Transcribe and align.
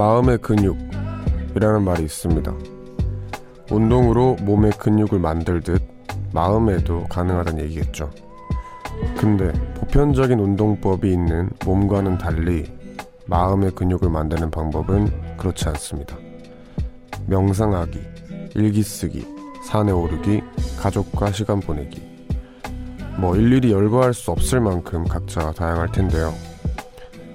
마음의 0.00 0.38
근육이라는 0.38 1.84
말이 1.84 2.04
있습니다. 2.04 2.54
운동으로 3.70 4.34
몸의 4.40 4.72
근육을 4.78 5.18
만들듯 5.18 5.82
마음에도 6.32 7.04
가능하다는 7.04 7.64
얘기겠죠. 7.64 8.10
근데 9.18 9.52
보편적인 9.74 10.38
운동법이 10.38 11.12
있는 11.12 11.50
몸과는 11.66 12.16
달리 12.16 12.64
마음의 13.26 13.72
근육을 13.72 14.08
만드는 14.08 14.50
방법은 14.50 15.36
그렇지 15.36 15.68
않습니다. 15.68 16.16
명상하기, 17.26 18.00
일기 18.54 18.82
쓰기, 18.82 19.26
산에 19.66 19.92
오르기, 19.92 20.40
가족과 20.78 21.30
시간 21.32 21.60
보내기. 21.60 22.00
뭐 23.18 23.36
일일이 23.36 23.70
열거할 23.70 24.14
수 24.14 24.30
없을 24.30 24.60
만큼 24.60 25.04
각자 25.04 25.52
다양할 25.52 25.92
텐데요. 25.92 26.32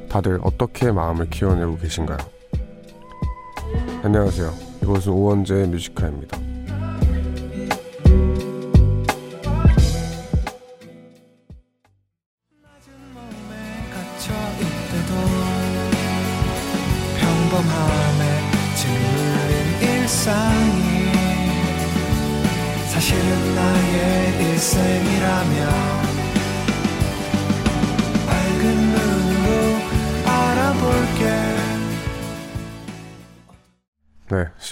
다들 0.09 0.39
어떻게 0.41 0.91
마음을 0.91 1.29
키워내고 1.29 1.77
계신가요? 1.77 2.34
안녕하세요. 4.05 4.53
이곳은 4.83 5.13
오원재의 5.13 5.67
뮤지카입니다. 5.67 6.44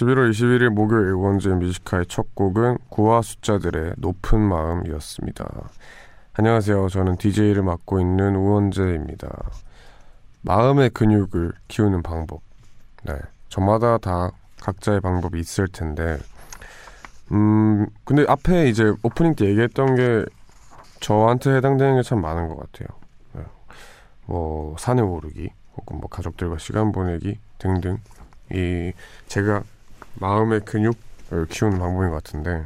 11월 0.04 0.30
21일 0.30 0.68
목요일 0.68 1.12
원재 1.12 1.48
뮤직하이의 1.50 2.06
첫 2.06 2.34
곡은 2.34 2.78
9와 2.90 3.22
숫자들의 3.22 3.94
높은 3.96 4.38
마음이었습니다. 4.40 5.70
안녕하세요. 6.34 6.88
저는 6.88 7.16
DJ를 7.16 7.62
맡고 7.62 8.00
있는 8.00 8.36
우원재입니다. 8.36 9.28
마음의 10.42 10.90
근육을 10.90 11.52
키우는 11.68 12.02
방법. 12.02 12.42
네, 13.04 13.14
저마다 13.48 13.98
다 13.98 14.30
각자의 14.60 15.00
방법이 15.00 15.38
있을 15.40 15.68
텐데, 15.68 16.18
음, 17.32 17.86
근데 18.04 18.24
앞에 18.28 18.68
이제 18.68 18.92
오프닝 19.02 19.34
때 19.36 19.46
얘기했던 19.46 19.94
게 19.96 20.24
저한테 21.00 21.56
해당되는 21.56 21.96
게 21.96 22.02
참 22.02 22.20
많은 22.20 22.48
것 22.48 22.56
같아요. 22.56 22.88
네. 23.32 23.42
뭐, 24.26 24.76
산에 24.78 25.00
오르기, 25.02 25.50
혹은 25.76 25.98
뭐 26.00 26.08
가족들과 26.08 26.58
시간 26.58 26.92
보내기 26.92 27.38
등등. 27.58 27.98
이 28.52 28.92
제가 29.26 29.62
마음의 30.20 30.60
근육을 30.60 31.46
키우는 31.48 31.78
방법인 31.78 32.10
것 32.10 32.22
같은데 32.22 32.64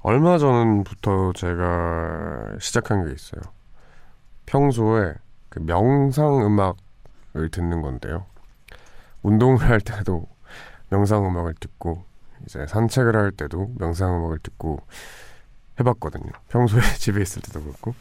얼마 0.00 0.38
전부터 0.38 1.32
제가 1.34 2.56
시작한 2.60 3.06
게 3.06 3.12
있어요. 3.12 3.42
평소에 4.46 5.14
그 5.48 5.60
명상 5.60 6.46
음악을 6.46 7.50
듣는 7.50 7.82
건데요. 7.82 8.24
운동을 9.22 9.68
할 9.68 9.80
때도 9.80 10.26
명상 10.90 11.26
음악을 11.26 11.54
듣고 11.60 12.04
이제 12.46 12.66
산책을 12.66 13.16
할 13.16 13.32
때도 13.32 13.72
명상 13.78 14.16
음악을 14.16 14.38
듣고 14.38 14.80
해봤거든요. 15.80 16.30
평소에 16.48 16.80
집에 16.98 17.20
있을 17.20 17.42
때도 17.42 17.62
그렇고 17.62 17.94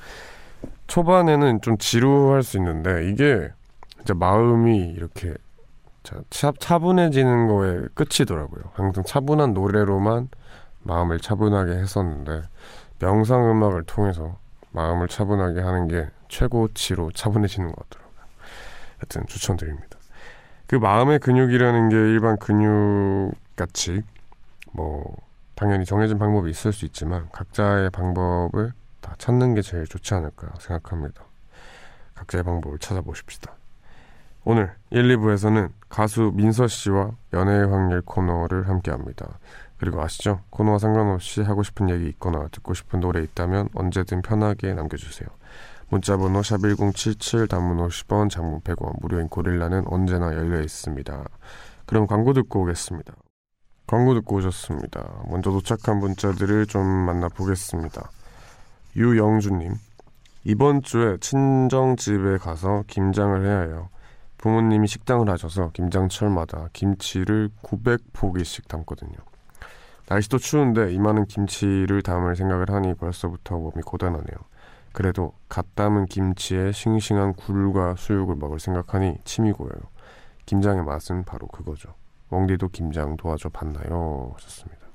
초반에는 0.87 1.61
좀 1.61 1.77
지루할 1.77 2.43
수 2.43 2.57
있는데 2.57 3.09
이게 3.09 3.51
진짜 3.97 4.13
마음이 4.13 4.91
이렇게 4.91 5.33
차, 6.29 6.51
차분해지는 6.57 7.47
거에 7.47 7.81
끝이더라고요. 7.93 8.63
항상 8.73 9.03
차분한 9.03 9.53
노래로만 9.53 10.29
마음을 10.83 11.19
차분하게 11.19 11.73
했었는데 11.73 12.43
명상 12.99 13.49
음악을 13.51 13.83
통해서 13.83 14.37
마음을 14.71 15.07
차분하게 15.07 15.59
하는 15.59 15.87
게 15.87 16.07
최고치로 16.29 17.11
차분해지는 17.11 17.71
것 17.71 17.89
같더라고요. 17.89 18.17
하여튼 18.97 19.25
추천드립니다. 19.27 19.97
그 20.67 20.75
마음의 20.75 21.19
근육이라는 21.19 21.89
게 21.89 21.95
일반 21.95 22.37
근육 22.37 23.33
같이 23.55 24.01
뭐 24.71 25.15
당연히 25.55 25.85
정해진 25.85 26.19
방법이 26.19 26.49
있을 26.49 26.71
수 26.71 26.85
있지만 26.85 27.27
각자의 27.31 27.89
방법을 27.89 28.73
다 29.01 29.15
찾는 29.17 29.55
게 29.55 29.61
제일 29.61 29.85
좋지 29.85 30.13
않을까 30.13 30.53
생각합니다. 30.59 31.23
각자의 32.15 32.43
방법을 32.43 32.79
찾아보십시다. 32.79 33.53
오늘 34.43 34.73
1, 34.91 35.17
2부에서는 35.17 35.71
가수 35.89 36.31
민서 36.33 36.67
씨와 36.67 37.11
연애의 37.33 37.67
확률 37.67 38.01
코너를 38.01 38.67
함께 38.67 38.91
합니다. 38.91 39.39
그리고 39.77 40.01
아시죠? 40.01 40.41
코너와 40.49 40.79
상관없이 40.79 41.41
하고 41.41 41.63
싶은 41.63 41.89
얘기 41.89 42.07
있거나 42.09 42.47
듣고 42.51 42.73
싶은 42.73 42.99
노래 42.99 43.21
있다면 43.21 43.69
언제든 43.73 44.21
편하게 44.21 44.73
남겨주세요. 44.73 45.29
문자번호 45.89 46.41
샵1077 46.41 47.49
단문 47.49 47.77
50원 47.87 48.29
장문 48.29 48.61
100원 48.61 48.99
무료인 49.01 49.29
고릴라는 49.29 49.85
언제나 49.87 50.33
열려 50.33 50.61
있습니다. 50.61 51.23
그럼 51.85 52.07
광고 52.07 52.33
듣고 52.33 52.63
오겠습니다. 52.63 53.13
광고 53.85 54.13
듣고 54.15 54.35
오셨습니다. 54.37 55.23
먼저 55.29 55.49
도착한 55.49 55.99
문자들을 55.99 56.65
좀 56.65 56.85
만나보겠습니다. 56.85 58.11
유영주님 58.97 59.75
이번 60.43 60.81
주에 60.81 61.17
친정집에 61.19 62.37
가서 62.37 62.83
김장을 62.87 63.45
해야 63.45 63.61
해요. 63.61 63.89
부모님이 64.47 64.87
식당을 64.87 65.29
하셔서 65.29 65.71
김장철마다 65.71 66.69
김치를 66.71 67.49
900포기씩 67.63 68.69
담거든요. 68.69 69.17
날씨도 70.07 70.37
추운데 70.37 70.93
이만한 70.93 71.25
김치를 71.25 72.01
담을 72.01 72.37
생각을 72.37 72.69
하니 72.69 72.93
벌써부터 72.93 73.57
몸이 73.57 73.81
고단하네요. 73.85 74.37
그래도 74.93 75.33
갓 75.49 75.75
담은 75.75 76.05
김치에 76.05 76.71
싱싱한 76.71 77.33
굴과 77.33 77.95
수육을 77.97 78.35
먹을 78.37 78.57
생각하니 78.61 79.17
침이 79.25 79.51
고여요. 79.51 79.81
김장의 80.45 80.85
맛은 80.85 81.25
바로 81.25 81.47
그거죠. 81.47 81.93
웡디도 82.29 82.69
김장 82.69 83.17
도와줘 83.17 83.49
봤나요? 83.49 84.31
하셨습니다. 84.35 84.87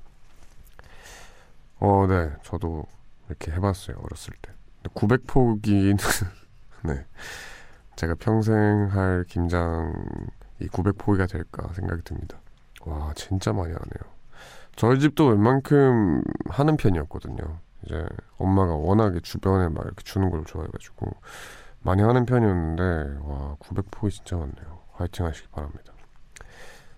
어, 1.79 2.07
네. 2.09 2.31
저도 2.43 2.87
이렇게 3.29 3.53
해봤어요. 3.53 3.99
어렸을 4.03 4.33
때. 4.41 4.51
900포기는, 4.95 5.99
네. 6.89 7.05
제가 7.97 8.15
평생 8.19 8.89
할 8.91 9.25
김장이 9.29 9.93
900포기가 10.71 11.29
될까 11.31 11.73
생각이 11.75 12.03
듭니다. 12.03 12.39
와, 12.83 13.13
진짜 13.15 13.53
많이 13.53 13.73
하네요. 13.73 14.13
저희 14.77 14.99
집도 14.99 15.27
웬만큼 15.29 16.23
하는 16.49 16.77
편이었거든요. 16.77 17.59
이제 17.85 18.07
엄마가 18.39 18.75
워낙에 18.75 19.21
주변에 19.21 19.69
막 19.69 19.85
이렇게 19.85 20.03
주는 20.05 20.31
걸 20.31 20.45
좋아해가지고 20.45 21.07
많이 21.81 22.03
하는 22.03 22.25
편이었는데, 22.27 23.19
와, 23.23 23.57
900포기 23.61 24.11
진짜 24.11 24.37
많네요. 24.37 24.79
화이팅 24.93 25.27
하시기 25.27 25.49
바랍니다. 25.49 25.93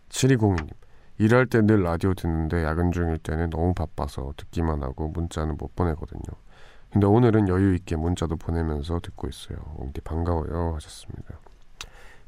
7202님. 0.09 0.69
일할 1.19 1.47
때 1.47 1.63
늘 1.63 1.83
라디오 1.83 2.13
듣는데 2.13 2.65
야근 2.65 2.91
중일 2.91 3.19
때는 3.19 3.51
너무 3.51 3.73
바빠서 3.73 4.33
듣기만 4.37 4.83
하고 4.83 5.09
문자는 5.09 5.57
못 5.57 5.77
보내거든요. 5.77 6.23
근데 6.95 7.09
오늘은 7.09 7.49
여유 7.49 7.75
있게 7.75 7.97
문자도 7.97 8.37
보내면서 8.37 9.01
듣고 9.01 9.27
있어요. 9.27 9.59
옹디 9.79 10.01
반가워요 10.03 10.77
하셨습니다. 10.77 11.41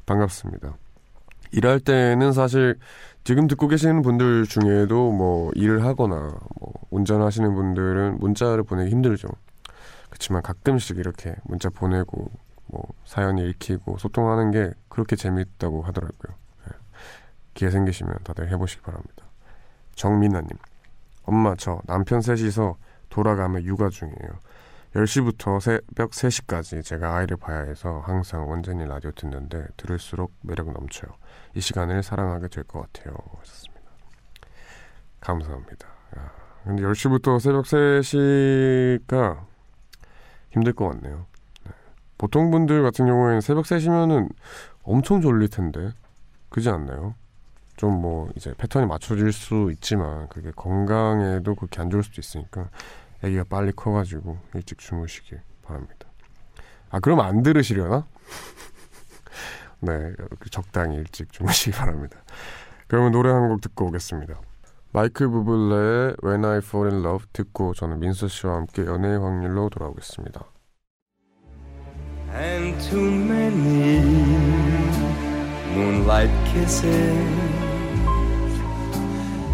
반갑습니다. 0.05 0.75
일할 1.53 1.79
때는 1.79 2.33
사실 2.33 2.77
지금 3.23 3.47
듣고 3.47 3.69
계시는 3.69 4.01
분들 4.01 4.43
중에도 4.43 5.13
뭐 5.13 5.51
일을 5.55 5.85
하거나 5.85 6.37
뭐 6.59 6.73
운전하시는 6.89 7.55
분들은 7.55 8.17
문자를 8.19 8.63
보내기 8.63 8.91
힘들죠. 8.91 9.29
그렇지만 10.09 10.41
가끔씩 10.41 10.97
이렇게 10.97 11.33
문자 11.45 11.69
보내고 11.69 12.29
뭐 12.65 12.83
사연 13.05 13.37
읽히고 13.37 13.97
소통하는 13.99 14.51
게 14.51 14.73
그렇게 14.89 15.15
재밌다고 15.15 15.83
하더라고요. 15.83 16.35
네. 16.65 16.73
기회 17.53 17.71
생기시면 17.71 18.17
다들 18.25 18.51
해보시기 18.51 18.81
바랍니다. 18.81 19.27
정민아님, 19.95 20.49
엄마 21.23 21.55
저 21.55 21.79
남편 21.85 22.19
셋이서 22.19 22.75
돌아가며 23.07 23.61
육아 23.61 23.87
중이에요. 23.87 24.46
10시부터 24.97 25.59
새벽 25.59 26.11
3시까지 26.11 26.83
제가 26.83 27.17
아이를 27.17 27.37
봐야 27.37 27.59
해서 27.59 28.01
항상 28.05 28.49
원전이 28.49 28.85
라디오 28.85 29.11
듣는데 29.11 29.67
들을수록 29.77 30.33
매력 30.41 30.71
넘쳐요. 30.71 31.11
이 31.53 31.61
시간을 31.61 32.01
사랑하게 32.01 32.47
될 32.47 32.63
것 32.63 32.81
같아요. 32.81 33.15
하셨습니다. 33.39 33.83
감사합니다. 35.21 35.87
야, 36.17 36.31
근데 36.63 36.81
10시부터 36.83 37.39
새벽 37.39 37.65
3시가 37.65 39.45
힘들 40.51 40.73
것 40.73 40.89
같네요. 40.89 41.27
네. 41.65 41.71
보통 42.17 42.49
분들 42.49 42.81
같은 42.81 43.05
경우에는 43.05 43.41
새벽 43.41 43.65
3시면은 43.65 44.29
엄청 44.83 45.21
졸릴 45.21 45.49
텐데 45.49 45.91
그지 46.49 46.69
않나요? 46.69 47.13
좀 47.75 48.01
뭐 48.01 48.31
이제 48.35 48.51
패턴이 48.57 48.87
맞춰질 48.87 49.31
수 49.31 49.69
있지만 49.73 50.27
그게 50.29 50.51
건강에도 50.55 51.53
그렇게 51.53 51.79
안 51.79 51.91
좋을 51.91 52.01
수도 52.01 52.19
있으니까 52.19 52.69
아기가 53.23 53.43
빨리 53.49 53.71
커가지고 53.71 54.37
일찍 54.53 54.77
주무시길 54.77 55.41
바랍니다. 55.63 56.07
아 56.89 56.99
그럼 56.99 57.19
안 57.21 57.43
들으시려나? 57.43 58.05
네, 59.81 60.13
적당히 60.51 60.97
일찍 60.97 61.31
주무시기 61.31 61.71
바랍니다. 61.77 62.17
그러면 62.87 63.11
노래 63.11 63.29
한 63.31 63.49
곡 63.49 63.61
듣고 63.61 63.87
오겠습니다. 63.87 64.39
마이클 64.93 65.27
부블레의 65.27 66.15
When 66.23 66.45
I 66.45 66.57
Fall 66.59 66.91
in 66.93 67.03
Love 67.05 67.27
듣고 67.33 67.73
저는 67.73 67.99
민서 67.99 68.27
씨와 68.27 68.55
함께 68.55 68.85
연애의 68.85 69.19
확률로 69.19 69.69
돌아오겠습니다. 69.69 70.45
and 72.33 72.79
too 72.89 73.09
many 73.09 73.99
moonlight 75.73 76.29
kisses 76.45 76.83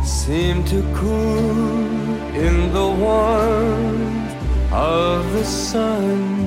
seem 0.03 0.63
to 0.65 0.81
cool 0.95 2.02
in 2.35 2.73
the 2.73 2.87
warmth 3.03 4.73
of 4.73 5.33
the 5.33 5.43
sun. 5.43 6.43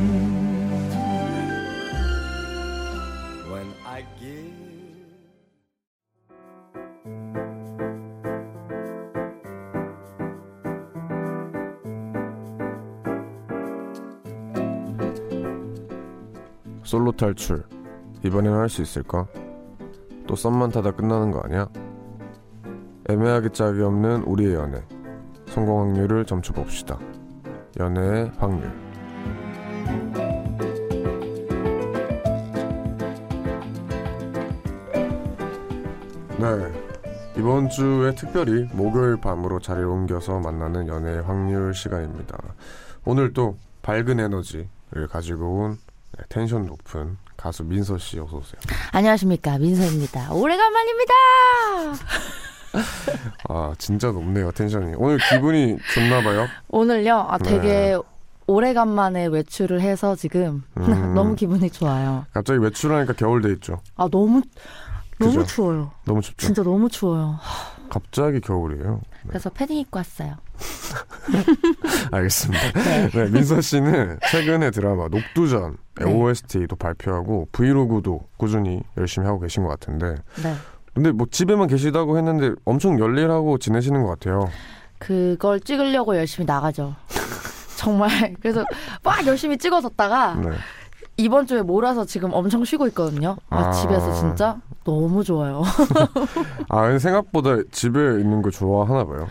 솔로 16.85 17.11
탈출 17.13 17.65
이번에는 18.25 18.59
할 18.59 18.69
수 18.69 18.81
있을까? 18.81 19.27
또 20.27 20.37
썸만 20.37 20.71
타다 20.71 20.93
끝나는 20.93 21.33
거 21.33 21.41
아니야? 21.41 21.69
애매하게 23.09 23.51
짝이 23.51 23.81
없는 23.83 24.23
우리의 24.23 24.55
연애 24.55 24.83
성공 25.57 25.81
확률을 25.81 26.27
점쳐 26.27 26.53
봅시다 26.53 26.99
연애의 27.81 28.31
확률 28.37 28.71
네 36.39 37.39
이번 37.39 37.71
주에 37.71 38.15
특별히 38.15 38.69
목요일 38.75 39.17
밤으로 39.19 39.59
자리를 39.59 39.89
옮겨서 39.89 40.41
만나는 40.41 40.89
연애의 40.89 41.23
확률 41.23 41.73
시간입니다 41.73 42.37
오늘 43.07 43.33
또 43.33 43.57
밝은 43.81 44.21
에너지를 44.21 45.09
가지고 45.09 45.61
온 45.61 45.79
네, 46.19 46.25
텐션 46.29 46.67
높은 46.67 47.17
가수 47.35 47.65
민서 47.65 47.97
씨 47.99 48.19
어서 48.19 48.37
오세요. 48.37 48.61
안녕하십니까 48.93 49.59
민서입니다. 49.59 50.33
오래간만입니다. 50.33 51.15
아 53.49 53.75
진짜 53.79 54.09
높네요 54.11 54.51
텐션이. 54.53 54.95
오늘 54.97 55.19
기분이 55.31 55.77
좋나 55.95 56.23
봐요. 56.23 56.47
오늘요, 56.69 57.27
아 57.29 57.39
네. 57.39 57.51
되게 57.51 57.99
오래간만에 58.47 59.27
외출을 59.27 59.81
해서 59.81 60.15
지금 60.17 60.63
음. 60.79 61.15
너무 61.15 61.35
기분이 61.35 61.71
좋아요. 61.71 62.27
갑자기 62.33 62.61
외출하니까 62.61 63.15
겨울 63.15 63.43
돼 63.43 63.51
있죠. 63.53 63.81
아 63.97 64.09
너무 64.11 64.43
너무 65.19 65.33
그죠? 65.33 65.47
추워요. 65.47 65.91
너무 66.05 66.21
춥죠. 66.21 66.47
진짜 66.47 66.63
너무 66.63 66.89
추워요. 66.89 67.39
갑자기 67.89 68.41
겨울이에요. 68.41 69.01
그래서 69.29 69.49
패딩 69.51 69.79
입고 69.79 69.99
왔어요. 69.99 70.35
알겠습니다. 72.13 72.73
네. 72.73 73.11
네, 73.11 73.31
민서 73.31 73.61
씨는 73.61 74.19
최근에 74.31 74.71
드라마 74.71 75.09
녹두전 75.09 75.77
네. 76.01 76.05
OST도 76.05 76.77
발표하고 76.77 77.49
브이로그도 77.53 78.21
꾸준히 78.37 78.83
열심히 78.97 79.27
하고 79.27 79.41
계신 79.41 79.63
것 79.63 79.69
같은데 79.71 80.17
네. 80.43 80.55
근데 80.97 81.13
뭐 81.13 81.27
집에만 81.31 81.69
계시다고 81.69 82.17
했는데 82.17 82.55
엄청 82.65 82.99
열일하고 82.99 83.59
지내시는 83.59 84.03
것 84.03 84.09
같아요. 84.09 84.49
그걸 84.97 85.61
찍으려고 85.61 86.17
열심히 86.17 86.47
나가죠. 86.47 86.95
정말 87.77 88.35
그래서 88.41 88.65
막 89.03 89.27
열심히 89.27 89.59
찍어뒀다가 89.59 90.37
네. 90.37 90.53
이번 91.19 91.47
주에 91.47 91.61
몰아서 91.61 92.07
지금 92.07 92.33
엄청 92.33 92.65
쉬고 92.65 92.87
있거든요. 92.89 93.37
아, 93.51 93.67
아. 93.67 93.73
집에서 93.73 94.15
진짜 94.15 94.59
너무 94.85 95.23
좋아요. 95.23 95.63
아 96.71 96.99
생각보다 96.99 97.57
집에 97.71 98.01
있는 98.19 98.41
거 98.41 98.49
좋아하나 98.49 99.05
봐요. 99.05 99.29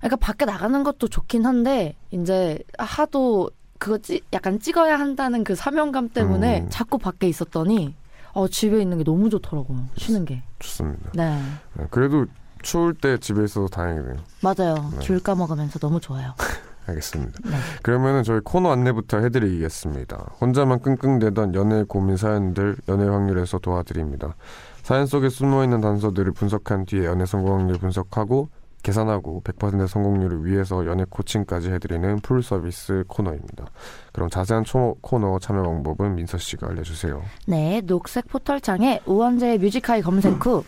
그러니까 0.00 0.16
밖에 0.16 0.44
나가는 0.44 0.82
것도 0.82 1.08
좋긴 1.08 1.46
한데 1.46 1.96
이제 2.10 2.58
하도 2.76 3.50
그거 3.78 3.96
찌, 3.96 4.20
약간 4.34 4.60
찍어야 4.60 4.98
한다는 4.98 5.44
그 5.44 5.54
사명감 5.54 6.10
때문에 6.10 6.60
음. 6.60 6.66
자꾸 6.68 6.98
밖에 6.98 7.26
있었더니 7.26 7.94
어 8.36 8.46
집에 8.48 8.82
있는 8.82 8.98
게 8.98 9.04
너무 9.04 9.30
좋더라고요. 9.30 9.86
쉬는 9.96 10.26
게. 10.26 10.42
좋습니다. 10.58 11.10
네. 11.14 11.40
네, 11.72 11.86
그래도 11.90 12.26
추울 12.60 12.92
때 12.92 13.16
집에 13.16 13.42
있어서 13.42 13.66
다행이네요. 13.68 14.16
맞아요. 14.42 14.74
네. 14.92 14.98
귤 15.00 15.20
까먹으면서 15.20 15.78
너무 15.78 16.00
좋아요. 16.00 16.34
알겠습니다. 16.86 17.32
네. 17.44 17.56
그러면은 17.82 18.22
저희 18.24 18.40
코너 18.44 18.70
안내부터 18.72 19.20
해드리겠습니다. 19.20 20.34
혼자만 20.38 20.82
끙끙대던 20.82 21.54
연애 21.54 21.82
고민 21.84 22.18
사연들 22.18 22.76
연애 22.90 23.08
확률에서 23.08 23.58
도와드립니다. 23.58 24.36
사연 24.82 25.06
속에 25.06 25.30
숨어 25.30 25.64
있는 25.64 25.80
단서들을 25.80 26.30
분석한 26.32 26.84
뒤에 26.84 27.06
연애 27.06 27.24
성공 27.24 27.58
확률 27.58 27.78
분석하고 27.78 28.50
계산하고 28.86 29.42
100% 29.42 29.88
성공률을 29.88 30.44
위해서 30.44 30.86
연애 30.86 31.04
코칭까지 31.10 31.72
해드리는 31.72 32.20
full 32.20 32.40
서비스 32.40 33.02
코너입니다. 33.08 33.66
그럼 34.12 34.30
자세한 34.30 34.62
초, 34.62 34.96
코너 35.00 35.40
참여 35.40 35.64
방법은 35.64 36.14
민서 36.14 36.38
씨가 36.38 36.68
알려주세요. 36.68 37.20
네, 37.46 37.80
녹색 37.84 38.28
포털창에 38.28 39.00
우원재의 39.04 39.58
뮤직하이 39.58 40.02
검색 40.02 40.46
후 40.46 40.62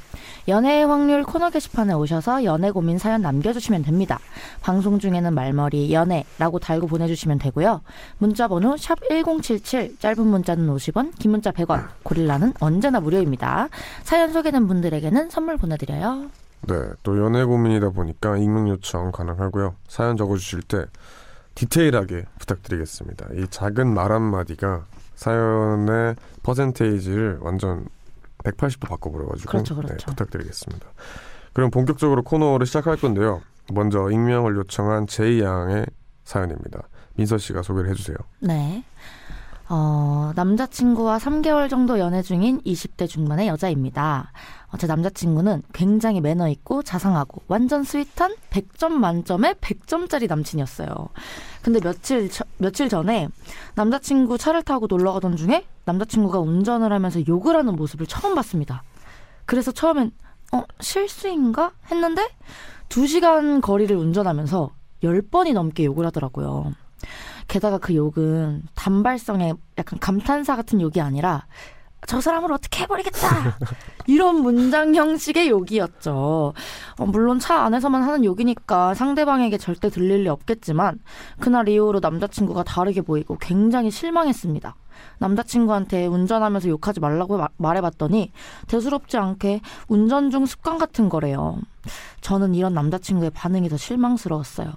연애의 0.49 0.87
확률 0.87 1.23
코너 1.23 1.49
게시판에 1.50 1.94
오셔서 1.94 2.43
연애 2.43 2.73
고민 2.73 2.99
사연 2.99 3.23
남겨주시면 3.23 3.82
됩니다. 3.82 4.19
방송 4.62 4.99
중에는 4.99 5.32
말머리 5.32 5.93
연애라고 5.93 6.59
달고 6.59 6.88
보내주시면 6.88 7.38
되고요. 7.38 7.82
문자 8.19 8.49
번호 8.49 8.76
샵 8.76 8.99
#1077 9.09 10.00
짧은 10.00 10.26
문자는 10.26 10.67
50원, 10.75 11.17
긴 11.21 11.31
문자 11.31 11.53
100원. 11.53 11.87
고릴라는 12.03 12.55
언제나 12.59 12.99
무료입니다. 12.99 13.69
사연 14.03 14.32
소개된 14.32 14.67
분들에게는 14.67 15.31
선물 15.31 15.56
보내드려요. 15.56 16.48
네, 16.63 16.75
또 17.03 17.19
연애 17.19 17.45
고민이다 17.45 17.91
보니까 17.91 18.37
익명 18.37 18.69
요청 18.69 19.11
가능하고요. 19.13 19.77
사연 19.89 20.17
적어주실 20.17 20.63
때 20.63 20.87
디테일하게 21.55 22.25
부탁드리겠습니다. 22.39 23.27
이 23.35 23.47
작은 23.49 23.93
말 23.93 24.13
한마디가 24.13 24.87
사연의 25.15 26.15
퍼센테이지를 26.43 27.39
완전 27.41 27.87
180도 28.45 28.89
바꿔버려가지고 28.89 29.51
그렇죠, 29.51 29.75
네, 29.75 29.83
그렇죠. 29.83 30.07
부탁드리겠습니다. 30.07 30.87
그럼 31.53 31.71
본격적으로 31.71 32.23
코너를 32.23 32.67
시작할 32.67 32.97
건데요. 32.97 33.43
먼저 33.73 34.11
익명을 34.11 34.57
요청한 34.57 35.07
제이 35.07 35.43
양의 35.43 35.87
사연입니다. 36.25 36.88
민서 37.15 37.38
씨가 37.38 37.62
소개를 37.62 37.91
해주세요. 37.91 38.17
네. 38.41 38.85
어, 39.69 40.33
남자친구와 40.35 41.19
3개월 41.19 41.69
정도 41.69 41.99
연애 41.99 42.23
중인 42.23 42.62
20대 42.62 43.09
중반의 43.09 43.49
여자입니다. 43.49 44.33
어, 44.71 44.77
제 44.77 44.87
남자친구는 44.87 45.63
굉장히 45.73 46.21
매너 46.21 46.49
있고 46.49 46.83
자상하고 46.83 47.43
완전 47.49 47.85
스윗한 47.85 48.37
100점 48.51 48.91
만점의 48.93 49.55
100점짜리 49.57 50.29
남친이었어요. 50.29 50.89
근데 51.63 51.81
며칠, 51.81 52.31
저- 52.31 52.45
며칠 52.59 52.89
전에 52.89 53.29
남자친구 53.75 54.37
차를 54.37 54.63
타고 54.63 54.87
놀러 54.87 55.13
가던 55.15 55.37
중에 55.37 55.67
남자친구가 55.87 56.39
운전을 56.41 56.93
하면서 56.93 57.21
욕을 57.27 57.57
하는 57.57 57.77
모습을 57.77 58.07
처음 58.07 58.35
봤습니다. 58.35 58.83
그래서 59.47 59.73
처음엔 59.73 60.11
어, 60.53 60.63
실수인가? 60.81 61.73
했는데 61.91 62.29
2시간 62.89 63.61
거리를 63.61 63.95
운전하면서 63.97 64.71
10번이 65.03 65.53
넘게 65.53 65.85
욕을 65.85 66.05
하더라고요. 66.07 66.73
게다가 67.47 67.79
그 67.79 67.95
욕은 67.95 68.63
단발성의 68.75 69.55
약간 69.79 69.99
감탄사 69.99 70.57
같은 70.57 70.81
욕이 70.81 71.01
아니라 71.01 71.47
저 72.07 72.21
사람을 72.21 72.52
어떻게 72.52 72.83
해버리겠다 72.85 73.57
이런 74.07 74.37
문장 74.40 74.95
형식의 74.95 75.49
욕이었죠. 75.50 76.55
어, 76.99 77.07
물론 77.07 77.38
차 77.38 77.62
안에서만 77.64 78.02
하는 78.02 78.25
욕이니까 78.25 78.95
상대방에게 78.95 79.59
절대 79.59 79.90
들릴 79.90 80.23
리 80.25 80.28
없겠지만 80.28 81.00
그날 81.40 81.69
이후로 81.69 82.00
남자친구가 82.00 82.62
다르게 82.62 83.02
보이고 83.02 83.37
굉장히 83.38 83.90
실망했습니다. 83.90 84.75
남자친구한테 85.19 86.07
운전하면서 86.07 86.69
욕하지 86.69 87.00
말라고 87.00 87.37
마- 87.37 87.49
말해봤더니 87.57 88.33
대수롭지 88.69 89.17
않게 89.19 89.61
운전 89.88 90.31
중 90.31 90.47
습관 90.47 90.78
같은 90.78 91.09
거래요. 91.09 91.59
저는 92.21 92.55
이런 92.55 92.75
남자친구의 92.75 93.31
반응이 93.31 93.69
더 93.69 93.76
실망스러웠어요. 93.76 94.73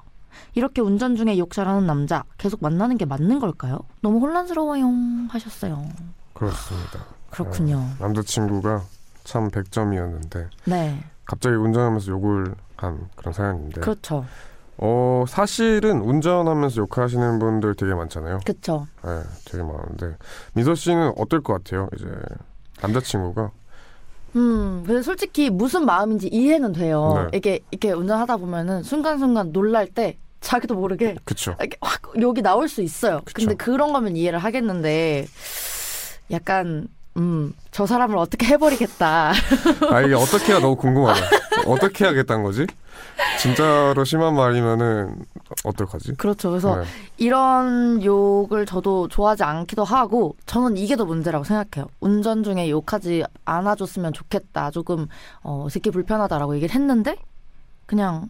이렇게 0.55 0.81
운전 0.81 1.15
중에 1.15 1.37
욕 1.37 1.51
잘하는 1.51 1.85
남자 1.87 2.23
계속 2.37 2.61
만나는 2.61 2.97
게 2.97 3.05
맞는 3.05 3.39
걸까요? 3.39 3.79
너무 4.01 4.19
혼란스러워요 4.19 4.85
하셨어요. 5.29 5.85
그렇습니다. 6.41 7.05
그렇군요. 7.29 7.85
남자친구가 7.99 8.81
참 9.23 9.49
100점이었는데 9.51 10.47
네, 10.65 11.03
갑자기 11.25 11.55
운전하면서 11.55 12.11
욕을 12.11 12.55
한 12.75 13.07
그런 13.15 13.33
사연인데 13.33 13.81
그렇죠. 13.81 14.25
어 14.77 15.23
사실은 15.27 16.01
운전하면서 16.01 16.81
욕하시는 16.81 17.37
분들 17.37 17.75
되게 17.75 17.93
많잖아요. 17.93 18.39
그렇죠. 18.43 18.87
네, 19.03 19.21
되게 19.45 19.63
많은데 19.63 20.17
민서 20.53 20.73
씨는 20.73 21.13
어떨 21.17 21.41
것 21.41 21.53
같아요? 21.53 21.87
이제 21.95 22.07
남자친구가 22.81 23.51
음, 24.35 24.83
근데 24.87 25.03
솔직히 25.03 25.49
무슨 25.51 25.85
마음인지 25.85 26.27
이해는 26.29 26.71
돼요. 26.71 27.29
네. 27.31 27.37
이게 27.37 27.59
이렇게 27.69 27.91
운전하다 27.91 28.37
보면은 28.37 28.81
순간순간 28.81 29.51
놀랄 29.51 29.87
때 29.87 30.17
자기도 30.39 30.73
모르게 30.73 31.17
그쵸? 31.23 31.55
이렇게 31.59 31.77
확 31.81 32.01
욕이 32.19 32.41
나올 32.41 32.67
수 32.67 32.81
있어요. 32.81 33.21
그쵸. 33.25 33.45
근데 33.45 33.53
그런 33.53 33.93
거면 33.93 34.15
이해를 34.15 34.39
하겠는데 34.39 35.27
약간 36.31 36.87
음, 37.17 37.53
저 37.71 37.85
사람을 37.85 38.17
어떻게 38.17 38.45
해버리겠다. 38.47 39.33
아 39.91 40.01
이게 40.01 40.13
어떻게 40.13 40.53
해야 40.53 40.61
너무 40.61 40.75
궁금하다. 40.75 41.19
어떻게 41.67 42.05
하겠다는 42.05 42.43
거지? 42.43 42.65
진짜로 43.39 44.03
심한 44.05 44.35
말이면은 44.35 45.15
어떡하지? 45.63 46.15
그렇죠. 46.15 46.49
그래서 46.51 46.77
네. 46.77 46.83
이런 47.17 48.01
욕을 48.03 48.65
저도 48.65 49.07
좋아하지 49.09 49.43
않기도 49.43 49.83
하고 49.83 50.35
저는 50.45 50.77
이게 50.77 50.95
더 50.95 51.05
문제라고 51.05 51.43
생각해요. 51.43 51.89
운전 51.99 52.43
중에 52.43 52.69
욕하지 52.69 53.23
않아줬으면 53.45 54.13
좋겠다. 54.13 54.71
조금 54.71 55.07
어 55.43 55.67
새끼 55.69 55.91
불편하다라고 55.91 56.55
얘기를 56.55 56.73
했는데 56.73 57.17
그냥 57.85 58.29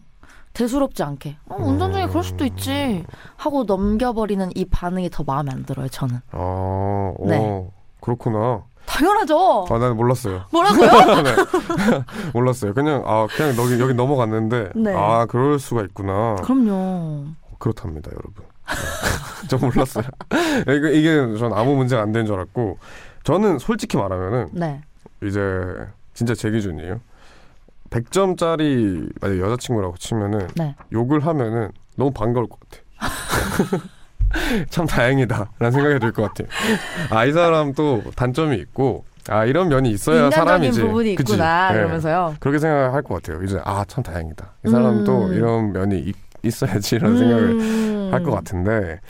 대수롭지 0.54 1.02
않게 1.02 1.36
어, 1.48 1.56
운전 1.58 1.92
중에 1.92 2.06
그럴 2.06 2.24
수도 2.24 2.44
있지 2.44 3.04
하고 3.36 3.64
넘겨버리는 3.64 4.50
이 4.54 4.64
반응이 4.64 5.10
더 5.10 5.22
마음에 5.24 5.52
안 5.52 5.64
들어요. 5.64 5.88
저는 5.88 6.16
아, 6.32 6.36
어, 6.38 7.14
네. 7.26 7.70
그렇구나. 8.02 8.64
당연하죠. 8.84 9.66
아, 9.70 9.78
나는 9.78 9.96
몰랐어요. 9.96 10.42
뭐라고요? 10.50 10.90
네. 11.22 11.30
몰랐어요. 12.34 12.74
그냥 12.74 13.02
아 13.06 13.26
그냥 13.34 13.56
여기 13.56 13.80
여기 13.80 13.94
넘어갔는데 13.94 14.72
네. 14.74 14.92
아 14.94 15.24
그럴 15.26 15.58
수가 15.58 15.82
있구나. 15.82 16.36
그럼요. 16.42 17.26
그렇답니다, 17.58 18.10
여러분. 18.10 18.34
네. 18.68 19.46
저 19.48 19.56
몰랐어요. 19.56 20.04
이게 20.62 20.92
이게 20.98 21.38
전 21.38 21.52
아무 21.54 21.76
문제가 21.76 22.02
안 22.02 22.12
되는 22.12 22.26
줄 22.26 22.34
알았고 22.34 22.78
저는 23.22 23.58
솔직히 23.58 23.96
말하면은 23.96 24.48
네. 24.52 24.82
이제 25.22 25.40
진짜 26.12 26.34
제 26.34 26.50
기준이에요. 26.50 27.00
100점짜리 27.90 29.12
만약 29.20 29.38
여자친구라고 29.38 29.96
치면은 29.98 30.48
네. 30.56 30.74
욕을 30.92 31.24
하면은 31.24 31.70
너무 31.96 32.10
반가울 32.10 32.48
것 32.48 32.58
같아. 32.60 32.82
참 34.70 34.86
다행이다 34.86 35.50
라는 35.58 35.72
생각이 35.72 35.98
들 35.98 36.12
것 36.12 36.22
같아요. 36.22 36.48
아, 37.10 37.24
이 37.24 37.32
사람도 37.32 38.02
단점이 38.16 38.56
있고, 38.58 39.04
아, 39.28 39.44
이런 39.44 39.68
면이 39.68 39.90
있어야 39.90 40.30
사람이지. 40.30 40.80
부분이 40.80 41.14
그치? 41.14 41.32
있구나 41.34 41.72
네. 41.72 41.78
이러면서요. 41.78 42.34
그렇게 42.40 42.58
생각할 42.58 43.02
것 43.02 43.22
같아요. 43.22 43.42
이제, 43.42 43.60
아, 43.64 43.84
참 43.86 44.02
다행이다. 44.02 44.52
이 44.66 44.70
사람도 44.70 45.26
음. 45.26 45.32
이런 45.34 45.72
면이 45.72 45.98
있, 46.00 46.14
있어야지라는 46.42 47.16
생각을 47.18 47.42
음. 47.50 48.08
할것 48.12 48.34
같은데, 48.34 49.00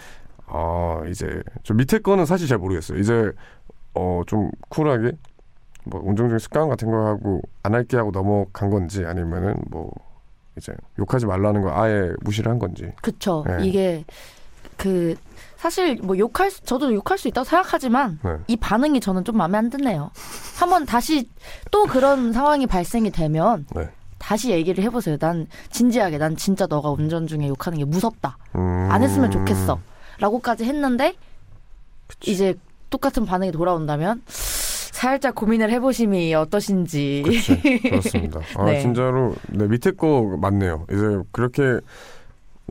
아, 0.47 1.01
이제, 1.09 1.43
저 1.63 1.73
밑에 1.75 1.99
거는 1.99 2.27
사실 2.27 2.47
잘 2.47 2.59
모르겠어요. 2.59 2.99
이제, 2.99 3.31
어, 3.95 4.21
좀 4.27 4.51
쿨하게, 4.69 5.13
뭐, 5.85 6.01
운전 6.05 6.29
중 6.29 6.39
습관 6.39 6.69
같은 6.69 6.91
거 6.91 7.07
하고, 7.07 7.41
안 7.63 7.75
할게 7.75 7.97
하고 7.97 8.11
넘어간 8.11 8.69
건지, 8.71 9.05
아니면은, 9.07 9.55
뭐, 9.71 9.91
이제, 10.59 10.75
욕하지 10.99 11.25
말라는 11.25 11.63
거 11.63 11.71
아예 11.75 12.11
무시를 12.21 12.51
한 12.53 12.59
건지. 12.59 12.93
그쵸. 13.01 13.43
네. 13.49 13.65
이게 13.67 14.05
그 14.83 15.15
사실 15.57 15.95
뭐 16.03 16.19
욕할 16.19 16.51
수, 16.51 16.61
저도 16.63 16.93
욕할 16.93 17.17
수 17.17 17.29
있다고 17.29 17.45
생각하지만 17.45 18.19
네. 18.25 18.31
이 18.49 18.57
반응이 18.57 18.99
저는 18.99 19.25
좀 19.25 19.37
마음에 19.37 19.57
안 19.57 19.71
드네요. 19.71 20.11
한번 20.59 20.87
다시 20.87 21.29
또 21.71 21.85
그런 21.85 22.33
상황이 22.33 22.67
발생이 22.67 23.13
되면 23.13 23.65
네. 23.77 23.89
다시 24.19 24.51
얘기를 24.51 24.83
해보세요. 24.83 25.19
난 25.19 25.47
진지하게 25.71 26.19
난 26.19 26.37
진짜 26.37 26.67
너가 26.67 26.91
운전 26.91 27.29
중에 27.29 27.47
욕하는 27.47 27.79
게 27.79 27.85
무섭다. 27.85 28.39
음. 28.57 28.89
안 28.91 29.05
했으면 29.05 29.31
좋겠어. 29.31 29.79
라고까지 30.19 30.65
했는데 30.65 31.15
그치. 32.09 32.33
이제 32.33 32.55
똑같은 32.91 33.25
반응이 33.25 33.53
돌아온다면 33.53 34.23
살짝 34.27 35.37
고민을 35.37 35.71
해보심이 35.71 36.35
어떠신지. 36.35 37.23
그치. 37.25 37.61
그렇습니다. 37.83 38.41
아, 38.57 38.65
네. 38.65 38.81
진짜로, 38.81 39.35
네, 39.49 39.67
밑에 39.67 39.93
거 39.93 40.37
맞네요. 40.41 40.87
이제 40.91 41.19
그렇게, 41.33 41.81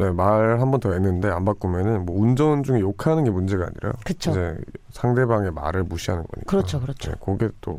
네, 0.02 0.12
말 0.12 0.58
한 0.60 0.72
번 0.72 0.80
더 0.80 0.92
했는데 0.94 1.30
안 1.30 1.46
바꾸면은 1.46 2.06
뭐 2.06 2.20
운전 2.20 2.64
중에 2.64 2.80
욕하는 2.80 3.24
게 3.24 3.30
문제가 3.30 3.66
아니라 3.66 3.94
그쵸. 4.04 4.32
이제 4.32 4.58
상대방의 4.92 5.52
말을 5.52 5.84
무시하는 5.84 6.24
거니까. 6.26 6.50
그렇죠, 6.50 6.80
그렇죠. 6.82 7.12
네, 7.12 7.18
그게 7.24 7.50
또 7.62 7.78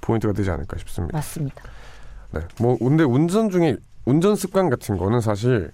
포인트가 0.00 0.32
되지 0.32 0.50
않을까 0.50 0.76
싶습니다. 0.78 1.16
맞습니다. 1.16 1.62
네. 2.32 2.40
뭐 2.60 2.76
근데 2.78 3.04
운전 3.04 3.50
중에 3.50 3.76
운전 4.04 4.34
습관 4.36 4.68
같은 4.68 4.96
거는 4.98 5.20
사실 5.20 5.70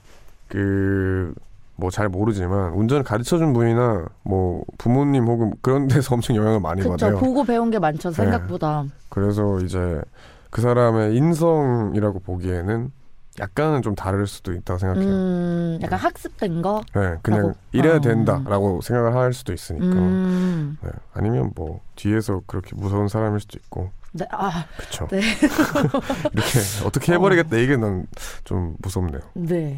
그 0.48 1.32
뭐 1.78 1.90
잘 1.90 2.08
모르지만 2.08 2.72
운전을 2.72 3.02
가르쳐 3.04 3.36
준 3.36 3.52
분이나 3.52 4.06
뭐 4.22 4.64
부모님 4.78 5.26
혹은 5.26 5.52
그런 5.60 5.88
데서 5.88 6.14
엄청 6.14 6.34
영향을 6.34 6.58
많이 6.58 6.80
그쵸. 6.80 6.90
받아요. 6.92 7.18
보고 7.18 7.44
배운 7.44 7.70
게 7.70 7.78
많죠. 7.78 8.08
네. 8.10 8.14
생각보다. 8.16 8.84
그래서 9.10 9.58
이제 9.60 10.00
그 10.48 10.62
사람의 10.62 11.14
인성이라고 11.16 12.20
보기에는 12.20 12.90
약간은 13.38 13.82
좀 13.82 13.94
다를 13.94 14.26
수도 14.26 14.52
있다고 14.52 14.78
생각해요. 14.78 15.08
음, 15.08 15.78
약간 15.82 15.98
학습된 15.98 16.62
거? 16.62 16.82
네, 16.94 17.16
그냥 17.22 17.40
라고. 17.40 17.54
이래야 17.72 17.96
어. 17.96 18.00
된다라고 18.00 18.80
생각을 18.80 19.14
할 19.14 19.32
수도 19.32 19.52
있으니까. 19.52 19.84
음, 19.86 20.78
네, 20.82 20.90
아니면 21.12 21.52
뭐 21.54 21.80
뒤에서 21.96 22.40
그렇게 22.46 22.70
무서운 22.76 23.08
사람일 23.08 23.40
수도 23.40 23.58
있고. 23.58 23.90
네, 24.12 24.26
아, 24.30 24.64
그쵸. 24.78 25.06
네. 25.10 25.20
이렇게 26.32 26.58
어떻게 26.86 27.12
해버리겠다 27.12 27.56
이게 27.58 27.76
난 27.76 28.06
좀 28.44 28.76
무섭네요. 28.80 29.20
네. 29.34 29.76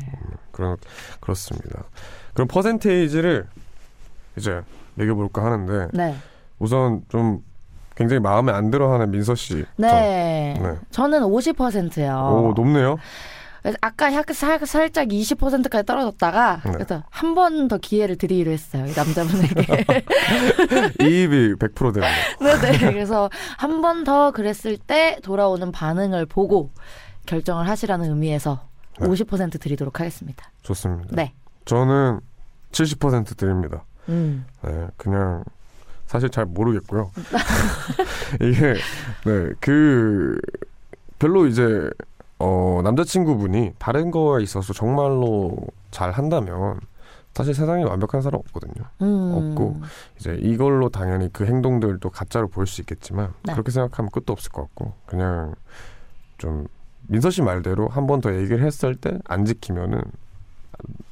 그런 0.53 0.77
그렇습니다. 1.21 1.85
그럼 2.35 2.47
퍼센테이지를 2.49 3.47
이제 4.37 4.61
매겨볼까 4.95 5.45
하는데 5.45 5.89
네. 5.93 6.15
우선 6.59 7.03
좀 7.09 7.43
굉장히 7.97 8.21
마음에 8.21 8.53
안 8.53 8.71
들어하는 8.71 9.11
민서 9.11 9.35
씨. 9.35 9.65
네. 9.77 10.55
네. 10.61 10.77
저는 10.91 11.23
50%예요. 11.23 12.15
오 12.15 12.53
높네요. 12.55 12.97
아까 13.81 14.15
약 14.15 14.33
살, 14.33 14.65
살짝 14.67 15.09
20%까지 15.09 15.85
떨어졌다가 15.85 16.61
네. 16.65 16.73
그래서 16.73 17.03
한 17.11 17.35
번 17.35 17.69
더 17.69 17.79
기회를 17.79 18.17
드리기로 18.17 18.51
했어요. 18.51 18.87
이 18.87 18.93
남자분에게. 18.95 19.85
이입이 21.03 21.55
100% 21.55 21.95
되는 21.95 22.09
거. 22.39 22.45
네 22.45 22.57
네. 22.73 22.79
그래서 22.79 23.29
한 23.57 23.81
번 23.83 24.05
더 24.05 24.31
그랬을 24.31 24.77
때 24.79 25.19
돌아오는 25.23 25.71
반응을 25.73 26.27
보고 26.27 26.71
결정을 27.27 27.69
하시라는 27.69 28.09
의미에서 28.11 28.61
네. 29.01 29.07
50% 29.07 29.61
드리도록 29.61 30.01
하겠습니다. 30.01 30.51
좋습니다. 30.63 31.09
네. 31.15 31.35
저는 31.65 32.21
70% 32.73 33.37
드립니다. 33.37 33.85
음. 34.09 34.47
네, 34.63 34.87
그냥 34.97 35.45
사실 36.07 36.31
잘 36.31 36.47
모르겠고요. 36.47 37.11
이게 38.41 38.75
네, 39.25 39.53
그 39.61 40.41
별로 41.19 41.47
이제 41.47 41.91
어 42.39 42.81
남자친구분이 42.85 43.75
다른 43.79 44.11
거에 44.11 44.43
있어서 44.43 44.73
정말로 44.73 45.57
잘 45.91 46.13
한다면 46.13 46.79
사실 47.35 47.55
세상에 47.55 47.85
완벽한 47.85 48.21
사람 48.23 48.41
없거든요. 48.41 48.85
음. 49.03 49.33
없고 49.53 49.81
이제 50.19 50.37
이걸로 50.41 50.89
당연히 50.89 51.33
그 51.33 51.47
행동들도 51.47 52.11
가짜로 52.11 52.49
보일 52.49 52.67
수 52.67 52.81
있겠지만 52.81 53.33
네. 53.45 53.53
그렇게 53.53 53.71
생각하면 53.71 54.11
끝도 54.11 54.33
없을 54.33 54.51
것 54.51 54.63
같고 54.63 54.93
그냥 55.07 55.55
좀 56.39 56.67
민서 57.09 57.31
씨 57.31 57.43
말대로 57.43 57.89
한 57.89 58.07
번 58.07 58.21
더 58.21 58.35
얘기를 58.35 58.65
했을 58.65 58.95
때 58.97 59.19
안 59.27 59.45
지키면은 59.45 60.03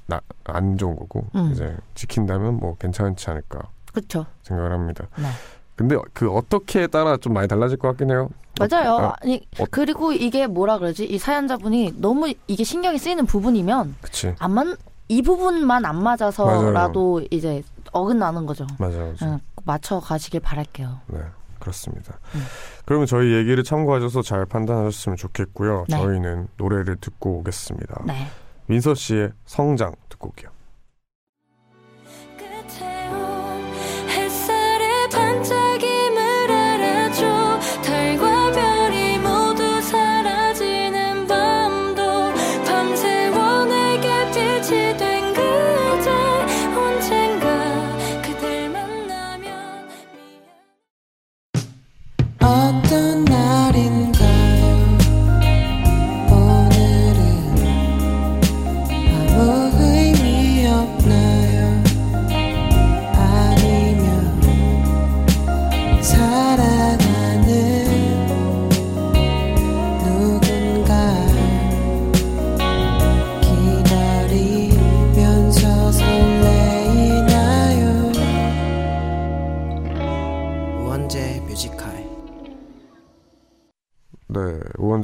나 0.07 0.21
안 0.45 0.79
좋은 0.79 0.95
거고 0.97 1.27
음. 1.35 1.51
이제 1.53 1.77
지킨다면 1.95 2.55
뭐 2.59 2.77
괜찮지 2.77 3.29
않을까 3.31 3.69
그렇죠. 3.93 4.27
생각을 4.43 4.71
합니다. 4.73 5.07
네. 5.19 5.25
근데 5.77 5.97
그 6.15 6.31
어떻게에 6.31 6.87
따라 6.87 7.17
좀 7.19 7.35
많이 7.35 7.47
달라질 7.47 7.77
것 7.79 7.89
같긴 7.89 8.11
해요. 8.11 8.31
맞아요. 8.59 8.93
어, 8.95 9.13
아니 9.21 9.47
어. 9.61 9.65
그리고 9.71 10.13
이게 10.13 10.47
뭐라 10.47 10.79
그러지? 10.79 11.05
이 11.05 11.19
사연자분이 11.19 11.97
너무 11.99 12.33
이게 12.47 12.65
신경이 12.65 12.99
쓰이는 12.99 13.27
부분이면 13.27 13.97
그치. 14.01 14.35
안만 14.39 14.77
이 15.09 15.23
부분만 15.23 15.85
안 15.85 16.03
맞아서라도 16.03 17.23
이제 17.31 17.63
어긋나는 17.93 18.47
거죠. 18.47 18.67
맞아요. 18.79 19.15
맞아요. 19.21 19.35
응, 19.35 19.41
맞춰 19.65 20.01
가시길 20.01 20.41
바랄게요. 20.41 21.01
네, 21.09 21.21
그렇습니다. 21.61 22.19
음. 22.35 22.43
그러면 22.87 23.07
저희 23.07 23.35
얘기를 23.35 23.63
참고하셔서 23.63 24.23
잘 24.23 24.47
판단하셨으면 24.47 25.17
좋겠고요. 25.17 25.85
네. 25.89 25.97
저희는 25.97 26.49
노래를 26.57 26.97
듣고 26.97 27.39
오겠습니다. 27.39 28.03
네. 28.07 28.27
민서 28.67 28.95
씨의 28.95 29.33
성장 29.45 29.95
듣고 30.09 30.29
올게요. 30.29 30.51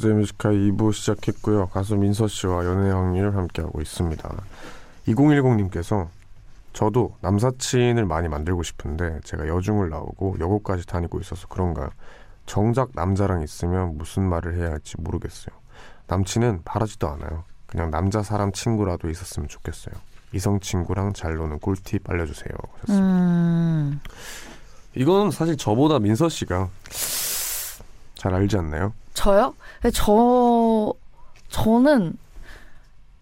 우원재 0.02 0.08
뮤지컬 0.14 0.52
2부 0.54 0.92
시작했고요. 0.92 1.68
가수 1.68 1.96
민서 1.96 2.26
씨와 2.26 2.64
연애 2.64 2.90
확률 2.90 3.36
함께하고 3.36 3.80
있습니다. 3.80 4.42
2010님께서 5.06 6.08
저도 6.72 7.14
남사친을 7.20 8.04
많이 8.06 8.28
만들고 8.28 8.62
싶은데 8.64 9.20
제가 9.22 9.46
여중을 9.46 9.90
나오고 9.90 10.36
여고까지 10.40 10.86
다니고 10.86 11.20
있어서 11.20 11.46
그런가요? 11.46 11.90
정작 12.46 12.90
남자랑 12.94 13.42
있으면 13.42 13.96
무슨 13.96 14.28
말을 14.28 14.56
해야 14.58 14.70
할지 14.70 14.96
모르겠어요. 14.98 15.54
남친은 16.08 16.62
바라지도 16.64 17.08
않아요. 17.08 17.44
그냥 17.66 17.90
남자 17.90 18.22
사람 18.22 18.52
친구라도 18.52 19.08
있었으면 19.08 19.48
좋겠어요. 19.48 19.94
이성 20.32 20.58
친구랑 20.60 21.12
잘 21.12 21.36
노는 21.36 21.60
꿀팁 21.60 22.08
알려주세요. 22.10 22.50
음, 22.90 24.00
이건 24.94 25.30
사실 25.30 25.56
저보다 25.56 25.98
민서 26.00 26.28
씨가 26.28 26.68
잘 28.14 28.34
알지 28.34 28.56
않나요? 28.56 28.92
저요? 29.14 29.54
근데 29.82 29.90
저 29.92 30.92
저는 31.48 32.14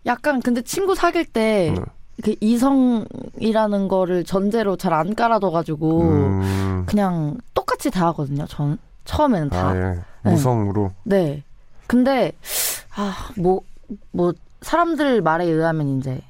약간 0.07 0.41
근데 0.41 0.63
친구 0.63 0.95
사귈 0.95 1.25
때 1.27 1.75
네. 1.75 1.83
그 2.23 2.35
이성이라는 2.41 3.89
거를 3.89 4.25
전제로 4.25 4.77
잘 4.77 4.93
안 4.93 5.15
깔아둬가지고 5.15 6.03
음, 6.03 6.85
그냥 6.87 7.39
똑같이 7.55 7.91
다 7.91 8.07
하거든요. 8.09 8.47
전 8.47 8.79
처음에는 9.07 9.49
다. 9.49 9.71
아, 9.71 9.77
예. 9.77 10.31
무성으로. 10.31 10.93
네. 11.05 11.43
근데 11.87 12.33
아, 12.95 13.31
뭐, 13.39 13.63
뭐 14.13 14.33
사람들 14.61 15.23
말에 15.23 15.47
의하면 15.47 15.99
이제 15.99 16.21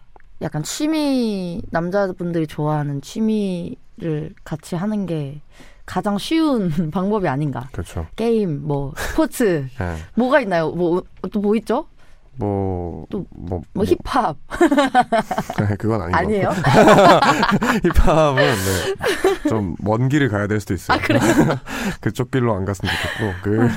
약간 0.43 0.63
취미 0.63 1.61
남자분들이 1.71 2.47
좋아하는 2.47 3.01
취미를 3.03 4.33
같이 4.45 4.77
하는 4.77 5.07
게 5.07 5.41
가장 5.91 6.17
쉬운 6.19 6.71
방법이 6.93 7.27
아닌가. 7.27 7.69
그렇죠. 7.73 8.07
게임, 8.15 8.63
뭐 8.63 8.93
스포츠, 8.97 9.67
예. 9.81 9.97
뭐가 10.15 10.41
있나요? 10.41 10.71
뭐또뭐 10.71 11.57
있죠? 11.57 11.87
뭐, 12.37 13.05
또 13.11 13.27
뭐, 13.31 13.61
뭐 13.75 13.85
힙합 13.85 14.37
그건 15.79 16.01
아닌 16.01 16.13
것 16.13 16.19
아니에요? 16.19 16.51
힙합은 17.83 18.43
네, 18.43 19.49
좀먼 19.51 20.09
길을 20.09 20.29
가야 20.29 20.47
될 20.47 20.61
수도 20.61 20.73
있어요. 20.73 20.97
아 20.97 21.01
그래요? 21.03 21.21
그쪽 22.01 22.31
길로 22.31 22.55
안 22.55 22.65
갔으면 22.65 22.95
좋겠고. 22.95 23.35
그 23.43 23.69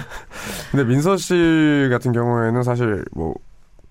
근데 0.72 0.86
민서 0.86 1.18
씨 1.18 1.90
같은 1.92 2.14
경우에는 2.14 2.64
사실 2.64 3.04
뭐 3.12 3.34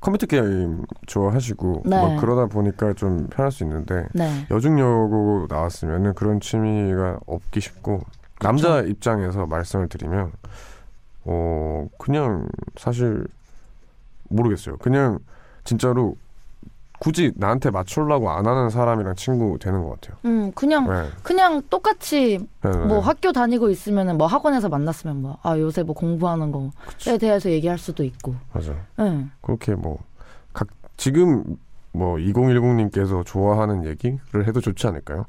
컴퓨터 0.03 0.27
게임 0.27 0.85
좋아하시고 1.07 1.85
네. 1.87 1.97
뭐 1.97 2.21
그러다 2.21 2.47
보니까 2.47 2.93
좀 2.93 3.29
편할 3.29 3.53
수 3.53 3.63
있는데 3.63 4.09
네. 4.13 4.47
여중여고 4.51 5.47
나왔으면은 5.49 6.15
그런 6.15 6.41
취미가 6.41 7.21
없기 7.25 7.61
쉽고 7.61 8.01
남자 8.41 8.81
입장에서 8.81 9.47
말씀을 9.47 9.89
드리면 9.89 10.33
어 11.25 11.87
그냥 11.99 12.49
사실 12.77 13.25
모르겠어요. 14.29 14.77
그냥 14.79 15.21
진짜로 15.63 16.17
굳이 17.03 17.33
나한테 17.37 17.71
맞추려고 17.71 18.31
안 18.31 18.47
하는 18.47 18.71
사람이랑 18.71 19.17
친구 19.17 19.59
되는 19.59 19.83
것 19.83 20.01
같아요. 20.01 20.17
음 20.25 20.53
그냥 20.53 20.89
네. 20.89 21.09
그냥 21.23 21.61
똑같이 21.69 22.39
네, 22.63 22.71
네. 22.71 22.77
뭐 22.87 23.01
학교 23.01 23.33
다니고 23.33 23.71
있으면은 23.71 24.19
뭐 24.19 24.27
학원에서 24.27 24.69
만났으면 24.69 25.21
뭐 25.23 25.39
아 25.43 25.59
요새 25.59 25.83
뭐 25.83 25.95
공부하는 25.95 26.53
거에 26.53 27.19
대해서 27.19 27.51
얘기할 27.51 27.79
수도 27.79 28.05
있고. 28.05 28.35
맞아. 28.53 28.75
네. 28.99 29.27
그렇게 29.41 29.75
뭐 29.75 29.99
각 30.53 30.69
지금 30.97 31.57
뭐 31.93 32.17
2010님께서 32.17 33.25
좋아하는 33.25 33.85
얘기를 33.85 34.47
해도 34.47 34.61
좋지 34.61 34.87
않을까요? 34.87 35.25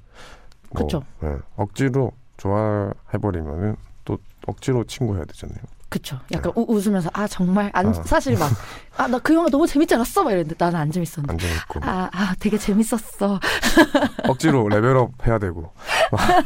뭐. 0.71 0.87
네. 1.21 1.37
억지로 1.55 2.11
좋아해버리면은 2.37 3.75
또 4.05 4.17
억지로 4.47 4.83
친구 4.83 5.15
해야 5.15 5.23
되잖아요. 5.25 5.59
그쵸. 5.93 6.19
약간 6.31 6.51
우- 6.55 6.65
웃으면서 6.67 7.11
아 7.13 7.27
정말 7.27 7.69
안 7.73 7.85
아. 7.89 7.93
사실 7.93 8.35
막 8.35 8.49
아 8.97 9.07
나 9.07 9.19
그 9.19 9.33
영화 9.35 9.47
너무 9.49 9.67
재밌지 9.67 9.93
않았어? 9.93 10.23
막 10.23 10.31
이랬는데 10.31 10.55
나는 10.57 10.79
안 10.79 10.91
재밌었는데. 10.91 11.31
안 11.31 11.37
재밌고 11.37 11.79
아, 11.83 12.09
아 12.11 12.35
되게 12.39 12.57
재밌었어. 12.57 13.39
억지로 14.27 14.67
레벨업 14.69 15.11
해야 15.27 15.37
되고 15.37 15.71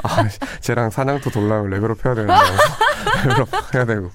아, 0.04 0.28
쟤랑 0.60 0.90
사냥터 0.90 1.30
돌라면 1.30 1.70
레벨업 1.70 2.04
해야 2.06 2.14
되는데 2.14 2.34
레벨업 3.26 3.74
해야 3.74 3.86
되고 3.86 4.12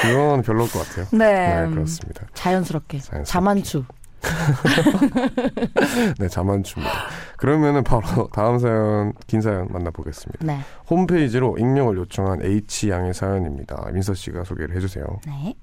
그건 0.00 0.42
별로일 0.42 0.70
것 0.70 0.88
같아요. 0.88 1.06
네. 1.10 1.64
네 1.64 1.70
그렇습니다. 1.74 2.22
자연스럽게. 2.34 2.98
자연스럽게. 3.00 3.24
자만추. 3.24 3.84
네 6.18 6.28
자만추입니다. 6.28 6.94
그러면은 7.36 7.84
바로 7.84 8.28
다음 8.32 8.58
사연 8.58 9.12
긴 9.26 9.40
사연 9.40 9.68
만나보겠습니다. 9.70 10.44
네. 10.44 10.60
홈페이지로 10.88 11.56
익명을 11.58 11.96
요청한 11.96 12.42
H 12.42 12.90
양의 12.90 13.14
사연입니다. 13.14 13.90
민서 13.92 14.14
씨가 14.14 14.44
소개를 14.44 14.74
해주세요. 14.76 15.04
네. 15.26 15.54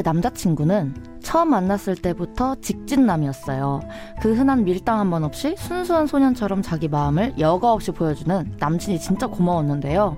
제 0.00 0.02
남자친구는 0.02 0.94
처음 1.22 1.50
만났을 1.50 1.94
때부터 1.94 2.54
직진남이었어요. 2.54 3.80
그 4.22 4.32
흔한 4.32 4.64
밀당 4.64 4.98
한 4.98 5.10
번 5.10 5.24
없이 5.24 5.54
순수한 5.58 6.06
소년처럼 6.06 6.62
자기 6.62 6.88
마음을 6.88 7.34
여과 7.38 7.70
없이 7.72 7.90
보여주는 7.90 8.50
남친이 8.58 8.98
진짜 8.98 9.26
고마웠는데요. 9.26 10.16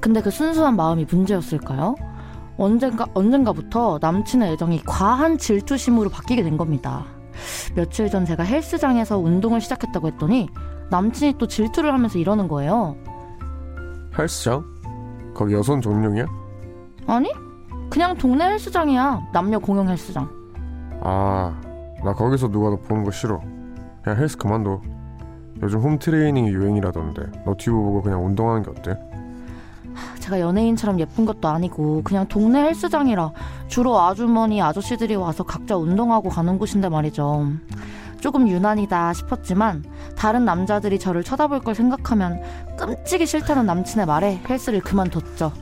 근데 0.00 0.20
그 0.20 0.30
순수한 0.30 0.76
마음이 0.76 1.06
문제였을까요? 1.10 1.94
언젠가, 2.58 3.06
언젠가부터 3.14 3.98
남친의 4.02 4.52
애정이 4.52 4.82
과한 4.84 5.38
질투심으로 5.38 6.10
바뀌게 6.10 6.42
된 6.42 6.58
겁니다. 6.58 7.06
며칠 7.74 8.10
전 8.10 8.26
제가 8.26 8.42
헬스장에서 8.42 9.16
운동을 9.18 9.62
시작했다고 9.62 10.08
했더니 10.08 10.50
남친이 10.90 11.36
또 11.38 11.46
질투를 11.46 11.94
하면서 11.94 12.18
이러는 12.18 12.46
거예요. 12.46 12.94
헬스장? 14.18 14.62
거기 15.32 15.54
여성 15.54 15.80
전용이야? 15.80 16.26
아니? 17.06 17.30
그냥 17.94 18.16
동네 18.16 18.44
헬스장이야. 18.46 19.28
남녀 19.32 19.56
공용 19.60 19.88
헬스장. 19.88 20.28
아, 21.00 21.54
나 22.02 22.12
거기서 22.12 22.50
누가 22.50 22.70
너 22.70 22.76
보는 22.76 23.04
거 23.04 23.12
싫어. 23.12 23.40
그냥 24.02 24.18
헬스 24.18 24.36
그만둬. 24.36 24.80
요즘 25.62 25.78
홈트레이닝이 25.78 26.48
유행이라던데 26.48 27.44
너 27.44 27.54
튜브 27.56 27.76
보고 27.76 28.02
그냥 28.02 28.26
운동하는 28.26 28.64
게 28.64 28.70
어때? 28.72 28.98
제가 30.18 30.40
연예인처럼 30.40 30.98
예쁜 30.98 31.24
것도 31.24 31.46
아니고 31.46 32.02
그냥 32.02 32.26
동네 32.26 32.64
헬스장이라 32.64 33.30
주로 33.68 34.00
아주머니 34.00 34.60
아저씨들이 34.60 35.14
와서 35.14 35.44
각자 35.44 35.76
운동하고 35.76 36.30
가는 36.30 36.58
곳인데 36.58 36.88
말이죠. 36.88 37.46
조금 38.18 38.48
유난이다 38.48 39.12
싶었지만 39.12 39.84
다른 40.16 40.44
남자들이 40.44 40.98
저를 40.98 41.22
쳐다볼 41.22 41.60
걸 41.60 41.76
생각하면 41.76 42.42
끔찍이 42.76 43.24
싫다는 43.24 43.66
남친의 43.66 44.06
말에 44.06 44.40
헬스를 44.48 44.80
그만뒀죠. 44.80 45.52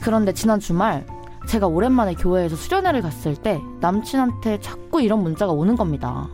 그런데 0.00 0.32
지난 0.32 0.60
주말 0.60 1.04
제가 1.48 1.66
오랜만에 1.66 2.14
교회에서 2.14 2.56
수련회를 2.56 3.00
갔을 3.00 3.34
때 3.34 3.60
남친한테 3.80 4.60
자꾸 4.60 5.00
이런 5.00 5.22
문자가 5.22 5.52
오는 5.52 5.76
겁니다. 5.76 6.28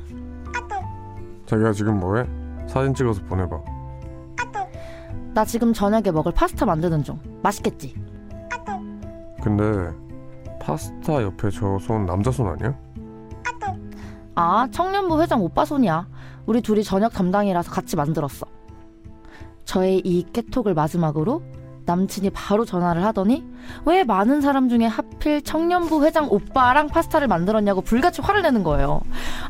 자기가 1.47 1.73
지금 1.73 2.01
뭐해? 2.01 2.25
사진 2.67 2.93
찍어서 2.95 3.23
보내봐. 3.25 3.61
나 5.35 5.45
지금 5.45 5.73
저녁에 5.73 6.11
먹을 6.11 6.33
파스타 6.33 6.67
만드는 6.67 7.03
중. 7.05 7.19
맛있겠지? 7.43 7.95
근데 9.43 9.63
파스타 10.61 11.23
옆에 11.23 11.51
저 11.51 11.79
손 11.79 12.07
남자 12.07 12.31
손 12.31 12.49
아니야? 12.49 12.75
아, 14.37 14.67
청년부 14.73 15.21
회장 15.23 15.43
오빠 15.43 15.65
손이야. 15.65 16.09
우리 16.47 16.61
둘이 16.61 16.83
저녁 16.83 17.13
담당이라서 17.13 17.71
같이 17.71 17.95
만들었어. 17.95 18.47
저의 19.65 19.99
이 20.05 20.25
깨톡을 20.33 20.75
마지막으로 20.75 21.43
남친이 21.87 22.31
바로 22.31 22.65
전화를 22.65 23.05
하더니 23.05 23.45
왜 23.85 24.05
많은 24.05 24.41
사람 24.41 24.69
중에 24.69 24.87
하필 24.87 25.43
청년부 25.43 26.05
회장 26.05 26.29
오빠랑 26.31 26.89
파스타를 26.89 27.29
만들었냐고 27.29 27.81
불같이 27.81 28.23
화를 28.23 28.43
내는 28.43 28.63
거예요. 28.63 29.01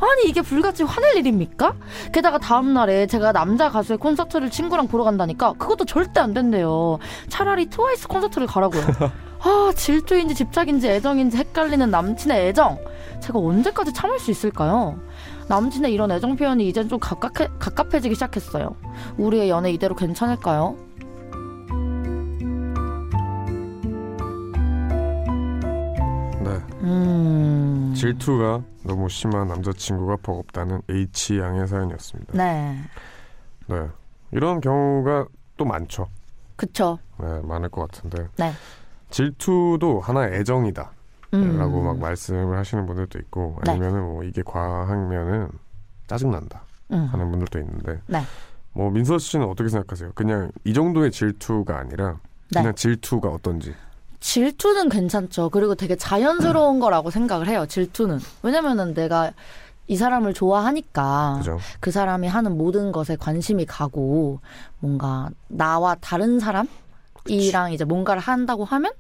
아니 0.01 0.29
이게 0.29 0.43
불같이 0.43 0.83
화낼 0.83 1.17
일입니까? 1.17 1.75
게다가 2.13 2.39
다음 2.39 2.75
날에 2.75 3.07
제가 3.07 3.33
남자 3.33 3.71
가수의 3.71 3.99
콘서트를 3.99 4.51
친구랑 4.51 4.89
보러 4.89 5.05
간다니까 5.05 5.53
그것도 5.55 5.85
절대 5.85 6.21
안 6.21 6.35
된대요. 6.35 6.99
차라리 7.29 7.67
트와이스 7.67 8.09
콘서트를 8.09 8.47
가라고요. 8.47 8.83
아 9.41 9.73
질투인지 9.77 10.35
집착인지 10.35 10.89
애정인지 10.89 11.37
헷갈리는 11.37 11.91
남친의 11.91 12.49
애정. 12.49 12.79
제가 13.21 13.39
언제까지 13.39 13.93
참을 13.93 14.19
수 14.19 14.31
있을까요? 14.31 14.99
남친의 15.49 15.93
이런 15.93 16.11
애정 16.11 16.37
표현이 16.37 16.67
이젠 16.67 16.89
좀 16.89 16.99
갑갑해, 16.99 17.49
갑갑해지기 17.59 18.15
시작했어요. 18.15 18.75
우리의 19.19 19.51
연애 19.51 19.71
이대로 19.71 19.95
괜찮을까요? 19.95 20.77
음. 26.85 27.95
질투가 27.97 28.63
너무 28.85 29.09
심한 29.09 29.49
남자친구가 29.49 30.17
버겁다는 30.23 30.83
H 30.89 31.39
양의 31.39 31.67
사연이었습니다. 31.67 32.33
네. 32.37 32.79
네. 33.67 33.89
이런 34.33 34.61
경우가 34.61 35.27
또 35.57 35.65
많죠. 35.65 36.07
그쵸. 36.57 36.99
네, 37.19 37.41
많을 37.43 37.69
것 37.69 37.91
같은데. 37.91 38.29
네. 38.37 38.53
질투도 39.11 40.01
하나의 40.01 40.41
애정이다. 40.41 40.91
음. 41.35 41.59
라고 41.59 41.83
막 41.83 41.99
말씀을 41.99 42.57
하시는 42.57 42.87
분들도 42.87 43.19
있고 43.21 43.59
네. 43.65 43.73
아니면은 43.73 44.03
뭐 44.03 44.23
이게 44.23 44.43
과하면은 44.43 45.49
짜증난다 46.07 46.63
음. 46.93 47.07
하는 47.11 47.31
분들도 47.31 47.59
있는데 47.59 48.01
네. 48.07 48.21
뭐 48.73 48.91
민서 48.91 49.19
씨는 49.19 49.47
어떻게 49.47 49.69
생각하세요? 49.69 50.13
그냥 50.15 50.51
이 50.65 50.73
정도의 50.73 51.11
질투가 51.11 51.79
아니라 51.79 52.19
네. 52.53 52.61
그냥 52.61 52.75
질투가 52.75 53.29
어떤지. 53.29 53.75
질투는 54.25 54.89
괜찮죠. 54.89 55.51
그리고 55.51 55.75
되게 55.75 55.97
자연스러운 55.97 56.81
거라고 56.81 57.11
생각을 57.11 57.47
해요. 57.47 57.67
질투는. 57.69 58.19
왜냐면은 58.43 58.95
내가 58.95 59.33
이 59.87 59.97
사람을 59.99 60.33
좋아하니까 60.33 61.35
그죠? 61.39 61.59
그 61.79 61.91
사람이 61.91 62.27
하는 62.27 62.57
모든 62.57 62.91
것에 62.91 63.17
관심이 63.17 63.67
가고 63.67 64.41
뭔가 64.79 65.29
나와 65.49 65.95
다른 65.97 66.41
사람이랑 66.41 67.75
이제 67.75 67.85
뭔가를 67.85 68.23
한다고 68.23 68.65
하면 68.65 68.93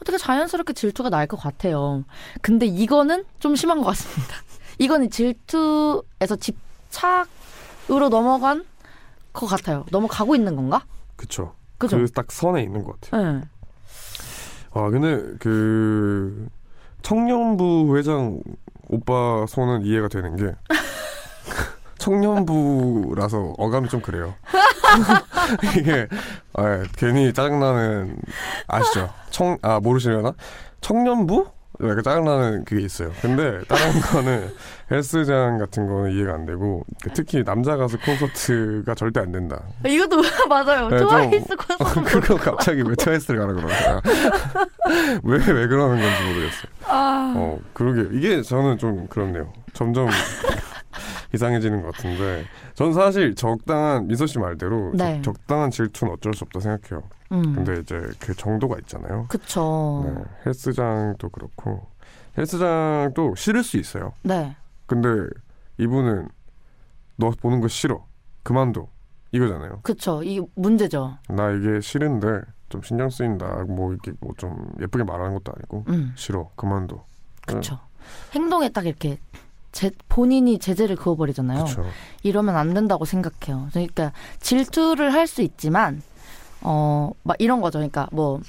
어떻게 0.00 0.16
자연스럽게 0.16 0.72
질투가 0.72 1.10
날 1.10 1.26
것 1.26 1.36
같아요. 1.38 2.02
근데 2.40 2.64
이거는 2.64 3.26
좀 3.38 3.54
심한 3.56 3.80
것 3.80 3.84
같습니다. 3.88 4.34
이거는 4.80 5.10
질투에서 5.10 6.36
집착으로 6.40 8.08
넘어간 8.08 8.64
것 9.34 9.44
같아요. 9.46 9.84
넘어가고 9.90 10.34
있는 10.34 10.56
건가? 10.56 10.86
그쵸. 11.16 11.54
그죠? 11.76 11.98
그딱 11.98 12.32
선에 12.32 12.62
있는 12.62 12.82
것 12.82 12.98
같아요. 12.98 13.32
네. 13.40 13.40
아 14.72 14.88
근데 14.90 15.22
그 15.40 16.48
청년부 17.02 17.96
회장 17.96 18.40
오빠 18.88 19.44
손은 19.48 19.82
이해가 19.84 20.08
되는 20.08 20.36
게 20.36 20.54
청년부라서 21.98 23.54
어감이 23.58 23.88
좀 23.88 24.00
그래요. 24.00 24.34
이게 25.78 26.08
아, 26.54 26.82
괜히 26.96 27.32
짜증나는 27.32 28.16
아시죠? 28.66 29.10
청 29.30 29.58
아 29.62 29.80
모르시려나? 29.80 30.32
청년부? 30.80 31.46
약간 31.82 32.02
짜증나는 32.02 32.64
그게 32.64 32.82
있어요. 32.82 33.10
근데 33.22 33.60
다른 33.66 34.00
거는 34.00 34.52
헬스장 34.90 35.58
같은 35.58 35.86
거는 35.86 36.12
이해가 36.12 36.34
안 36.34 36.44
되고 36.46 36.84
특히 37.14 37.42
남자 37.44 37.76
가수 37.76 37.98
콘서트가 37.98 38.94
절대 38.94 39.20
안 39.20 39.32
된다. 39.32 39.62
이것도 39.86 40.20
맞아요. 40.48 40.88
네, 40.88 40.98
좀- 40.98 41.08
트와이스 41.08 41.56
콘서트. 41.56 42.00
그거 42.20 42.34
갑자기 42.36 42.82
왜 42.82 42.94
트와이스를 42.96 43.40
가라 43.40 43.52
그러나? 43.54 44.00
왜, 45.22 45.36
왜 45.38 45.66
그러는 45.66 46.00
건지 46.00 46.24
모르겠어요. 46.26 46.72
아, 46.86 47.34
어, 47.36 47.58
그러게. 47.72 48.08
이게 48.16 48.42
저는 48.42 48.78
좀 48.78 49.06
그렇네요. 49.08 49.52
점점 49.72 50.08
이상해지는 51.34 51.82
것 51.82 51.94
같은데. 51.94 52.44
전 52.74 52.92
사실 52.92 53.34
적당한, 53.34 54.06
미소 54.08 54.26
씨 54.26 54.38
말대로 54.38 54.90
네. 54.94 55.22
적, 55.24 55.46
당한 55.46 55.70
질투는 55.70 56.14
어쩔 56.14 56.34
수 56.34 56.44
없다 56.44 56.60
생각해요. 56.60 57.08
음. 57.32 57.54
근데 57.54 57.80
이제 57.80 58.00
그 58.18 58.34
정도가 58.34 58.76
있잖아요. 58.80 59.26
그쵸. 59.28 60.02
네, 60.06 60.22
헬스장도 60.46 61.28
그렇고. 61.28 61.86
헬스장도 62.36 63.34
싫을 63.36 63.62
수 63.62 63.76
있어요. 63.76 64.12
네. 64.22 64.56
근데 64.86 65.08
이분은 65.78 66.28
너 67.16 67.30
보는 67.30 67.60
거 67.60 67.68
싫어. 67.68 68.04
그만둬. 68.42 68.88
이거잖아요. 69.32 69.80
그쵸. 69.82 70.22
이 70.24 70.40
문제죠. 70.56 71.18
나 71.28 71.50
이게 71.52 71.80
싫은데 71.80 72.40
좀 72.68 72.82
신경 72.82 73.10
쓰인다. 73.10 73.64
뭐 73.68 73.92
이렇게 73.92 74.12
뭐 74.20 74.32
좀 74.36 74.72
예쁘게 74.80 75.04
말하는 75.04 75.34
것도 75.34 75.52
아니고 75.54 75.84
음. 75.88 76.12
싫어. 76.16 76.50
그만둬. 76.56 77.04
그쵸. 77.46 77.78
행동에 78.34 78.70
딱 78.70 78.86
이렇게 78.86 79.18
제, 79.72 79.90
본인이 80.08 80.58
제재를 80.58 80.96
그어버리잖아요. 80.96 81.64
그렇죠. 81.64 81.84
이러면 82.24 82.56
안 82.56 82.74
된다고 82.74 83.04
생각해요. 83.04 83.68
그러니까 83.70 84.12
질투를 84.40 85.12
할 85.12 85.28
수 85.28 85.42
있지만, 85.42 86.02
어, 86.62 87.10
막 87.22 87.36
이런 87.38 87.60
거죠. 87.60 87.78
그러니까 87.78 88.08
뭐, 88.12 88.40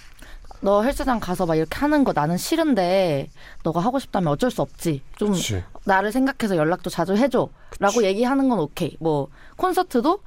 너 0.61 0.83
헬스장 0.83 1.19
가서 1.19 1.45
막 1.45 1.55
이렇게 1.55 1.75
하는 1.79 2.03
거 2.03 2.13
나는 2.13 2.37
싫은데, 2.37 3.29
너가 3.63 3.79
하고 3.79 3.99
싶다면 3.99 4.31
어쩔 4.31 4.51
수 4.51 4.61
없지. 4.61 5.01
좀 5.17 5.29
그렇지. 5.29 5.63
나를 5.85 6.11
생각해서 6.11 6.55
연락도 6.55 6.89
자주 6.89 7.15
해줘. 7.15 7.49
라고 7.79 8.03
얘기하는 8.03 8.47
건 8.49 8.59
오케이. 8.59 8.95
뭐, 8.99 9.27
콘서트도, 9.57 10.19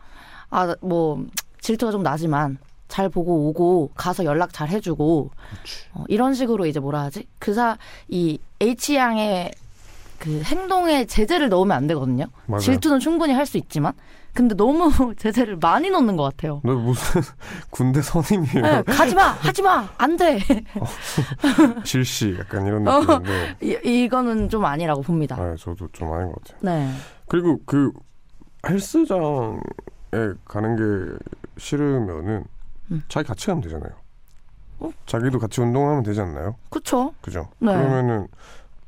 아, 0.50 0.74
뭐, 0.80 1.24
질투가 1.60 1.92
좀 1.92 2.02
나지만, 2.02 2.58
잘 2.88 3.08
보고 3.08 3.48
오고, 3.48 3.90
가서 3.94 4.24
연락 4.24 4.52
잘 4.52 4.68
해주고, 4.68 5.30
어, 5.92 6.04
이런 6.08 6.34
식으로 6.34 6.66
이제 6.66 6.80
뭐라 6.80 7.02
하지? 7.02 7.26
그 7.38 7.54
사, 7.54 7.78
이 8.08 8.38
H양의 8.60 9.52
그 10.18 10.42
행동에 10.42 11.04
제재를 11.04 11.48
넣으면 11.48 11.76
안 11.76 11.86
되거든요. 11.86 12.26
맞아요. 12.46 12.60
질투는 12.60 12.98
충분히 13.00 13.32
할 13.32 13.46
수 13.46 13.56
있지만, 13.58 13.92
근데 14.34 14.54
너무 14.56 14.90
제재를 15.16 15.56
많이 15.56 15.90
넣는 15.90 16.16
것 16.16 16.24
같아요. 16.24 16.60
너 16.64 16.74
무슨 16.74 17.22
군대 17.70 18.02
선임이에요? 18.02 18.62
네, 18.62 18.82
가지 18.82 19.14
마! 19.14 19.28
하지 19.28 19.62
마! 19.62 19.88
안 19.96 20.16
돼! 20.16 20.40
실시 21.84 22.36
약간 22.38 22.66
이런 22.66 22.86
어. 22.86 23.00
느낌인데. 23.00 23.56
이, 23.62 24.04
이거는 24.04 24.48
좀 24.48 24.64
아니라고 24.64 25.02
봅니다. 25.02 25.36
아, 25.36 25.54
저도 25.56 25.88
좀 25.92 26.12
아닌 26.12 26.32
것 26.32 26.42
같아요. 26.44 26.58
네. 26.62 26.90
그리고 27.28 27.60
그 27.64 27.92
헬스장에 28.68 29.58
가는 30.44 30.76
게 30.76 31.16
싫으면은 31.58 32.44
음. 32.90 33.02
자기 33.08 33.28
같이 33.28 33.46
가면 33.46 33.62
되잖아요. 33.62 33.92
어? 34.80 34.90
자기도 35.06 35.38
같이 35.38 35.60
운동하면 35.60 36.02
되지 36.02 36.20
않나요? 36.20 36.56
그쵸. 36.70 37.14
그죠? 37.20 37.48
네. 37.60 37.72
그러면은 37.72 38.26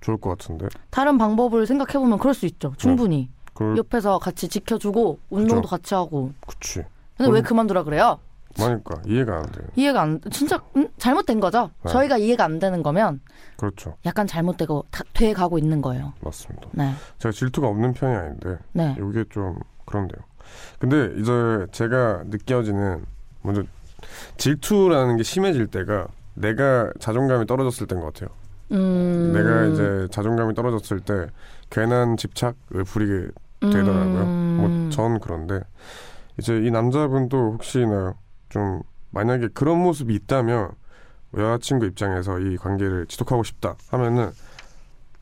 좋을 0.00 0.16
것 0.18 0.30
같은데. 0.30 0.66
다른 0.90 1.18
방법을 1.18 1.66
생각해 1.66 1.92
보면 1.98 2.18
그럴 2.18 2.34
수 2.34 2.46
있죠. 2.46 2.74
충분히. 2.76 3.30
그걸 3.56 3.76
옆에서 3.78 4.18
같이 4.18 4.48
지켜주고, 4.48 5.18
운동도 5.30 5.62
그쵸. 5.62 5.70
같이 5.70 5.94
하고. 5.94 6.32
그치. 6.46 6.84
근데 7.16 7.32
왜 7.32 7.40
음. 7.40 7.42
그만두라 7.42 7.84
그래요? 7.84 8.18
그러니까 8.54 9.00
이해가 9.06 9.36
안 9.36 9.46
돼요. 9.52 9.66
이해가 9.76 10.02
안, 10.02 10.20
진짜, 10.30 10.58
음, 10.76 10.88
잘못된 10.98 11.40
거죠? 11.40 11.70
네. 11.84 11.92
저희가 11.92 12.16
이해가 12.18 12.44
안 12.44 12.58
되는 12.58 12.82
거면 12.82 13.20
그렇죠. 13.56 13.96
약간 14.06 14.26
잘못되고, 14.26 14.86
다, 14.90 15.02
돼 15.12 15.32
가고 15.32 15.58
있는 15.58 15.82
거예요. 15.82 16.12
맞습니다. 16.20 16.68
네. 16.72 16.92
제가 17.18 17.32
질투가 17.32 17.68
없는 17.68 17.92
편이 17.94 18.14
아닌데 18.14 18.58
네. 18.72 18.96
이게 18.98 19.24
좀 19.30 19.58
그런데요. 19.84 20.22
근데 20.78 21.12
이제 21.20 21.66
제가 21.72 22.22
느껴지는 22.26 23.04
먼저 23.42 23.62
질투라는 24.36 25.16
게 25.16 25.22
심해질 25.22 25.66
때가 25.66 26.08
내가 26.34 26.90
자존감이 26.98 27.46
떨어졌을 27.46 27.86
때인 27.86 28.00
것 28.00 28.12
같아요. 28.12 28.30
음. 28.72 29.32
내가 29.32 29.66
이제 29.66 30.08
자존감이 30.10 30.54
떨어졌을 30.54 31.00
때 31.00 31.26
괜한 31.70 32.16
집착을 32.16 32.84
부리게 32.86 33.28
되더라고요. 33.70 34.22
음. 34.22 34.88
뭐전 34.90 35.20
그런데 35.20 35.60
이제 36.38 36.56
이 36.58 36.70
남자분도 36.70 37.52
혹시나 37.54 38.14
좀 38.48 38.82
만약에 39.10 39.48
그런 39.54 39.82
모습이 39.82 40.14
있다면 40.14 40.70
여자친구 41.36 41.86
입장에서 41.86 42.38
이 42.38 42.56
관계를 42.56 43.06
지속하고 43.06 43.42
싶다 43.42 43.76
하면은 43.90 44.30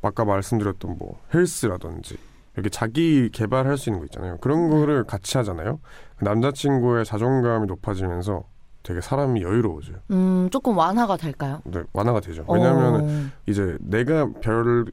아까 0.03 0.25
말씀드렸던 0.25 0.97
뭐 0.99 1.19
헬스라든지 1.33 2.17
이렇게 2.55 2.69
자기 2.69 3.31
개발할 3.31 3.77
수 3.79 3.89
있는 3.89 4.01
거 4.01 4.05
있잖아요. 4.07 4.37
그런 4.39 4.69
네. 4.69 4.77
거를 4.77 5.05
같이 5.05 5.37
하잖아요. 5.39 5.81
그 6.17 6.25
남자친구의 6.25 7.05
자존감이 7.05 7.67
높아지면서 7.67 8.45
되게 8.83 9.01
사람이 9.01 9.43
여유로워져요. 9.43 9.97
음, 10.11 10.49
조금 10.51 10.77
완화가 10.77 11.17
될까요? 11.17 11.63
네, 11.65 11.83
완화가 11.93 12.21
되죠. 12.21 12.45
왜냐하면 12.49 12.95
어. 13.01 13.31
이제 13.47 13.77
내가 13.81 14.29
별로 14.41 14.85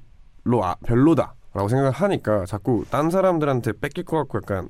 아, 0.63 0.75
별로다 0.85 1.35
라고 1.53 1.67
생각을 1.67 1.91
하니까 1.91 2.45
자꾸 2.45 2.85
딴 2.89 3.09
사람들한테 3.09 3.73
뺏길 3.79 4.05
것 4.05 4.17
같고 4.17 4.37
약간 4.37 4.69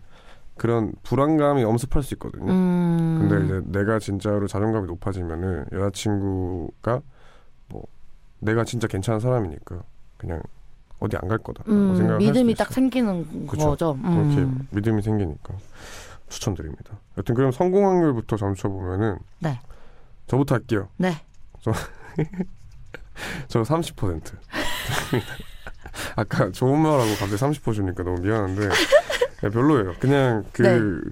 그런 0.58 0.94
불안감이 1.04 1.64
엄습할 1.64 2.04
수 2.04 2.14
있거든요. 2.16 2.52
음. 2.52 3.28
근데 3.30 3.46
이제 3.46 3.62
내가 3.80 4.00
진짜로 4.00 4.48
자존감이 4.48 4.88
높아지면은 4.88 5.66
여자친구가 5.72 7.02
뭐 7.70 7.84
내가 8.40 8.64
진짜 8.64 8.88
괜찮은 8.88 9.20
사람이니까 9.20 9.84
그냥 10.18 10.42
어디 11.00 11.18
안 11.18 11.28
갈 11.30 11.38
거다라고 11.40 11.72
음, 11.72 11.96
생각할 11.96 12.20
믿음이 12.20 12.54
수딱 12.54 12.68
있어요. 12.68 12.76
생기는 12.76 13.48
그쵸. 13.48 13.70
거죠. 13.70 13.94
그렇게 14.02 14.38
음. 14.42 14.68
믿음이 14.72 15.02
생기니까 15.02 15.54
추천드립니다. 16.30 16.98
여튼 17.18 17.34
그럼 17.36 17.52
성공 17.52 17.88
확률부터 17.88 18.38
점쳐 18.38 18.70
보면은 18.70 19.18
네. 19.40 19.60
저부터 20.28 20.56
할게요. 20.56 20.88
네. 20.98 21.14
저 21.62 21.72
30%. 23.64 24.22
아까 26.16 26.52
좋은 26.52 26.80
말하고 26.80 27.10
갑자기 27.20 27.36
30% 27.36 27.74
주니까 27.74 28.04
너무 28.04 28.20
미안한데 28.22 28.70
네, 29.42 29.50
별로예요. 29.50 29.94
그냥 30.00 30.46
그 30.52 31.10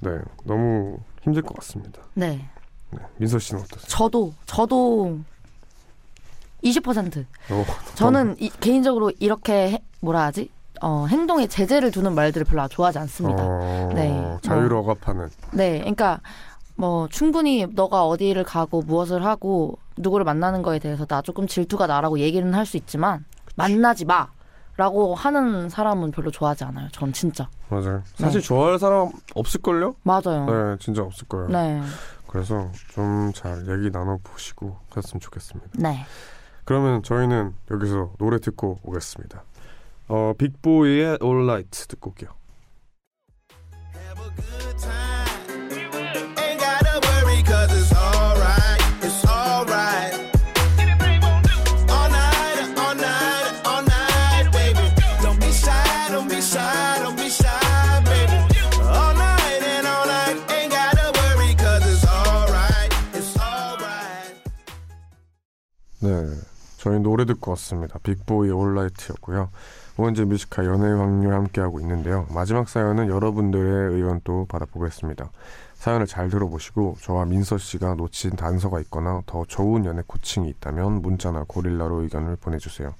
네. 0.00 0.18
너무 0.44 0.98
힘들 1.22 1.42
것 1.42 1.54
같습니다. 1.56 2.00
네. 2.14 2.48
네, 2.90 2.98
민서 3.18 3.38
씨는 3.38 3.62
어떠세요? 3.62 3.86
저도 3.88 4.32
저도 4.46 5.18
20%. 6.64 7.24
어, 7.50 7.64
저는 7.94 8.36
이- 8.38 8.50
개인적으로 8.60 9.10
이렇게 9.18 9.72
해- 9.72 9.82
뭐라 10.00 10.24
하지? 10.24 10.50
어, 10.80 11.06
행동에 11.08 11.46
제재를 11.46 11.90
두는 11.90 12.14
말들을 12.14 12.44
별로 12.44 12.66
좋아하지 12.68 12.98
않습니다. 12.98 13.42
어, 13.44 13.90
네. 13.94 14.36
자유를 14.42 14.76
억압하는 14.78 15.28
네, 15.52 15.78
그러니까 15.78 16.20
뭐 16.74 17.06
충분히 17.08 17.66
너가 17.70 18.06
어디를 18.06 18.42
가고 18.44 18.82
무엇을 18.82 19.24
하고 19.24 19.78
누구를 19.96 20.24
만나는 20.24 20.62
거에 20.62 20.78
대해서 20.78 21.04
나 21.06 21.22
조금 21.22 21.46
질투가 21.46 21.86
나라고 21.86 22.18
얘기는 22.18 22.52
할 22.54 22.66
수 22.66 22.76
있지만 22.76 23.24
만나지 23.54 24.04
마 24.04 24.28
라고 24.76 25.14
하는 25.14 25.68
사람은 25.68 26.10
별로 26.12 26.30
좋아하지 26.30 26.64
않아요. 26.64 26.88
전 26.92 27.12
진짜 27.12 27.48
맞아요. 27.68 28.02
사실 28.14 28.40
네. 28.40 28.46
좋아할 28.46 28.78
사람 28.78 29.10
없을걸요? 29.34 29.96
맞아요. 30.02 30.46
네, 30.46 30.76
진짜 30.80 31.02
없을 31.02 31.28
거예요. 31.28 31.48
네, 31.48 31.82
그래서 32.26 32.70
좀 32.94 33.32
잘 33.34 33.58
얘기 33.68 33.90
나눠 33.90 34.18
보시고 34.22 34.78
하셨으면 34.90 35.20
좋겠습니다. 35.20 35.70
네. 35.74 36.04
그러면 36.64 37.02
저희는 37.02 37.54
여기서 37.70 38.12
노래 38.18 38.38
듣고 38.38 38.78
오겠습니다. 38.82 39.42
어, 40.08 40.32
빅보이의 40.38 41.18
All 41.22 41.42
Right 41.44 41.88
듣고 41.88 42.10
올게요. 42.10 42.30
저희 66.82 66.98
노래 66.98 67.24
듣고 67.26 67.52
왔습니다. 67.52 67.96
빅보이 68.02 68.50
올라이트였고요. 68.50 69.50
오은재 69.98 70.24
뮤지카 70.24 70.64
연애 70.64 70.90
확률 70.90 71.32
함께하고 71.32 71.78
있는데요. 71.78 72.26
마지막 72.34 72.68
사연은 72.68 73.06
여러분들의 73.06 73.94
의견 73.94 74.20
또 74.24 74.46
받아보겠습니다. 74.46 75.30
사연을 75.74 76.08
잘 76.08 76.28
들어보시고 76.28 76.96
저와 77.00 77.26
민서 77.26 77.58
씨가 77.58 77.94
놓친 77.94 78.30
단서가 78.30 78.80
있거나 78.80 79.22
더 79.26 79.44
좋은 79.44 79.84
연애 79.84 80.02
코칭이 80.04 80.48
있다면 80.48 81.02
문자나 81.02 81.44
고릴라로 81.46 82.02
의견을 82.02 82.34
보내주세요. 82.34 82.92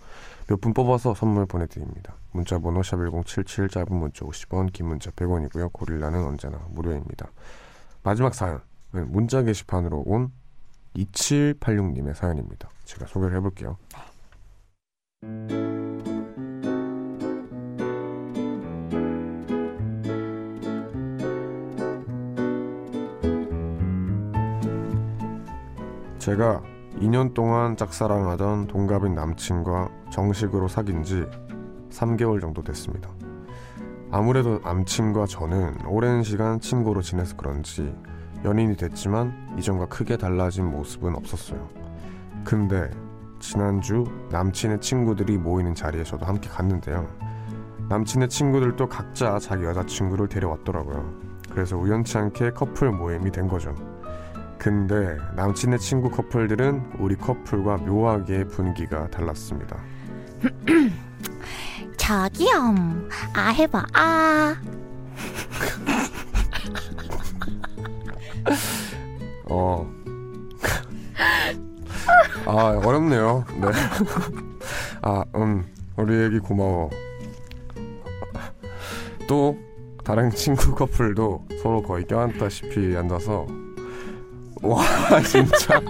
몇 0.46 0.60
분 0.60 0.74
뽑아서 0.74 1.14
선물 1.16 1.46
보내드립니다. 1.46 2.14
문자 2.30 2.60
번호 2.60 2.82
샵1077 2.82 3.68
짧은 3.68 3.96
문자 3.96 4.24
50원 4.24 4.72
긴 4.72 4.86
문자 4.86 5.10
100원이고요. 5.10 5.72
고릴라는 5.72 6.24
언제나 6.24 6.60
무료입니다. 6.70 7.32
마지막 8.04 8.32
사연은 8.32 8.60
문자 9.08 9.42
게시판으로 9.42 10.04
온 10.06 10.30
2786님의 10.94 12.14
사연입니다. 12.14 12.68
제가 12.92 13.06
소개를 13.06 13.36
해볼게요. 13.36 13.76
제가 26.18 26.62
2년 27.00 27.34
동안 27.34 27.76
짝사랑하던 27.76 28.68
동갑인 28.68 29.14
남친과 29.14 29.88
정식으로 30.12 30.68
사귄 30.68 31.02
지 31.02 31.24
3개월 31.90 32.40
정도 32.40 32.62
됐습니다. 32.62 33.10
아무래도 34.10 34.60
남친과 34.60 35.26
저는 35.26 35.86
오랜 35.86 36.22
시간 36.22 36.60
친구로 36.60 37.00
지내서 37.00 37.36
그런지 37.36 37.92
연인이 38.44 38.76
됐지만 38.76 39.56
이전과 39.58 39.86
크게 39.86 40.16
달라진 40.16 40.66
모습은 40.70 41.16
없었어요. 41.16 41.81
근데 42.44 42.90
지난주 43.38 44.04
남친의 44.30 44.80
친구들이 44.80 45.38
모이는 45.38 45.74
자리에 45.74 46.04
저도 46.04 46.26
함께 46.26 46.48
갔는데요. 46.48 47.08
남친의 47.88 48.28
친구들도 48.28 48.88
각자 48.88 49.38
자기 49.38 49.64
여자친구를 49.64 50.28
데려왔더라고요. 50.28 51.12
그래서 51.50 51.76
우연치 51.76 52.18
않게 52.18 52.52
커플 52.52 52.90
모임이 52.90 53.30
된 53.30 53.48
거죠. 53.48 53.74
근데 54.58 55.16
남친의 55.34 55.78
친구 55.80 56.08
커플들은 56.10 56.92
우리 56.98 57.16
커플과 57.16 57.78
묘하게 57.78 58.44
분위기가 58.44 59.08
달랐습니다. 59.10 59.76
저기요. 61.98 62.74
아 63.34 63.48
해봐. 63.48 63.84
아. 63.92 64.56
어. 69.50 70.01
아, 72.46 72.80
어렵네요. 72.84 73.44
네. 73.60 73.68
아, 75.02 75.24
음, 75.36 75.64
우리 75.96 76.24
애기 76.24 76.38
고마워. 76.38 76.90
또, 79.28 79.56
다른 80.04 80.30
친구 80.30 80.74
커플도 80.74 81.46
서로 81.62 81.82
거의 81.82 82.04
껴안다시피 82.06 82.96
앉아서, 82.96 83.46
와, 84.62 84.82
진짜. 85.24 85.80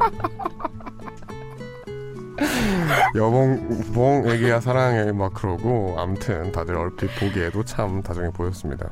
여봉, 3.14 3.68
봉, 3.94 4.28
애기야 4.28 4.60
사랑해, 4.60 5.12
막 5.12 5.32
그러고, 5.34 5.94
암튼 5.98 6.52
다들 6.52 6.76
얼핏 6.76 7.08
보기에도 7.18 7.64
참 7.64 8.02
다정해 8.02 8.30
보였습니다. 8.30 8.90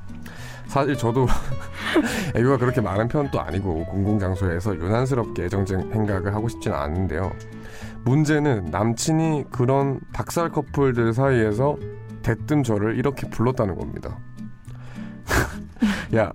사실 0.71 0.97
저도 0.97 1.27
애교가 2.37 2.59
그렇게 2.59 2.81
많은 2.81 3.09
편도 3.09 3.41
아니고 3.41 3.85
공공장소에서 3.87 4.77
유난스럽게 4.77 5.45
애정쟁 5.45 5.93
행각을 5.93 6.33
하고 6.33 6.49
싶지는 6.49 6.77
않은데요. 6.77 7.33
문제는 8.05 8.67
남친이 8.67 9.47
그런 9.51 9.99
닭살 10.13 10.51
커플들 10.51 11.13
사이에서 11.13 11.77
대뜸 12.23 12.63
저를 12.63 12.97
이렇게 12.97 13.29
불렀다는 13.29 13.75
겁니다. 13.75 14.17
야, 16.15 16.33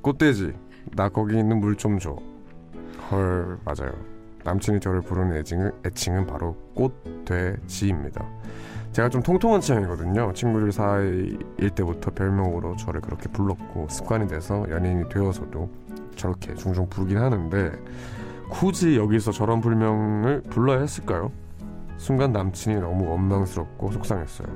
꽃돼지, 0.00 0.54
나 0.96 1.10
거기 1.10 1.38
있는 1.38 1.60
물 1.60 1.76
좀 1.76 1.98
줘. 1.98 2.16
헐, 3.10 3.58
맞아요. 3.64 3.92
남친이 4.44 4.80
저를 4.80 5.02
부르는 5.02 5.36
애칭은, 5.36 5.70
애칭은 5.86 6.26
바로 6.26 6.56
꽃돼지입니다. 6.74 8.26
제가 8.92 9.08
좀 9.08 9.22
통통한 9.22 9.62
취향이거든요. 9.62 10.32
친구들 10.34 10.70
사이일 10.70 11.70
때부터 11.74 12.10
별명으로 12.10 12.76
저를 12.76 13.00
그렇게 13.00 13.28
불렀고 13.30 13.88
습관이 13.88 14.28
돼서 14.28 14.66
연예인이 14.68 15.08
되어서도 15.08 15.70
저렇게 16.14 16.54
종종 16.54 16.86
부르긴 16.88 17.18
하는데 17.18 17.72
굳이 18.50 18.98
여기서 18.98 19.32
저런 19.32 19.62
불명을 19.62 20.42
불러야 20.42 20.80
했을까요? 20.80 21.32
순간 21.96 22.32
남친이 22.32 22.80
너무 22.80 23.08
원망스럽고 23.08 23.92
속상했어요. 23.92 24.48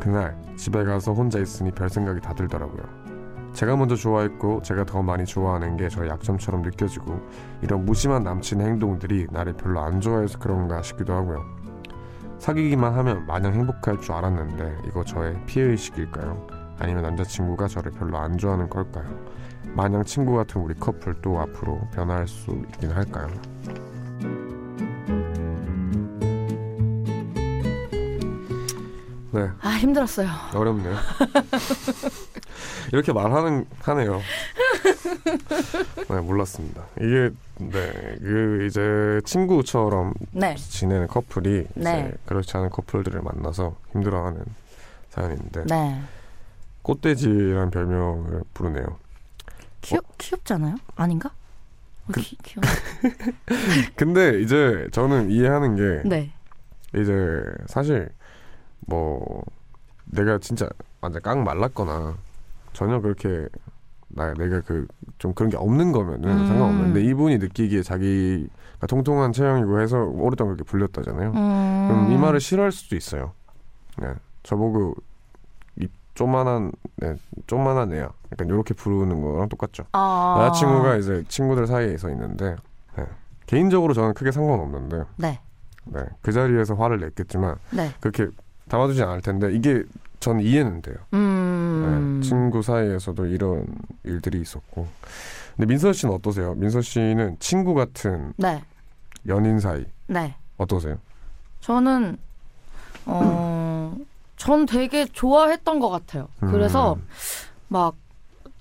그날 0.00 0.36
집에 0.56 0.82
가서 0.82 1.12
혼자 1.12 1.38
있으니 1.38 1.70
별 1.70 1.88
생각이 1.88 2.20
다 2.20 2.34
들더라고요. 2.34 2.82
제가 3.52 3.76
먼저 3.76 3.94
좋아했고 3.94 4.62
제가 4.62 4.84
더 4.84 5.00
많이 5.00 5.24
좋아하는 5.24 5.76
게 5.76 5.88
저의 5.88 6.10
약점처럼 6.10 6.62
느껴지고 6.62 7.20
이런 7.62 7.84
무심한 7.84 8.24
남친의 8.24 8.66
행동들이 8.66 9.28
나를 9.30 9.52
별로 9.52 9.78
안 9.78 10.00
좋아해서 10.00 10.40
그런가 10.40 10.82
싶기도 10.82 11.12
하고요. 11.12 11.63
사귀기만 12.44 12.92
하면 12.92 13.26
마냥 13.26 13.54
행복할 13.54 13.98
줄 14.02 14.12
알았는데 14.12 14.82
이거 14.86 15.02
저의 15.02 15.34
피해의식일까요? 15.46 16.46
아니면 16.78 17.02
남자친구가 17.04 17.68
저를 17.68 17.90
별로 17.92 18.18
안 18.18 18.36
좋아하는 18.36 18.68
걸까요? 18.68 19.08
마냥 19.74 20.04
친구 20.04 20.36
같은 20.36 20.60
우리 20.60 20.74
커플도 20.74 21.40
앞으로 21.40 21.80
변화할 21.94 22.28
수 22.28 22.50
있긴 22.50 22.90
할까요? 22.90 23.28
네, 29.30 29.48
아 29.62 29.70
힘들었어요. 29.78 30.28
어렵네요. 30.54 30.96
이렇게 32.92 33.10
말하는 33.14 33.64
하네요. 33.80 34.20
네, 36.08 36.20
몰랐습니다. 36.20 36.84
이게 36.96 37.30
네, 37.58 38.16
그 38.20 38.66
이제 38.66 39.20
친구처럼 39.24 40.14
네. 40.32 40.54
지내는 40.56 41.06
커플이 41.06 41.66
네. 41.74 41.80
이제 41.80 42.12
그렇지 42.26 42.56
않은 42.56 42.70
커플들을 42.70 43.22
만나서 43.22 43.76
힘들어하는 43.92 44.44
사연인데 45.10 45.64
네. 45.64 46.00
꽃돼지라는 46.82 47.70
별명을 47.70 48.42
부르네요. 48.52 48.98
귀 49.80 49.96
귀엽잖아요? 50.18 50.76
아닌가? 50.96 51.30
어, 52.06 52.12
그 52.12 52.20
귀, 52.20 52.36
귀여. 52.42 52.60
근데 53.96 54.40
이제 54.40 54.88
저는 54.92 55.30
이해하는 55.30 55.76
게 55.76 56.08
네. 56.08 56.32
이제 56.94 57.42
사실 57.66 58.08
뭐 58.80 59.42
내가 60.04 60.38
진짜 60.38 60.68
완전 61.00 61.22
깡 61.22 61.42
말랐거나 61.44 62.16
전혀 62.72 63.00
그렇게 63.00 63.46
나 64.14 64.32
내가 64.34 64.60
그 64.60 64.86
좀 65.18 65.32
그런 65.32 65.50
게 65.50 65.56
없는 65.56 65.92
거면은 65.92 66.28
음. 66.28 66.46
상관없는데 66.46 67.02
이분이 67.02 67.38
느끼기에 67.38 67.82
자기가 67.82 68.86
통통한 68.88 69.32
체형이고 69.32 69.80
해서 69.80 69.98
오랫동안 69.98 70.54
그렇게 70.54 70.68
불렸다잖아요. 70.68 71.30
음. 71.30 71.88
그럼 71.88 72.12
이 72.12 72.18
말을 72.18 72.40
싫어할 72.40 72.72
수도 72.72 72.94
있어요. 72.94 73.32
네. 73.98 74.08
저보고 74.42 74.94
이 75.76 75.88
쪼만한 76.14 76.72
네, 76.96 77.14
쪼만한 77.46 77.92
애야. 77.94 78.10
약간 78.32 78.48
이렇게 78.48 78.74
부르는 78.74 79.22
거랑 79.22 79.48
똑같죠. 79.48 79.84
아. 79.92 80.36
여자친구가 80.40 80.96
이제 80.96 81.24
친구들 81.28 81.66
사이에 81.66 81.96
서 81.96 82.10
있는데 82.10 82.56
네. 82.98 83.04
개인적으로 83.46 83.94
저는 83.94 84.12
크게 84.14 84.30
상관없는데 84.30 85.04
네. 85.16 85.40
네. 85.86 86.00
그 86.20 86.32
자리에서 86.32 86.74
화를 86.74 86.98
냈겠지만 87.00 87.56
네. 87.72 87.90
그렇게 88.00 88.28
담아두진 88.68 89.04
않을 89.04 89.22
텐데 89.22 89.52
이게 89.52 89.84
전 90.24 90.40
이해는 90.40 90.80
돼요. 90.80 90.96
음. 91.12 92.20
네. 92.22 92.26
친구 92.26 92.62
사이에서도 92.62 93.26
이런 93.26 93.66
일들이 94.04 94.40
있었고. 94.40 94.88
근데 95.54 95.66
민서 95.66 95.92
씨는 95.92 96.14
어떠세요? 96.14 96.54
민서 96.54 96.80
씨는 96.80 97.36
친구 97.40 97.74
같은 97.74 98.32
네. 98.38 98.64
연인 99.28 99.60
사이 99.60 99.84
네. 100.06 100.34
어떠세요? 100.56 100.96
저는 101.60 102.16
어, 103.04 103.94
전 104.38 104.64
되게 104.64 105.04
좋아했던 105.04 105.78
것 105.78 105.90
같아요. 105.90 106.28
그래서 106.40 106.94
음. 106.94 107.06
막 107.68 107.94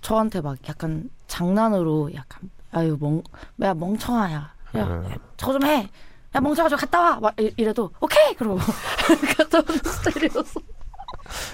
저한테 0.02 0.42
막 0.42 0.58
약간 0.68 1.10
장난으로 1.28 2.12
약간 2.14 2.50
아유 2.74 2.98
멍, 3.00 3.24
야 3.62 3.74
멍청아야, 3.74 4.52
야 4.76 4.86
네. 5.08 5.16
좀 5.38 5.64
해, 5.64 5.90
야 6.36 6.42
멍청아 6.42 6.68
저 6.68 6.76
갔다 6.76 7.00
와, 7.02 7.20
막 7.22 7.40
이- 7.40 7.54
이래도 7.56 7.90
오케이 8.02 8.36
그러고 8.36 8.58
갔다 9.38 9.60
오는 9.60 9.78
스타일이었어. 9.82 10.60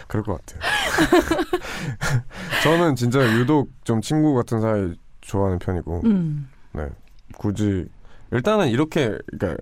그럴 0.10 0.24
것 0.24 0.44
같아요. 0.44 0.60
저는 2.64 2.96
진짜 2.96 3.22
유독 3.38 3.70
좀 3.84 4.02
친구 4.02 4.34
같은 4.34 4.60
사이 4.60 4.96
좋아하는 5.22 5.60
편이고, 5.60 6.02
음, 6.06 6.50
네. 6.74 6.88
굳이, 7.38 7.88
일단은 8.32 8.70
이렇게, 8.70 9.16
그러니까, 9.28 9.62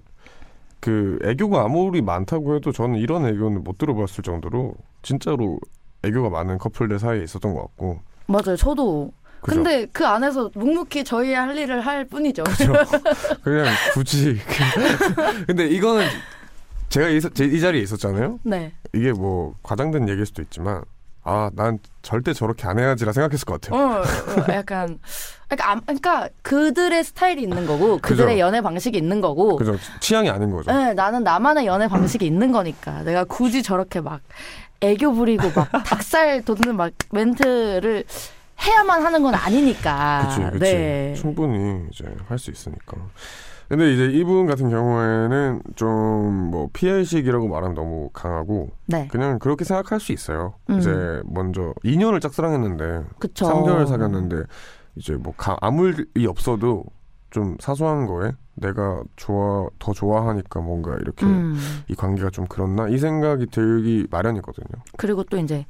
그, 0.80 1.20
애교가 1.22 1.64
아무리 1.64 2.02
많다고 2.02 2.56
해도 2.56 2.72
저는 2.72 2.96
이런 2.98 3.26
애교는 3.26 3.66
못 3.66 3.78
들어봤을 3.78 4.24
정도로, 4.24 4.74
진짜로 5.02 5.60
애교가 6.04 6.30
많은 6.30 6.58
커플들 6.58 6.98
사이에 6.98 7.24
있었던 7.24 7.54
것 7.54 7.64
같고, 7.64 8.00
맞아요. 8.28 8.56
저도 8.56 9.12
그죠? 9.42 9.56
근데 9.64 9.86
그 9.92 10.08
안에서 10.08 10.50
묵묵히 10.56 11.04
저희의 11.04 11.36
할 11.36 11.58
일을 11.58 11.82
할 11.82 12.06
뿐이죠. 12.06 12.44
그죠? 12.46 12.74
그냥 13.44 13.68
굳이. 13.94 14.38
근데 15.46 15.68
이거는 15.68 16.06
제가 16.90 17.10
이, 17.10 17.20
제- 17.22 17.46
이 17.46 17.60
자리에 17.60 17.82
있었잖아요. 17.82 18.40
네. 18.44 18.74
이게 18.94 19.12
뭐 19.12 19.54
과장된 19.64 20.08
얘기일 20.10 20.26
수도 20.26 20.42
있지만 20.42 20.84
아, 21.30 21.50
난 21.56 21.78
절대 22.04 22.32
저렇게 22.32 22.66
안 22.68 22.80
해야지라 22.80 23.12
생각했을 23.12 23.44
것 23.46 23.60
같아요. 23.60 23.78
어, 23.82 23.98
어, 24.00 24.54
약간, 24.54 24.98
그러니까, 25.50 25.72
안- 25.72 25.82
그러니까 25.82 26.30
그들의 26.42 27.04
스타일이 27.04 27.44
있는 27.44 27.68
거고, 27.68 27.98
그들의 27.98 28.28
그죠. 28.36 28.40
연애 28.40 28.62
방식이 28.62 28.98
있는 28.98 29.20
거고, 29.20 29.58
그죠? 29.58 29.76
취향이 30.00 30.30
아닌 30.30 30.52
거죠. 30.52 30.72
네, 30.72 30.94
나는 30.94 31.26
나만의 31.26 31.66
연애 31.66 31.90
방식이 31.90 32.26
있는 32.26 32.54
거니까. 32.54 33.04
내가 33.04 33.26
굳이 33.26 33.62
저렇게 33.62 34.00
막 34.00 34.22
애교 34.80 35.12
부리고 35.16 35.52
막 35.54 35.70
닭살 35.84 36.46
돋는 36.46 36.78
막 36.78 36.94
멘트를 37.12 38.06
해야만 38.66 39.04
하는 39.04 39.22
건 39.22 39.36
아니니까. 39.36 40.30
그치, 40.30 40.42
그치. 40.52 40.60
네. 40.60 41.14
충분히 41.18 41.88
이제 41.92 42.06
할 42.30 42.40
수 42.40 42.52
있으니까. 42.52 42.96
근데 43.70 43.94
이제 43.94 44.06
이분 44.18 44.46
같은 44.48 44.70
경우에는 44.70 45.62
좀 45.76 46.48
뭐 46.48 46.70
피해의식이라고 46.72 47.48
말하면 47.50 47.76
너무 47.76 48.10
강하고 48.14 48.70
네. 48.86 49.08
그냥 49.12 49.38
그렇게 49.40 49.66
생각할 49.66 50.00
수 50.00 50.14
있어요. 50.14 50.54
음. 50.70 50.80
이제 50.80 51.22
먼저 51.26 51.74
2년을 51.84 52.22
짝사랑했는데 52.22 53.04
그쵸. 53.20 53.48
3개월 53.48 53.86
사귀었는데 53.88 54.44
이제 54.96 55.14
뭐 55.16 55.34
가- 55.36 55.58
아무 55.62 55.88
일이 55.90 56.26
없어도 56.26 56.86
좀 57.30 57.58
사소한 57.60 58.06
거에 58.08 58.32
내가 58.56 59.04
좋아 59.18 59.68
더 59.78 59.92
좋아하니까 59.92 60.62
뭔가 60.62 60.96
이렇게 61.02 61.26
음. 61.26 61.58
이 61.90 61.96
관계가 61.96 62.30
좀 62.30 62.46
그렇나 62.48 62.88
이 62.88 62.98
생각이 62.98 63.48
들기 63.48 64.08
마련이거든요. 64.10 64.82
그리고 64.98 65.24
또 65.24 65.38
이제 65.38 65.66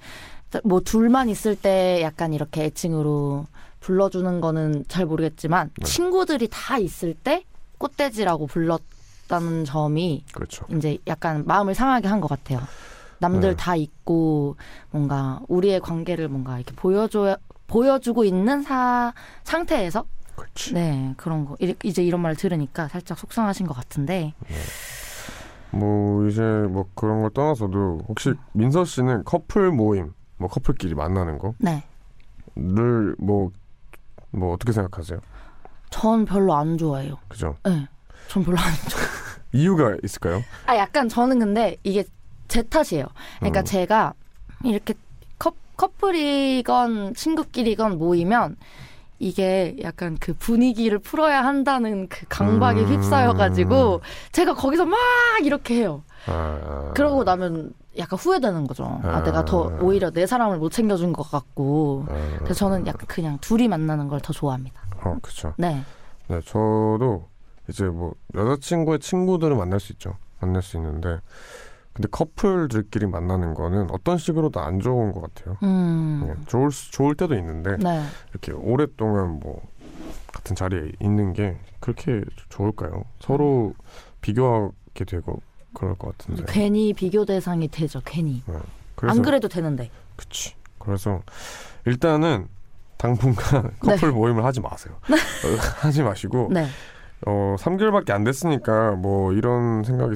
뭐 0.64 0.80
둘만 0.82 1.28
있을 1.30 1.56
때 1.56 2.02
약간 2.04 2.34
이렇게 2.34 2.66
애칭으로 2.66 3.46
불러주는 3.80 4.42
거는 4.42 4.86
잘 4.88 5.06
모르겠지만 5.08 5.72
네. 5.80 5.86
친구들이 5.86 6.48
다 6.52 6.78
있을 6.78 7.14
때 7.16 7.44
꽃돼지라고 7.78 8.48
불렀다는 8.48 9.66
점이 9.66 10.26
그렇죠. 10.34 10.66
이제 10.72 10.98
약간 11.08 11.46
마음을 11.46 11.76
상하게 11.76 12.08
한 12.08 12.22
것 12.22 12.28
같아요. 12.28 12.60
남들 13.20 13.52
네. 13.52 13.56
다 13.56 13.76
있고 13.76 14.58
뭔가 14.92 15.40
우리의 15.48 15.80
관계를 15.80 16.28
뭔가 16.30 16.58
이렇게 16.58 16.74
보여줘 16.76 17.38
보여주고 17.68 18.24
있는 18.24 18.62
사 18.62 19.14
상태에서 19.44 20.06
그렇지. 20.36 20.74
네 20.76 21.14
그런 21.18 21.46
거 21.46 21.56
이- 21.60 21.76
이제 21.84 22.04
이런 22.04 22.22
말을 22.22 22.36
들으니까 22.36 22.88
살짝 22.88 23.18
속상하신 23.18 23.66
것 23.66 23.74
같은데 23.74 24.34
뭐 25.72 26.26
이제 26.28 26.42
뭐 26.42 26.86
그런 26.96 27.22
걸 27.22 27.32
떠나서도 27.32 28.06
혹시 28.08 28.34
민서 28.54 28.86
씨는 28.86 29.24
커플 29.26 29.72
모임, 29.72 30.14
뭐 30.38 30.48
커플끼리 30.48 30.96
만나는 30.96 31.40
네. 31.58 31.84
거를 32.56 33.16
뭐뭐 33.20 34.54
어떻게 34.54 34.72
생각하세요? 34.72 35.20
전 35.90 36.26
별로 36.26 36.54
안 36.54 36.78
좋아해요. 36.78 37.18
그죠? 37.28 37.56
네. 37.64 37.88
전 38.28 38.44
별로 38.44 38.58
안 38.58 38.72
좋아. 38.90 39.02
이유가 39.54 39.96
있을까요? 40.04 40.44
아 40.66 40.76
약간 40.78 41.08
저는 41.10 41.40
근데 41.40 41.78
이게 41.84 42.04
제 42.48 42.62
탓이에요. 42.62 43.06
그러니까 43.40 43.62
음. 43.62 43.66
제가 43.66 44.14
이렇게 44.64 44.94
커, 45.40 45.52
커플이건 45.78 47.14
친구끼리건 47.16 47.98
모이면 47.98 48.58
이게 49.20 49.76
약간 49.82 50.18
그 50.20 50.34
분위기를 50.34 51.00
풀어야 51.00 51.44
한다는 51.44 52.08
그 52.08 52.26
강박에 52.30 52.82
음. 52.82 52.88
휩싸여가지고 52.88 54.02
제가 54.32 54.54
거기서 54.54 54.86
막 54.86 54.98
이렇게 55.44 55.76
해요. 55.76 56.04
아, 56.28 56.92
그러고 56.94 57.24
나면 57.24 57.74
약간 57.98 58.20
후회되는 58.20 58.68
거죠. 58.68 59.00
아, 59.04 59.08
아. 59.08 59.24
내가 59.24 59.44
더 59.44 59.72
오히려 59.82 60.12
내 60.12 60.28
사람을 60.28 60.58
못 60.58 60.70
챙겨준 60.72 61.14
것 61.14 61.32
같고. 61.32 62.06
아, 62.10 62.14
그래서 62.40 62.54
저는 62.54 62.86
약간 62.86 63.06
그냥 63.08 63.38
둘이 63.42 63.68
만나는 63.68 64.08
걸 64.08 64.20
더 64.20 64.34
좋아합니다. 64.34 64.82
어, 65.04 65.18
그렇죠. 65.22 65.54
네. 65.58 65.82
네, 66.28 66.42
저도 66.42 67.28
이제 67.70 67.86
뭐 67.86 68.14
여자친구의 68.36 69.00
친구들을 69.00 69.56
만날 69.56 69.80
수 69.80 69.92
있죠. 69.94 70.16
만날 70.40 70.62
수 70.62 70.78
있는데 70.78 71.20
근데 71.94 72.08
커플들끼리 72.12 73.08
만나는 73.08 73.54
거는 73.56 73.90
어떤 73.92 74.18
식으로도 74.18 74.60
안 74.60 74.80
좋은 74.80 75.12
것 75.12 75.22
같아요. 75.22 75.58
음. 75.64 76.20
그냥 76.22 76.46
좋을 76.46 76.72
수- 76.72 76.92
좋을 76.92 77.16
때도 77.16 77.34
있는데 77.36 77.76
네. 77.78 78.04
이렇게 78.32 78.52
오랫동안 78.52 79.40
뭐 79.40 79.62
같은 80.32 80.56
자리에 80.56 80.92
있는 81.02 81.34
게 81.34 81.58
그렇게 81.80 82.24
좋을까요? 82.50 83.04
서로 83.20 83.74
비교하게 84.22 85.06
되고 85.08 85.42
그럴 85.74 85.96
것 85.96 86.16
같은데. 86.18 86.44
괜히 86.48 86.94
비교 86.94 87.26
대상이 87.26 87.68
되죠. 87.68 88.02
괜히. 88.06 88.44
그래서 88.96 89.16
안 89.18 89.24
그래도 89.24 89.48
되는데. 89.48 89.90
그치. 90.16 90.54
그래서 90.80 91.22
일단은 91.86 92.48
당분간 92.98 93.72
커플 93.80 94.12
모임을 94.12 94.44
하지 94.46 94.60
마세요. 94.62 94.96
어, 95.10 95.48
하지 95.80 96.04
마시고 96.04 96.50
네. 96.52 96.68
어 97.26 97.56
3개월밖에 97.60 98.12
안 98.12 98.24
됐으니까 98.24 98.92
뭐 98.92 99.34
이런 99.34 99.84
생각이 99.84 100.16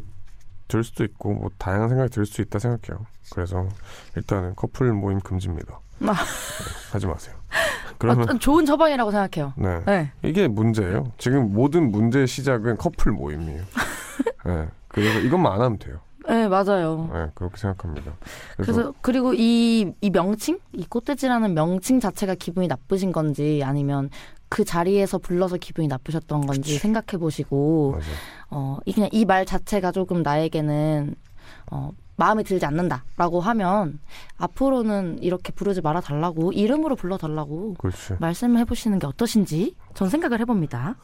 들 0.67 0.83
수도 0.83 1.03
있고 1.03 1.33
뭐 1.33 1.49
다양한 1.57 1.89
생각이 1.89 2.09
들 2.11 2.25
수 2.25 2.41
있다 2.41 2.59
생각해요. 2.59 3.05
그래서 3.33 3.67
일단은 4.15 4.55
커플 4.55 4.91
모임 4.93 5.19
금지입니다. 5.19 5.79
아. 6.01 6.13
네, 6.13 6.13
하지 6.91 7.07
마세요. 7.07 7.35
그러면 7.97 8.27
아, 8.29 8.33
좋은 8.39 8.65
처방이라고 8.65 9.11
생각해요. 9.11 9.53
네. 9.57 9.83
네. 9.85 10.11
이게 10.23 10.47
문제예요. 10.47 11.11
지금 11.17 11.53
모든 11.53 11.91
문제의 11.91 12.25
시작은 12.27 12.77
커플 12.77 13.11
모임이에요. 13.11 13.61
네. 14.45 14.67
그래서 14.87 15.19
이것만 15.19 15.51
안 15.53 15.61
하면 15.61 15.77
돼요. 15.77 15.99
네, 16.27 16.47
맞아요. 16.47 17.10
네, 17.13 17.27
그렇게 17.34 17.57
생각합니다. 17.57 18.13
그래서, 18.55 18.73
그래서 18.73 18.93
그리고 19.01 19.34
이, 19.34 19.91
이 20.01 20.10
명칭? 20.10 20.60
이 20.73 20.86
꽃돼지라는 20.86 21.53
명칭 21.53 21.99
자체가 21.99 22.36
기분이 22.36 22.67
나쁘신 22.67 23.12
건지 23.12 23.62
아니면 23.63 24.10
그 24.49 24.63
자리에서 24.65 25.17
불러서 25.17 25.57
기분이 25.57 25.88
나쁘셨던 25.88 26.41
건지. 26.45 26.77
생각해 26.77 27.17
보시고. 27.19 27.95
어, 28.51 28.77
이 28.86 28.93
그냥 28.93 29.10
이 29.13 29.25
말 29.25 29.45
자체가 29.45 29.91
조금 29.91 30.21
나에게는 30.23 31.15
어, 31.71 31.91
마음에 32.21 32.43
들지 32.43 32.67
않는다라고 32.67 33.41
하면 33.41 33.99
앞으로는 34.38 35.23
이렇게 35.23 35.51
부르지 35.51 35.81
말아 35.81 36.01
달라고 36.01 36.51
이름으로 36.51 36.95
불러 36.95 37.17
달라고 37.17 37.73
그렇지. 37.79 38.17
말씀해 38.19 38.65
보시는 38.65 38.99
게 38.99 39.07
어떠신지 39.07 39.75
전 39.95 40.07
생각을 40.07 40.39
해 40.39 40.45
봅니다. 40.45 40.97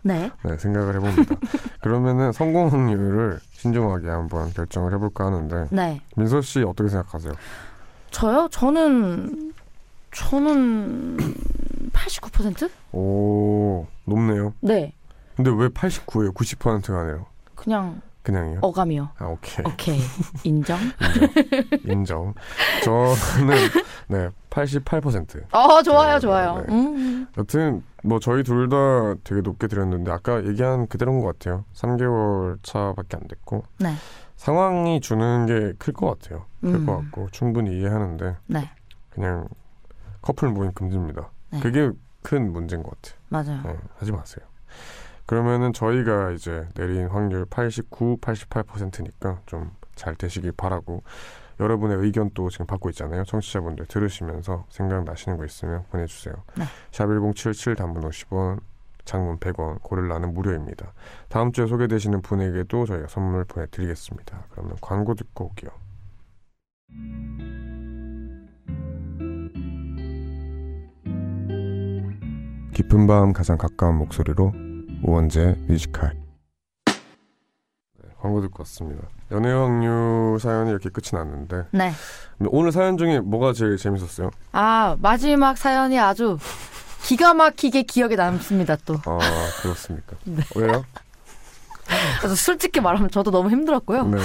네. 0.00 0.30
네, 0.42 0.56
생각을 0.56 0.94
해봅니다. 0.94 1.36
그러면은 1.82 2.32
성공 2.32 2.68
확률을 2.68 3.38
신중하게 3.50 4.08
한번 4.08 4.50
결정을 4.54 4.94
해볼까 4.94 5.26
하는데 5.26 5.66
네. 5.70 6.00
민서 6.16 6.40
씨 6.40 6.62
어떻게 6.62 6.88
생각하세요? 6.88 7.34
저요? 8.10 8.48
저는 8.50 9.52
저는 10.14 11.18
89%? 11.92 12.70
오 12.92 13.86
높네요. 14.06 14.54
네. 14.60 14.94
근데 15.36 15.50
왜 15.50 15.68
89예요? 15.68 16.32
90%가 16.32 16.98
아니에요? 16.98 17.26
그냥 17.54 18.00
그냥이요? 18.22 18.58
어감이요. 18.62 19.08
아 19.18 19.24
오케이 19.26 19.64
오케이. 19.66 20.00
인정? 20.44 20.78
인정. 21.84 22.34
저는 22.84 23.56
네 24.08 24.28
88%. 24.50 25.52
어, 25.54 25.82
좋아요, 25.82 26.14
네, 26.14 26.20
좋아요. 26.20 26.58
네. 26.68 26.72
음. 26.74 27.26
여튼 27.36 27.82
뭐 28.04 28.18
저희 28.20 28.42
둘 28.42 28.68
다 28.68 29.14
되게 29.24 29.40
높게 29.40 29.66
드렸는데 29.66 30.10
아까 30.12 30.44
얘기한 30.44 30.86
그대로인 30.86 31.20
것 31.20 31.38
같아요. 31.38 31.64
3개월 31.74 32.58
차밖에 32.62 33.16
안 33.16 33.26
됐고 33.28 33.64
네. 33.78 33.94
상황이 34.36 35.00
주는 35.00 35.46
게 35.46 35.72
클 35.78 35.92
것 35.92 36.18
같아요. 36.18 36.44
클 36.60 36.74
음. 36.74 36.86
것 36.86 36.96
같고 36.98 37.28
충분히 37.32 37.78
이해하는데 37.78 38.36
네. 38.46 38.70
그냥 39.10 39.48
커플 40.20 40.48
모임 40.48 40.72
금지입니다. 40.72 41.30
네. 41.50 41.60
그게 41.60 41.90
큰 42.22 42.52
문제인 42.52 42.82
것 42.84 42.92
같아요. 43.02 43.18
맞아요. 43.28 43.62
네, 43.64 43.76
하지 43.98 44.12
마세요. 44.12 44.44
그러면은 45.32 45.72
저희가 45.72 46.32
이제 46.32 46.68
내린 46.74 47.06
확률 47.06 47.46
89, 47.46 48.18
88%니까 48.20 49.40
좀 49.46 49.70
잘 49.94 50.14
되시길 50.14 50.52
바라고 50.52 51.02
여러분의 51.60 51.98
의견 51.98 52.30
또 52.34 52.50
지금 52.50 52.66
받고 52.66 52.90
있잖아요. 52.90 53.24
청취자분들 53.24 53.86
들으시면서 53.86 54.66
생각나시는 54.68 55.36
거 55.36 55.44
있으면 55.44 55.84
보내주세요. 55.90 56.34
네. 56.56 56.64
샵1077 56.90 57.76
단문 57.76 58.02
50원, 58.02 58.60
장문 59.04 59.38
100원, 59.38 59.80
고릴라는 59.82 60.34
무료입니다. 60.34 60.92
다음 61.28 61.52
주에 61.52 61.66
소개되시는 61.66 62.22
분에게도 62.22 62.86
저희가 62.86 63.06
선물 63.08 63.44
보내드리겠습니다. 63.44 64.46
그러면 64.50 64.76
광고 64.80 65.14
듣고 65.14 65.46
올게요. 65.46 65.70
깊은 72.74 73.06
밤 73.06 73.32
가장 73.32 73.58
가까운 73.58 73.96
목소리로 73.96 74.71
우원재 75.02 75.56
뮤지컬 75.66 76.14
네, 76.86 78.08
광고 78.20 78.40
듣고 78.40 78.62
왔습니다. 78.62 79.02
연애 79.32 79.50
확률 79.50 80.38
사연이 80.40 80.70
이렇게 80.70 80.88
끝이 80.90 81.08
났는데 81.12 81.64
네. 81.72 81.92
오늘 82.46 82.70
사연 82.72 82.96
중에 82.96 83.20
뭐가 83.20 83.52
제일 83.52 83.76
재밌었어요? 83.76 84.30
아, 84.52 84.96
마지막 85.00 85.58
사연이 85.58 85.98
아주 85.98 86.38
기가 87.02 87.34
막히게 87.34 87.82
기억에 87.82 88.14
남습니다, 88.14 88.76
또. 88.84 88.94
아 89.04 89.18
그렇습니까? 89.62 90.16
네. 90.24 90.42
왜요? 90.54 90.84
솔직히 92.36 92.80
말하면 92.80 93.10
저도 93.10 93.30
너무 93.30 93.50
힘들었고요. 93.50 94.06
네. 94.06 94.18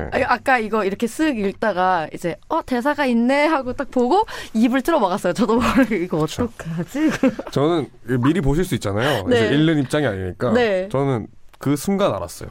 아, 0.00 0.34
아까 0.34 0.58
이거 0.58 0.84
이렇게 0.84 1.06
쓱 1.06 1.36
읽다가 1.38 2.08
이제 2.12 2.36
어 2.48 2.62
대사가 2.62 3.06
있네 3.06 3.46
하고 3.46 3.72
딱 3.72 3.90
보고 3.90 4.24
입을 4.54 4.82
틀어 4.82 4.98
막았어요. 5.00 5.32
저도 5.32 5.56
모르게 5.56 5.96
이거. 5.96 6.18
어떡하지? 6.18 7.10
저는 7.50 7.88
미리 8.22 8.40
보실 8.40 8.64
수 8.64 8.74
있잖아요. 8.74 9.24
네. 9.26 9.36
이제 9.36 9.54
읽는 9.54 9.78
입장이 9.78 10.06
아니니까. 10.06 10.52
네. 10.52 10.88
저는 10.90 11.26
그 11.58 11.76
순간 11.76 12.14
알았어요. 12.14 12.50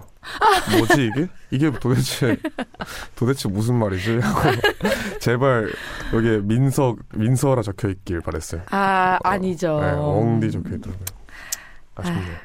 뭐지 0.78 1.06
이게? 1.06 1.28
이게 1.52 1.72
도대체 1.80 2.38
도대체 3.16 3.48
무슨 3.48 3.76
말이지? 3.76 4.20
하고 4.20 4.50
제발 5.22 5.72
여기에 6.14 6.40
민서 6.40 6.96
민서라 7.14 7.62
적혀 7.62 7.90
있길 7.90 8.22
바랬어요. 8.22 8.62
아 8.72 9.20
아니죠. 9.24 9.80
네, 9.82 9.92
엉디 9.92 10.52
적혀 10.52 10.76
있더라고요. 10.76 11.06
아쉽네요. 11.96 12.36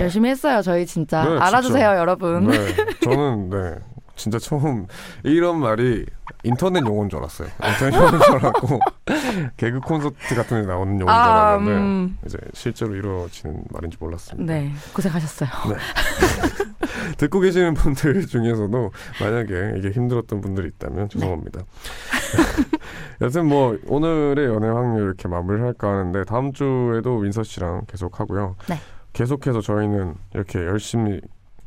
열심히 0.00 0.30
했어요. 0.30 0.62
저희 0.62 0.86
진짜 0.86 1.24
네, 1.24 1.38
알아주세요, 1.38 1.90
진짜. 1.90 1.98
여러분. 1.98 2.48
네, 2.48 2.74
저는 3.02 3.50
네 3.50 3.74
진짜 4.18 4.38
처음 4.38 4.86
이런 5.22 5.60
말이 5.60 6.04
인터넷 6.42 6.84
용어인 6.84 7.08
줄 7.08 7.20
알았어요. 7.20 7.48
인터넷 7.64 7.94
용어인 7.96 8.20
줄 8.20 8.34
알았고 8.34 8.80
개그 9.56 9.80
콘서트 9.80 10.34
같은 10.34 10.60
데 10.60 10.66
나오는 10.68 11.00
용어인 11.00 11.16
줄 11.16 11.30
아, 11.30 11.48
알았는데 11.48 11.80
음, 11.80 12.18
이제 12.26 12.38
실제로 12.52 12.94
이루어지는 12.94 13.64
말인지 13.70 13.96
몰랐습니다. 13.98 14.52
네 14.52 14.72
고생하셨어요. 14.92 15.48
듣고 17.16 17.40
계시는 17.40 17.74
분들 17.74 18.26
중에서도 18.26 18.90
만약에 19.20 19.74
이게 19.78 19.90
힘들었던 19.90 20.40
분들이 20.40 20.68
있다면 20.68 21.08
죄송합니다. 21.08 21.62
여튼 23.22 23.46
뭐 23.46 23.78
오늘의 23.86 24.46
연애 24.46 24.68
확률 24.68 25.04
이렇게 25.04 25.28
마무리를 25.28 25.64
할까 25.64 25.88
하는데 25.88 26.24
다음 26.24 26.52
주에도 26.52 27.18
민서 27.18 27.42
씨랑 27.44 27.86
계속 27.86 28.20
하고요. 28.20 28.56
네. 28.68 28.76
계속해서 29.12 29.60
저희는 29.60 30.14
이렇게 30.34 30.58
열심히 30.60 31.20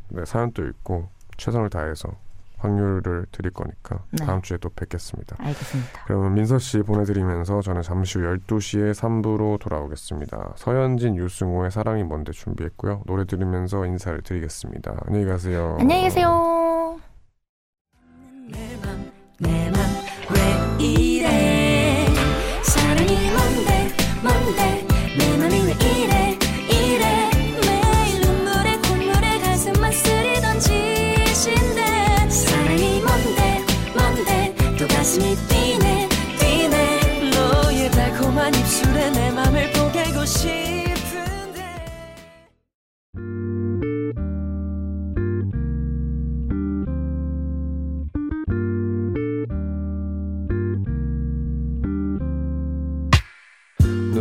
네, 0.10 0.26
사연도 0.26 0.66
읽고 0.66 1.10
최선을 1.38 1.70
다해서 1.70 2.10
확률을 2.62 3.26
드릴 3.32 3.52
거니까 3.52 4.04
네. 4.12 4.26
다음 4.26 4.42
주에 4.42 4.58
또 4.58 4.70
뵙겠습니다. 4.70 5.36
알겠습니다. 5.40 6.04
그러면 6.06 6.34
민서 6.34 6.60
씨 6.60 6.80
보내드리면서 6.80 7.62
저는 7.62 7.82
잠시 7.82 8.20
후 8.20 8.26
12시에 8.26 8.94
3부로 8.94 9.60
돌아오겠습니다. 9.60 10.54
서현진, 10.56 11.16
유승호의 11.18 11.72
사랑이 11.72 12.04
뭔데 12.04 12.32
준비했고요. 12.32 13.04
노래 13.06 13.26
들으면서 13.26 13.86
인사를 13.86 14.22
드리겠습니다. 14.22 14.96
안녕히 15.08 15.26
가세요. 15.26 15.78
안녕히 15.80 16.04
계세요. 16.04 17.00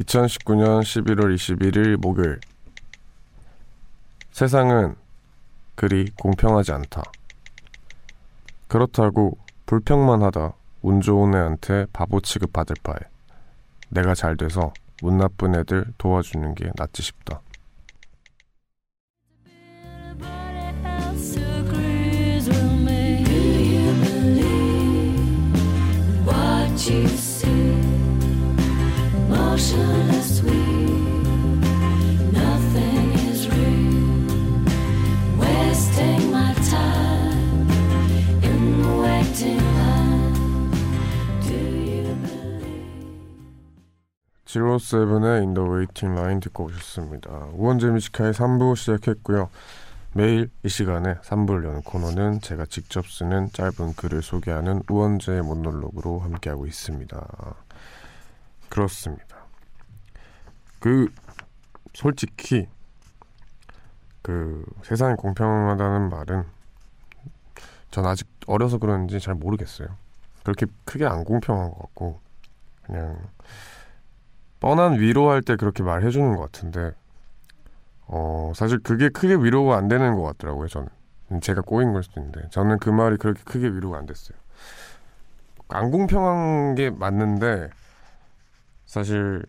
2019년 0.00 0.80
11월 0.80 1.34
21일 1.34 1.96
목요일 1.96 2.40
세상은 4.32 4.94
그리 5.74 6.10
공평하지 6.18 6.72
않다. 6.72 7.02
그렇다고 8.68 9.36
불평만 9.66 10.22
하다 10.22 10.54
운 10.82 11.00
좋은 11.00 11.34
애한테 11.34 11.86
바보 11.92 12.20
취급 12.20 12.52
받을 12.52 12.76
바에 12.82 12.96
내가 13.88 14.14
잘 14.14 14.36
돼서 14.36 14.72
운 15.02 15.18
나쁜 15.18 15.54
애들 15.54 15.86
도와주는 15.98 16.54
게 16.54 16.70
낫지 16.76 17.02
싶다. 17.02 17.42
In 45.40 45.54
the 45.54 45.68
Waiting 45.68 46.18
Line 46.18 46.40
듣고 46.40 46.64
오셨습니다. 46.64 47.30
우원재 47.54 47.88
Music 47.88 48.12
High 48.12 48.32
3부 48.32 48.76
시작했고요. 48.76 49.48
매일 50.12 50.50
이 50.62 50.68
시간에 50.68 51.14
3부를 51.16 51.64
여는 51.64 51.82
코너는 51.82 52.40
제가 52.40 52.66
직접 52.66 53.06
쓰는 53.06 53.50
짧은 53.52 53.94
글을 53.96 54.22
소개하는 54.22 54.82
우원재의 54.88 55.42
모놀로그로 55.42 56.18
함께하고 56.20 56.66
있습니다. 56.66 57.26
그렇습니다. 58.68 59.39
그 60.80 61.12
솔직히 61.94 62.68
그 64.22 64.64
세상이 64.82 65.16
공평하다는 65.16 66.10
말은 66.10 66.44
전 67.90 68.06
아직 68.06 68.26
어려서 68.46 68.78
그런지 68.78 69.20
잘 69.20 69.34
모르겠어요. 69.34 69.88
그렇게 70.42 70.66
크게 70.84 71.06
안 71.06 71.24
공평한 71.24 71.70
것 71.70 71.78
같고 71.78 72.20
그냥 72.82 73.18
뻔한 74.58 74.98
위로할 74.98 75.42
때 75.42 75.56
그렇게 75.56 75.82
말해주는 75.82 76.36
것 76.36 76.50
같은데 76.50 76.92
어 78.06 78.52
사실 78.54 78.78
그게 78.80 79.08
크게 79.08 79.34
위로가 79.34 79.76
안 79.76 79.88
되는 79.88 80.16
것 80.16 80.22
같더라고요 80.22 80.68
저는 80.68 80.88
제가 81.40 81.62
꼬인 81.62 81.92
걸 81.92 82.02
수도 82.02 82.20
있는데 82.20 82.48
저는 82.50 82.78
그 82.78 82.90
말이 82.90 83.16
그렇게 83.16 83.42
크게 83.44 83.68
위로가 83.68 83.98
안 83.98 84.06
됐어요 84.06 84.36
안 85.68 85.90
공평한 85.90 86.74
게 86.74 86.90
맞는데 86.90 87.70
사실 88.86 89.44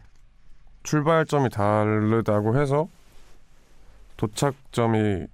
출발점이 0.83 1.49
다르다고 1.49 2.57
해서 2.57 2.87
도착점이 4.17 5.27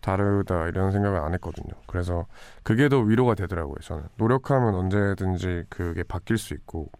다르다 0.00 0.68
이런 0.68 0.92
생각을 0.92 1.20
안 1.20 1.32
했거든요. 1.34 1.72
그래서 1.86 2.26
그게 2.62 2.88
더 2.88 2.98
위로가 2.98 3.34
되더라고요 3.34 3.76
저는. 3.82 4.04
노력하면 4.16 4.74
언제든지 4.74 5.64
그게 5.70 6.02
바뀔 6.02 6.36
수 6.36 6.52
있고 6.54 6.90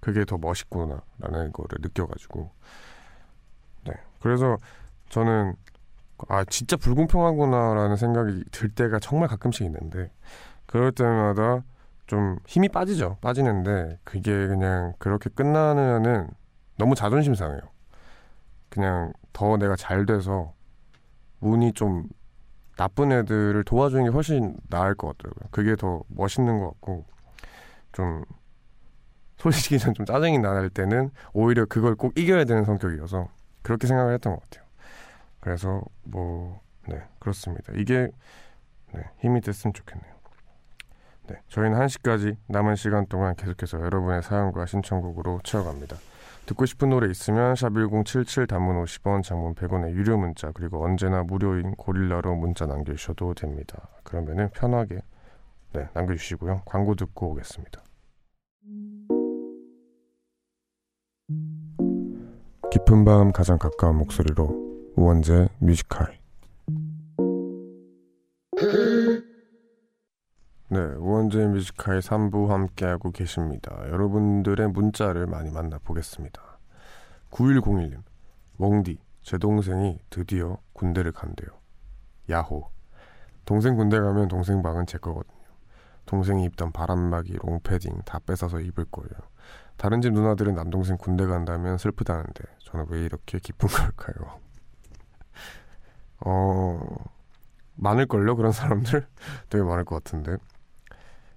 그게 0.00 0.24
더 0.24 0.38
멋있구나라는 0.38 1.52
거를 1.52 1.78
느껴가지고. 1.80 2.50
네. 3.84 3.92
그래서 4.20 4.56
저는 5.10 5.54
아 6.28 6.44
진짜 6.44 6.76
불공평하구나라는 6.76 7.96
생각이 7.96 8.44
들 8.50 8.70
때가 8.70 9.00
정말 9.00 9.28
가끔씩 9.28 9.66
있는데 9.66 10.10
그럴 10.64 10.92
때마다 10.92 11.62
좀 12.06 12.38
힘이 12.46 12.68
빠지죠. 12.68 13.18
빠지는데 13.20 13.98
그게 14.04 14.30
그냥 14.46 14.94
그렇게 14.98 15.28
끝나면은 15.28 16.28
너무 16.76 16.94
자존심 16.94 17.34
상해요 17.34 17.60
그냥 18.68 19.12
더 19.32 19.56
내가 19.56 19.76
잘 19.76 20.06
돼서 20.06 20.54
운이 21.40 21.72
좀 21.72 22.08
나쁜 22.76 23.12
애들을 23.12 23.64
도와주는 23.64 24.04
게 24.04 24.10
훨씬 24.10 24.56
나을 24.68 24.94
것 24.94 25.16
같더라고요 25.16 25.48
그게 25.50 25.76
더 25.76 26.02
멋있는 26.08 26.60
것 26.60 26.70
같고 26.72 27.04
좀 27.92 28.24
솔직히 29.38 29.78
전좀 29.78 30.06
짜증이 30.06 30.38
날 30.38 30.70
때는 30.70 31.10
오히려 31.32 31.66
그걸 31.66 31.94
꼭 31.94 32.18
이겨야 32.18 32.44
되는 32.44 32.64
성격이어서 32.64 33.28
그렇게 33.62 33.86
생각을 33.86 34.14
했던 34.14 34.34
것 34.34 34.42
같아요. 34.42 34.64
그래서 35.40 35.82
뭐 36.04 36.66
네 36.88 37.02
그렇습니다. 37.18 37.72
이게 37.76 38.08
네, 38.92 39.02
힘이 39.18 39.40
됐으면 39.40 39.74
좋겠네요. 39.74 40.14
네 41.28 41.36
저희는 41.48 41.78
1시까지 41.78 42.36
남은 42.46 42.76
시간 42.76 43.06
동안 43.06 43.34
계속해서 43.34 43.80
여러분의 43.80 44.22
사연과 44.22 44.66
신청곡으로 44.66 45.40
채워갑니다. 45.42 45.96
듣고 46.46 46.64
싶은 46.64 46.90
노래 46.90 47.10
있으면 47.10 47.54
샵1077 47.54 48.48
단문 48.48 48.82
50원, 48.84 49.22
장문 49.22 49.54
100원의 49.54 49.92
유료 49.92 50.16
문자 50.16 50.52
그리고 50.52 50.84
언제나 50.84 51.22
무료인 51.22 51.74
고릴라로 51.74 52.36
문자 52.36 52.66
남겨주셔도 52.66 53.34
됩니다. 53.34 53.88
그러면은 54.04 54.50
편하게 54.50 55.02
네, 55.72 55.88
남겨주시고요. 55.92 56.62
광고 56.64 56.94
듣고 56.94 57.32
오겠습니다. 57.32 57.82
깊은 62.70 63.04
밤 63.04 63.32
가장 63.32 63.58
가까운 63.58 63.96
목소리로 63.96 64.92
우원재 64.96 65.48
Music 65.58 65.90
High 65.90 66.16
네, 70.68 70.80
우원재 70.80 71.46
Music 71.46 71.76
High 71.76 72.00
3부 72.00 72.48
함께하고 72.48 73.12
계십니다. 73.12 73.72
여러분들의 73.88 74.68
문자를 74.70 75.28
많이 75.28 75.48
만나보겠습니다. 75.48 76.42
9101님, 77.30 78.02
웡디, 78.58 78.98
제 79.22 79.38
동생이 79.38 80.00
드디어 80.10 80.58
군대를 80.72 81.12
간대요. 81.12 81.50
야호. 82.28 82.68
동생 83.44 83.76
군대 83.76 84.00
가면 84.00 84.26
동생 84.26 84.60
방은 84.60 84.86
제 84.86 84.98
거거든요. 84.98 85.36
동생이 86.04 86.44
입던 86.46 86.72
바람막이, 86.72 87.34
롱패딩 87.34 88.02
다 88.04 88.18
뺏어서 88.18 88.58
입을 88.58 88.86
거예요. 88.86 89.12
다른 89.76 90.00
집 90.00 90.12
누나들은 90.14 90.56
남동생 90.56 90.96
군대 90.96 91.26
간다면 91.26 91.78
슬프다는데 91.78 92.42
저는 92.64 92.86
왜 92.88 93.04
이렇게 93.04 93.38
기쁜 93.38 93.68
걸까요? 93.70 94.40
어... 96.24 96.80
많을걸요? 97.76 98.34
그런 98.36 98.50
사람들? 98.52 99.06
되게 99.48 99.62
많을 99.62 99.84
것 99.84 100.02
같은데. 100.02 100.38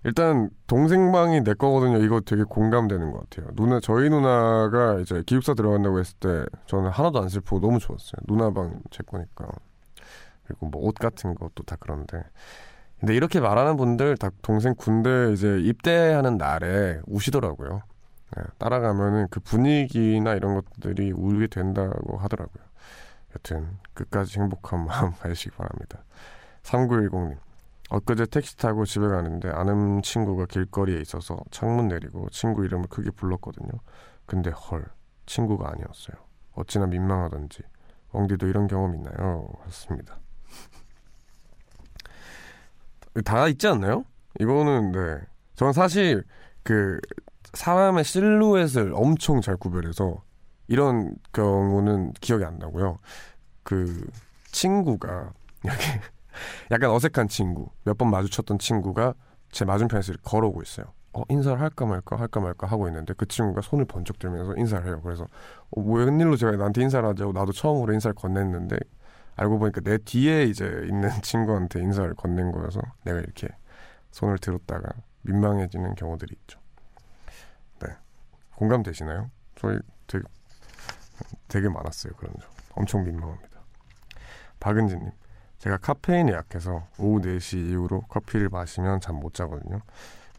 일단 0.04 0.50
동생 0.68 1.12
방이 1.12 1.42
내 1.44 1.54
거거든요. 1.54 1.98
이거 1.98 2.22
되게 2.22 2.44
공감되는 2.44 3.12
것 3.12 3.30
같아요. 3.30 3.54
누나 3.56 3.80
저희 3.82 4.10
누나가 4.10 5.00
이제 5.00 5.24
기숙사 5.26 5.54
들어간다고 5.56 6.00
했을 6.00 6.16
때 6.20 6.46
저는 6.68 6.90
하나도 6.90 7.22
안 7.22 7.30
슬프고 7.30 7.60
너무 7.60 7.80
좋았어요. 7.80 8.22
누나 8.28 8.52
방 8.52 8.82
제 8.92 9.04
거니까. 9.04 9.48
그리고 10.46 10.68
뭐 10.68 10.88
옷 10.88 10.96
같은 10.96 11.36
것도 11.36 11.64
다 11.66 11.76
그런데. 11.80 12.24
근데 13.00 13.16
이렇게 13.16 13.40
말하는 13.40 13.78
분들 13.78 14.18
다 14.18 14.30
동생 14.42 14.74
군대 14.76 15.32
이제 15.34 15.60
입대하는 15.60 16.38
날에 16.38 17.00
우시더라고요. 17.08 17.82
네, 18.38 18.44
따라가면은 18.58 19.28
그 19.30 19.40
분위기나 19.40 20.34
이런 20.36 20.56
것들이 20.56 21.12
울게 21.12 21.48
된다고 21.48 22.18
하더라고요. 22.18 22.64
여튼 23.36 23.78
끝까지 23.94 24.40
행복한 24.40 24.86
마음 24.88 25.12
가지시기 25.14 25.52
바랍니다. 25.56 26.04
3910님. 26.64 27.38
엊그제 27.90 28.28
택시 28.28 28.56
타고 28.58 28.86
집에 28.86 29.08
가는데 29.08 29.50
아는 29.50 30.02
친구가 30.02 30.46
길거리에 30.46 31.02
있어서 31.02 31.40
창문 31.50 31.88
내리고 31.88 32.30
친구 32.30 32.64
이름을 32.66 32.88
크게 32.88 33.12
불렀거든요. 33.12 33.72
근데 34.26 34.52
헐, 34.52 34.86
친구가 35.26 35.72
아니었어요. 35.72 36.16
어찌나 36.54 36.86
민망하던지. 36.86 37.64
웡디도 38.12 38.48
이런 38.48 38.68
경험 38.68 38.96
있나요? 38.96 39.48
하셨습니다. 39.64 40.20
다 43.26 43.48
있지 43.48 43.68
않나요? 43.68 44.06
이거는 44.40 44.92
네. 44.92 45.20
저는 45.56 45.74
사실 45.74 46.24
그 46.64 47.00
사람의 47.54 48.04
실루엣을 48.04 48.94
엄청 48.94 49.42
잘 49.42 49.58
구별해서 49.58 50.24
이런 50.68 51.16
경우는 51.34 52.14
기억이 52.14 52.46
안 52.46 52.60
나고요. 52.60 53.00
그 53.64 54.08
친구가 54.52 55.34
이렇게 55.64 56.02
약간 56.72 56.92
어색한 56.92 57.28
친구, 57.28 57.70
몇 57.84 57.98
번 57.98 58.10
마주쳤던 58.12 58.60
친구가 58.60 59.14
제 59.52 59.66
맞은편에서 59.66 60.14
걸어오고 60.24 60.62
있어요. 60.62 60.88
어, 61.14 61.24
인사를 61.30 61.60
할까 61.60 61.86
말까 61.86 62.18
할까 62.20 62.40
말까 62.40 62.68
하고 62.68 62.88
있는데 62.88 63.14
그 63.18 63.26
친구가 63.28 63.62
손을 63.62 63.86
번쩍 63.86 64.20
들면서 64.20 64.56
인사를 64.58 64.86
해요. 64.86 65.02
그래서 65.04 65.24
어, 65.72 65.82
뭐 65.82 66.00
웬일로 66.00 66.36
제가 66.38 66.52
나한테 66.56 66.82
인사를 66.84 67.08
하자고 67.10 67.32
나도 67.34 67.52
처음으로 67.52 67.94
인사를 67.94 68.14
건넸는데 68.16 68.80
알고 69.36 69.58
보니까 69.58 69.82
내 69.82 69.98
뒤에 69.98 70.44
이제 70.44 70.66
있는 70.88 71.10
친구한테 71.24 71.80
인사를 71.82 72.14
건넨 72.16 72.52
거여서 72.52 72.82
내가 73.04 73.20
이렇게 73.20 73.48
손을 74.12 74.38
들었다가 74.38 74.90
민망해지는 75.24 75.96
경우들이 75.96 76.36
있죠. 76.42 76.60
네. 77.82 77.90
공감되시나요? 78.56 79.32
저희 79.56 79.80
되게, 80.08 80.24
되게 81.48 81.70
많았어요. 81.70 82.14
그런 82.14 82.34
적. 82.40 82.50
엄청 82.76 83.04
민망합니다. 83.04 83.60
박은지님. 84.60 85.10
제가 85.60 85.78
카페인에 85.78 86.32
약해서 86.34 86.88
오후 86.98 87.20
4시 87.22 87.70
이후로 87.70 88.02
커피를 88.04 88.50
마시면 88.50 89.02
잠 89.02 89.16
못 89.20 89.34
자거든요. 89.34 89.82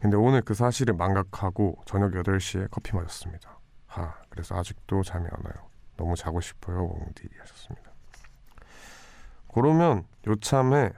근데 0.01 0.17
오늘 0.17 0.41
그 0.41 0.55
사실을 0.55 0.95
망각하고 0.95 1.77
저녁 1.85 2.11
8시에 2.11 2.69
커피 2.71 2.95
마셨습니다. 2.95 3.59
하, 3.85 4.15
그래서 4.29 4.57
아직도 4.57 5.03
잠이 5.03 5.25
안 5.25 5.45
와요. 5.45 5.67
너무 5.95 6.15
자고 6.15 6.41
싶어요, 6.41 6.85
웡디 6.85 7.29
하셨습니다. 7.39 7.91
그러면 9.53 10.05
요참에 10.25 10.91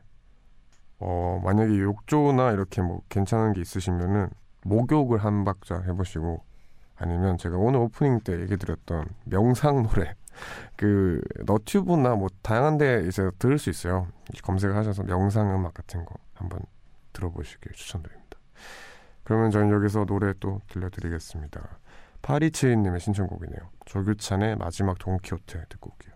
어, 1.00 1.42
만약에 1.44 1.78
욕조나 1.80 2.52
이렇게 2.52 2.82
뭐 2.82 3.02
괜찮은 3.10 3.52
게 3.54 3.60
있으시면은 3.62 4.30
목욕을 4.64 5.18
한 5.18 5.44
박자 5.44 5.82
해보시고 5.82 6.42
아니면 6.96 7.38
제가 7.38 7.58
오늘 7.58 7.82
오프닝 7.82 8.22
때 8.22 8.40
얘기 8.40 8.56
드렸던 8.56 9.06
명상 9.26 9.84
노래 9.84 10.16
그 10.76 11.22
너튜브나 11.46 12.16
뭐 12.16 12.30
다양한 12.42 12.78
데 12.78 13.06
이제 13.08 13.30
들을 13.40 13.58
수 13.58 13.70
있어요. 13.70 14.08
검색을 14.44 14.76
하셔서 14.76 15.04
명상 15.04 15.54
음악 15.56 15.74
같은 15.74 16.06
거 16.06 16.16
한번 16.34 16.62
들어보시길 17.14 17.74
추천드립니다. 17.74 18.38
그러면 19.24 19.52
저는 19.52 19.72
여기서 19.72 20.06
노래 20.06 20.34
또 20.40 20.60
들려드리겠습니다. 20.68 21.80
파리치인님의 22.22 23.00
신청곡이네요. 23.00 23.70
조규찬의 23.86 24.56
마지막 24.58 24.98
동키호테 24.98 25.66
듣고 25.70 25.92
올게요. 25.92 26.14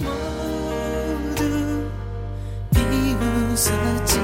모두 0.00 1.90
비웃었지 2.70 4.20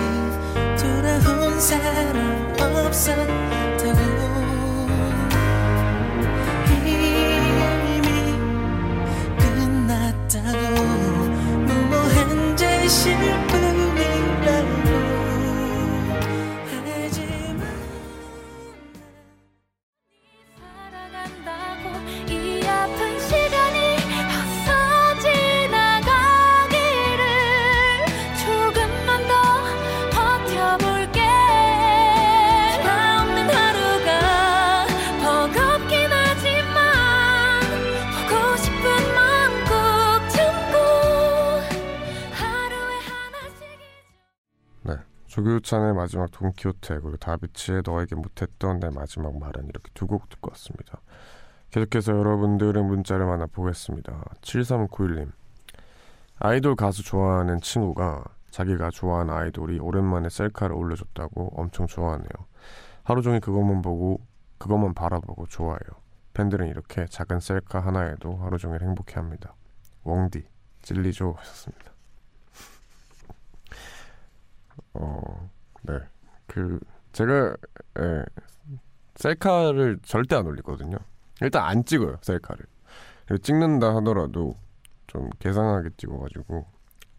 돌아온 0.79 1.61
사람 1.61 2.87
없었 2.87 3.17
무 12.87 13.46
조규찬의 45.37 45.93
마지막 45.93 46.31
돈키호테 46.31 47.01
그리고 47.01 47.19
다비치의 47.19 47.83
너에게 47.85 48.15
못했던 48.15 48.81
내 48.81 48.89
마지막 48.89 49.39
말은 49.39 49.67
이렇게 49.67 49.91
두 49.93 50.07
곡 50.07 50.31
듣고 50.31 50.49
왔습니다. 50.53 51.03
계속해서 51.71 52.17
여러분들의 52.17 52.83
문자를 52.83 53.27
만나보겠습니다. 53.27 54.25
7391님 54.41 55.31
아이돌 56.39 56.75
가수 56.75 57.03
좋아하는 57.05 57.61
친구가 57.61 58.25
자기가 58.51 58.89
좋아하는 58.89 59.35
아이돌이 59.35 59.79
오랜만에 59.79 60.31
셀카를 60.31 60.75
올려줬다고 60.75 61.53
엄청 61.61 61.87
좋아하네요. 61.87 62.31
하루 63.03 63.21
종일 63.21 63.41
그것만 63.41 63.83
보고 63.83 64.21
그것만 64.57 64.95
바라보고 64.95 65.49
좋아해요. 65.49 66.01
팬들은 66.33 66.67
이렇게 66.69 67.05
작은 67.05 67.41
셀카 67.41 67.81
하나에도 67.81 68.37
하루 68.39 68.57
종일 68.57 68.81
행복해합니다. 68.81 69.55
웡디 70.05 70.45
찔리죠 70.81 71.35
하셨습니다. 71.37 71.96
어, 74.99 75.51
네. 75.83 75.99
그, 76.47 76.81
제가, 77.13 77.57
예, 78.01 78.25
셀카를 79.17 79.99
절대 80.03 80.37
안 80.37 80.47
올리거든요. 80.47 80.97
일단 81.41 81.65
안 81.65 81.85
찍어요, 81.85 82.19
셀카를. 82.23 82.65
찍는다 83.43 83.95
하더라도 83.97 84.55
좀 85.07 85.31
계산하게 85.39 85.91
찍어가지고, 85.97 86.67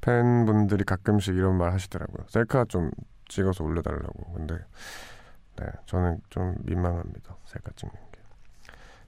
팬분들이 0.01 0.83
가끔씩 0.83 1.35
이런 1.35 1.57
말 1.57 1.73
하시더라고요. 1.73 2.25
셀카 2.29 2.65
좀 2.65 2.91
찍어서 3.27 3.63
올려달라고. 3.63 4.33
근데, 4.33 4.57
네, 5.57 5.65
저는 5.85 6.21
좀 6.29 6.55
민망합니다. 6.63 7.35
셀카 7.45 7.71
찍는 7.75 7.93
게. 8.11 8.21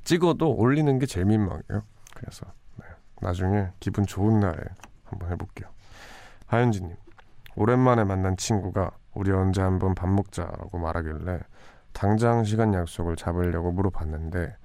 찍어도 0.03 0.55
올리는 0.55 0.97
게 0.99 1.05
제일 1.05 1.25
민망해요. 1.27 1.83
그래서, 2.15 2.45
네, 2.77 2.85
나중에 3.21 3.69
기분 3.79 4.05
좋은 4.05 4.39
날에 4.39 4.57
한번 5.05 5.31
해볼게요. 5.31 5.69
하윤지님. 6.47 6.95
오랜만에 7.55 8.03
만난 8.03 8.37
친구가 8.37 8.91
우리 9.13 9.31
언제 9.31 9.61
한번 9.61 9.95
밥 9.95 10.09
먹자라고 10.09 10.77
말하길래 10.77 11.39
당장 11.93 12.43
시간 12.43 12.73
약속을 12.73 13.15
잡으려고 13.15 13.71
물어봤는데 13.71 14.55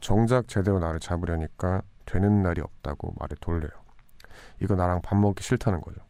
정작 0.00 0.48
제대로 0.48 0.78
나를 0.78 0.98
잡으려니까 0.98 1.82
되는 2.06 2.42
날이 2.42 2.60
없다고 2.60 3.14
말을 3.18 3.36
돌려요. 3.40 3.70
이거 4.60 4.74
나랑 4.74 5.02
밥 5.02 5.16
먹기 5.16 5.42
싫다는 5.42 5.80
거죠. 5.80 6.00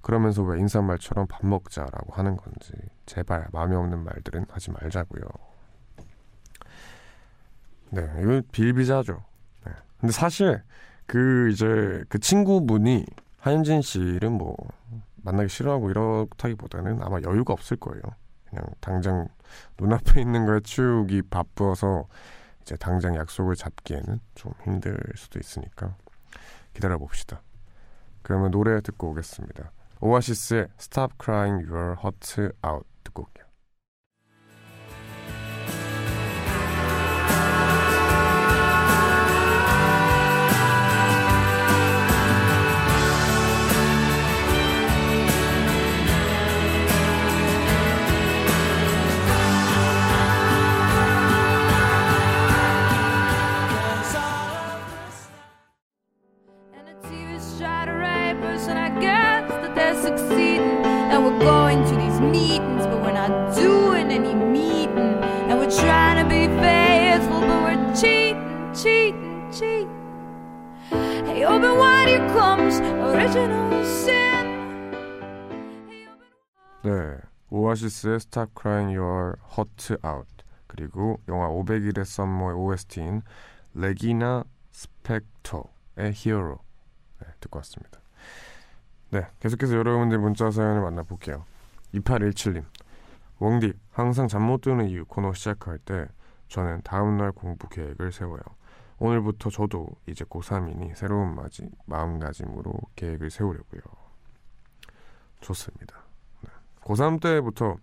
그러면서 0.00 0.42
왜 0.42 0.58
인사말처럼 0.58 1.26
밥 1.26 1.46
먹자라고 1.46 2.12
하는 2.12 2.36
건지 2.36 2.72
제발 3.06 3.46
마음에 3.52 3.76
없는 3.76 4.04
말들은 4.04 4.46
하지 4.50 4.70
말자고요. 4.70 5.22
네, 7.90 8.06
이거 8.20 8.42
빌비자죠. 8.52 9.22
네. 9.64 9.72
근데 10.00 10.12
사실 10.12 10.62
그 11.06 11.50
이제 11.50 12.04
그 12.08 12.18
친구분이 12.18 13.06
하윤진 13.40 13.82
씨를 13.82 14.30
뭐 14.30 14.56
만나기 15.22 15.48
싫어하고 15.48 15.90
이렇다기보다는 15.90 17.02
아마 17.02 17.20
여유가 17.22 17.52
없을 17.52 17.76
거예요. 17.76 18.02
그냥 18.48 18.64
당장 18.80 19.28
눈앞에 19.78 20.20
있는 20.20 20.46
거에 20.46 20.60
치우기 20.60 21.22
바빠서 21.22 22.06
이제 22.62 22.76
당장 22.76 23.16
약속을 23.16 23.56
잡기에는 23.56 24.20
좀 24.34 24.52
힘들 24.64 24.98
수도 25.16 25.38
있으니까 25.38 25.96
기다려 26.74 26.98
봅시다. 26.98 27.42
그러면 28.22 28.50
노래 28.50 28.80
듣고 28.80 29.10
오겠습니다. 29.10 29.70
오아시스의 30.00 30.68
Stop 30.78 31.14
Crying 31.22 31.70
Your 31.70 31.96
Heart 31.98 32.50
Out 32.66 32.87
오아시스의 77.78 78.16
Stop 78.16 78.52
Crying 78.60 78.96
Your 78.96 79.36
Heart 79.52 79.96
Out 80.04 80.44
그리고 80.66 81.20
영화 81.28 81.48
500일의 81.48 82.04
썸머의 82.04 82.56
OST인 82.56 83.22
레기나 83.74 84.44
스펙터의 84.70 86.12
히어로 86.12 86.58
네, 87.20 87.26
듣고 87.40 87.58
왔습니다. 87.58 88.00
네, 89.10 89.26
계속해서 89.40 89.76
여러분들 89.76 90.18
문자 90.18 90.50
사연을 90.50 90.82
만나볼게요. 90.82 91.44
2817님 91.94 92.64
웡디 93.40 93.72
항상 93.92 94.28
잠 94.28 94.42
못 94.42 94.60
드는 94.60 94.88
이유 94.88 95.04
코너 95.04 95.32
시작할 95.32 95.78
때 95.78 96.06
저는 96.48 96.82
다음날 96.82 97.32
공부 97.32 97.68
계획을 97.68 98.12
세워요. 98.12 98.40
오늘부터 98.98 99.50
저도 99.50 99.88
이제 100.06 100.24
고3이니 100.24 100.96
새로운 100.96 101.34
마지, 101.36 101.68
마음가짐으로 101.86 102.72
계획을 102.96 103.30
세우려고요. 103.30 103.80
좋습니다. 105.40 105.97
고3 106.88 107.20
때부터 107.20 107.76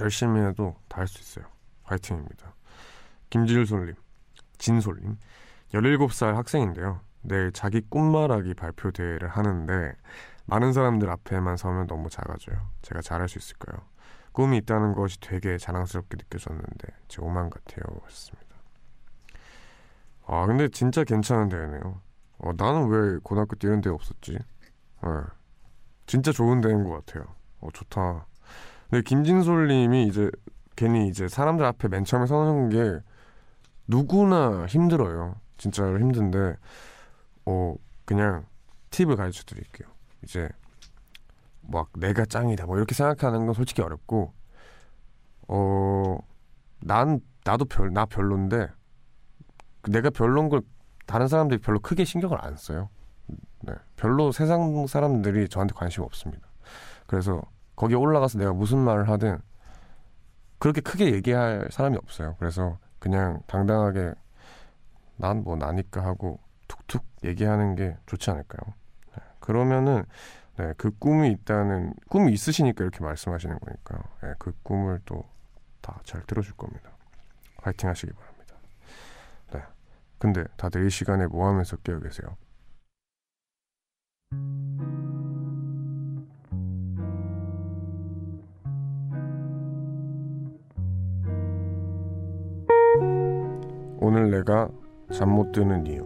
열심히 0.00 0.40
해도 0.40 0.76
다 0.88 0.98
할 1.00 1.08
수 1.08 1.18
있어요. 1.20 1.50
화이팅입니다. 1.84 2.54
김질솔님, 3.30 3.94
진솔님, 4.58 5.16
17살 5.72 6.34
학생인데요. 6.34 7.00
내일 7.22 7.52
자기 7.52 7.80
꿈말하기 7.88 8.54
발표 8.54 8.90
대회를 8.90 9.28
하는데 9.28 9.92
많은 10.46 10.72
사람들 10.72 11.08
앞에만 11.10 11.56
서면 11.56 11.86
너무 11.86 12.08
작아져요. 12.10 12.70
제가 12.82 13.00
잘할 13.00 13.28
수 13.28 13.38
있을까요? 13.38 13.80
꿈이 14.32 14.58
있다는 14.58 14.92
것이 14.92 15.18
되게 15.20 15.58
자랑스럽게 15.58 16.16
느껴졌는데 16.16 16.88
제 17.08 17.20
오만 17.22 17.50
같아요. 17.50 17.82
하셨습니다. 18.04 18.48
아 20.26 20.46
근데 20.46 20.68
진짜 20.68 21.04
괜찮은 21.04 21.48
대회네요. 21.48 22.00
어, 22.38 22.50
나는 22.56 22.88
왜 22.88 23.18
고등학교 23.22 23.56
때 23.56 23.68
이런 23.68 23.80
대회 23.80 23.92
없었지? 23.92 24.32
네. 24.32 25.08
진짜 26.06 26.30
좋은 26.32 26.60
대회인 26.60 26.84
것 26.84 27.04
같아요. 27.04 27.37
어 27.60 27.68
좋다. 27.72 28.26
근데 28.90 29.02
김진솔님이 29.02 30.06
이제 30.06 30.30
괜히 30.76 31.08
이제 31.08 31.28
사람들 31.28 31.64
앞에 31.66 31.88
맨 31.88 32.04
처음에 32.04 32.26
서는 32.26 32.68
게 32.70 33.00
누구나 33.86 34.66
힘들어요. 34.66 35.36
진짜로 35.56 35.98
힘든데 35.98 36.56
어 37.46 37.74
그냥 38.04 38.46
팁을 38.90 39.16
가르쳐 39.16 39.42
드릴게요. 39.44 39.88
이제 40.22 40.48
막 41.62 41.90
내가 41.98 42.24
짱이다 42.24 42.66
뭐 42.66 42.76
이렇게 42.76 42.94
생각하는 42.94 43.46
건 43.46 43.54
솔직히 43.54 43.82
어렵고 43.82 44.32
어 45.48 46.18
난 46.80 47.20
나도 47.44 47.64
별 47.64 47.92
나 47.92 48.06
별론데 48.06 48.68
내가 49.88 50.10
별론 50.10 50.48
걸 50.48 50.62
다른 51.06 51.28
사람들이 51.28 51.60
별로 51.60 51.80
크게 51.80 52.04
신경을 52.04 52.38
안 52.44 52.56
써요. 52.56 52.88
네. 53.62 53.74
별로 53.96 54.32
세상 54.32 54.86
사람들이 54.86 55.48
저한테 55.48 55.74
관심 55.74 56.02
없습니다. 56.04 56.47
그래서 57.08 57.42
거기에 57.76 57.96
올라가서 57.96 58.38
내가 58.38 58.52
무슨 58.52 58.78
말을 58.78 59.08
하든 59.10 59.40
그렇게 60.60 60.80
크게 60.80 61.12
얘기할 61.14 61.68
사람이 61.72 61.96
없어요. 61.96 62.36
그래서 62.38 62.78
그냥 63.00 63.42
당당하게 63.48 64.14
난 65.16 65.42
뭐 65.42 65.56
나니까 65.56 66.04
하고 66.04 66.38
툭툭 66.68 67.04
얘기하는 67.24 67.74
게 67.74 67.96
좋지 68.06 68.30
않을까요? 68.30 68.74
네. 69.16 69.22
그러면은 69.40 70.04
네, 70.58 70.74
그 70.76 70.90
꿈이 70.98 71.32
있다는 71.32 71.94
꿈이 72.10 72.32
있으시니까 72.32 72.84
이렇게 72.84 73.02
말씀하시는 73.04 73.58
거니까 73.58 74.02
네, 74.22 74.34
그 74.38 74.52
꿈을 74.62 75.00
또 75.04 75.24
다 75.82 76.00
잘 76.04 76.22
들어줄 76.26 76.56
겁니다. 76.56 76.90
화이팅 77.62 77.88
하시기 77.88 78.12
바랍니다. 78.12 78.54
네. 79.54 79.62
근데 80.18 80.44
다들 80.56 80.86
이 80.86 80.90
시간에 80.90 81.26
뭐 81.26 81.48
하면서 81.48 81.76
깨어 81.78 82.00
계세요? 82.00 82.36
오늘 94.00 94.30
내가 94.30 94.68
잠 95.12 95.30
못 95.30 95.52
드는 95.52 95.86
이유. 95.86 96.04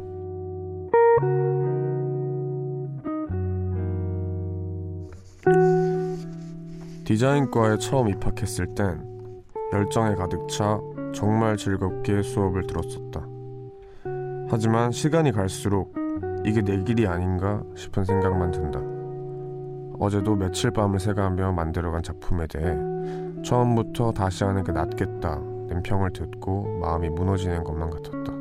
디자인과에 7.04 7.76
처음 7.78 8.08
입학했을 8.08 8.74
땐 8.74 9.02
열정에 9.72 10.14
가득 10.14 10.48
차 10.48 10.80
정말 11.12 11.56
즐겁게 11.56 12.22
수업을 12.22 12.66
들었었다. 12.66 13.26
하지만 14.48 14.90
시간이 14.92 15.32
갈수록 15.32 15.94
이게 16.44 16.62
내 16.62 16.82
길이 16.82 17.06
아닌가 17.06 17.62
싶은 17.74 18.04
생각만 18.04 18.50
든다. 18.50 18.80
어제도 19.98 20.34
며칠 20.34 20.70
밤을 20.70 20.98
새가며 20.98 21.52
만들어간 21.52 22.02
작품에 22.02 22.46
대해 22.46 22.76
처음부터 23.44 24.12
다시 24.12 24.44
하는 24.44 24.64
게 24.64 24.72
낫겠다 24.72 25.40
는 25.72 25.82
평을 25.82 26.12
듣고 26.12 26.78
마음이 26.80 27.08
무너지는 27.08 27.64
것만 27.64 27.90
같았다. 27.90 28.32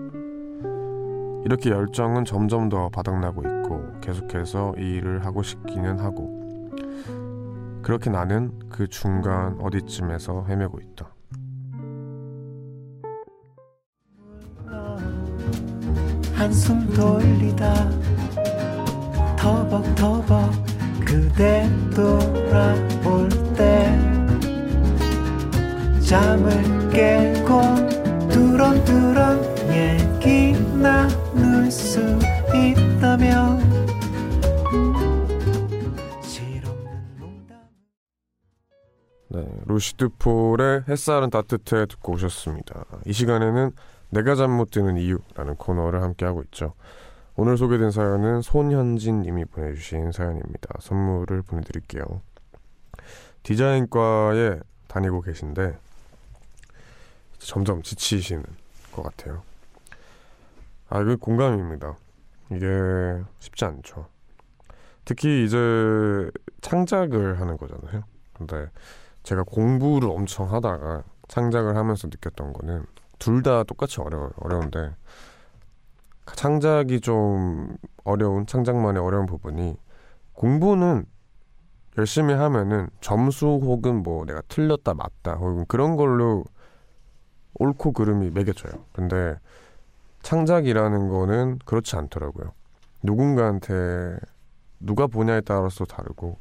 이렇게 1.46 1.70
열정은 1.70 2.26
점점 2.26 2.70
더 2.70 2.90
바닥나고 2.90 3.42
있고 3.42 4.00
계속해서 4.02 4.74
이 4.78 4.98
일을 4.98 5.26
하고 5.26 5.42
싶기는 5.42 6.00
하고 6.00 6.70
그렇게 7.82 8.10
나는 8.10 8.52
그 8.70 8.88
중간 8.88 9.58
어디쯤에서 9.60 10.46
헤매고 10.48 10.80
있다. 10.80 11.14
한숨 16.36 16.88
돌리다 16.94 17.74
터벅터벅 19.38 20.52
그대 21.06 21.70
돌아올 21.96 23.30
때 23.56 24.11
잠을 26.12 26.52
깨고 26.90 27.62
두런두런 28.28 29.42
얘기 29.72 30.52
나눌 30.76 31.72
수 31.72 32.02
있다면 32.54 33.62
네, 39.30 39.48
루시드 39.66 40.10
폴의 40.20 40.84
햇살은 40.90 41.30
따뜻해 41.30 41.86
듣고 41.86 42.12
오셨습니다. 42.16 42.84
이 43.06 43.14
시간에는 43.14 43.72
내가 44.10 44.36
잠 44.36 44.52
못 44.52 44.70
드는 44.70 44.98
이유라는 44.98 45.56
코너를 45.56 46.02
함께 46.02 46.26
하고 46.26 46.42
있죠. 46.42 46.74
오늘 47.38 47.56
소개된 47.56 47.92
사연은 47.92 48.42
손현진 48.42 49.22
님이 49.22 49.46
보내주신 49.46 50.12
사연입니다. 50.12 50.76
선물을 50.82 51.44
보내드릴게요. 51.44 52.04
디자인과에 53.44 54.60
다니고 54.90 55.22
계신데 55.22 55.78
점점 57.46 57.82
지치시는 57.82 58.44
것 58.92 59.04
같아요. 59.04 59.42
아, 60.90 61.02
이거 61.02 61.16
공감입니다. 61.16 61.96
이게 62.52 62.68
쉽지 63.40 63.66
않죠. 63.66 64.08
특히 65.06 65.46
이제 65.46 66.30
창작을 66.62 67.40
하는 67.40 67.58
거잖아요. 67.58 68.04
근데 68.34 68.68
제가 69.24 69.44
공부를 69.44 70.10
엄청 70.10 70.52
하다가 70.54 71.04
창작을 71.28 71.76
하면서 71.78 72.08
느꼈던 72.08 72.54
거는 72.54 72.86
둘 73.20 73.44
다 73.44 73.64
똑같이 73.64 74.02
어려워요. 74.02 74.32
어려운데 74.38 74.96
창작이 76.36 77.02
좀 77.02 77.78
어려운 78.04 78.46
창작만의 78.46 79.02
어려운 79.02 79.26
부분이 79.28 79.78
공부는 80.34 81.06
열심히 81.98 82.34
하면은 82.34 82.90
점수 83.00 83.46
혹은 83.48 84.02
뭐 84.02 84.26
내가 84.26 84.42
틀렸다 84.48 84.94
맞다 84.94 85.34
혹은 85.34 85.66
그런 85.68 85.96
걸로 85.96 86.46
옳고 87.56 87.94
그름이 87.94 88.32
매겨져요. 88.32 88.86
근데 88.94 89.38
창작이라는 90.24 91.10
거는 91.10 91.60
그렇지 91.66 91.96
않더라고요. 91.96 92.54
누군가한테 93.04 94.18
누가 94.80 95.08
보냐에 95.08 95.42
따라서 95.42 95.86
다르고 95.86 96.38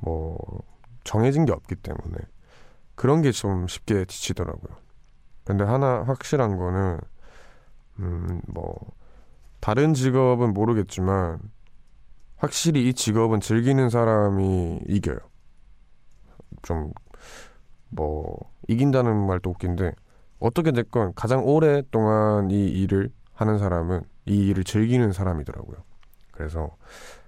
뭐 0.00 0.38
정해진 1.04 1.44
게 1.44 1.52
없기 1.52 1.76
때문에 1.76 2.16
그런 2.94 3.22
게 3.22 3.32
좀 3.32 3.66
쉽게 3.66 4.04
지치더라고요. 4.04 4.76
근데 5.44 5.64
하나 5.64 6.02
확실한 6.04 6.56
거는 6.56 6.98
음뭐 8.00 8.74
다른 9.60 9.94
직업은 9.94 10.52
모르겠지만 10.54 11.40
확실히 12.36 12.88
이 12.88 12.94
직업은 12.94 13.40
즐기는 13.40 13.88
사람이 13.90 14.80
이겨요. 14.88 15.18
좀 16.62 16.92
뭐 17.92 18.50
이긴다는 18.68 19.26
말도 19.26 19.50
웃긴데 19.50 19.92
어떻게 20.42 20.72
됐건 20.72 21.14
가장 21.14 21.44
오랫동안 21.44 22.50
이 22.50 22.68
일을 22.68 23.10
하는 23.34 23.58
사람은 23.58 24.02
이 24.26 24.48
일을 24.48 24.64
즐기는 24.64 25.12
사람이더라고요. 25.12 25.76
그래서 26.32 26.76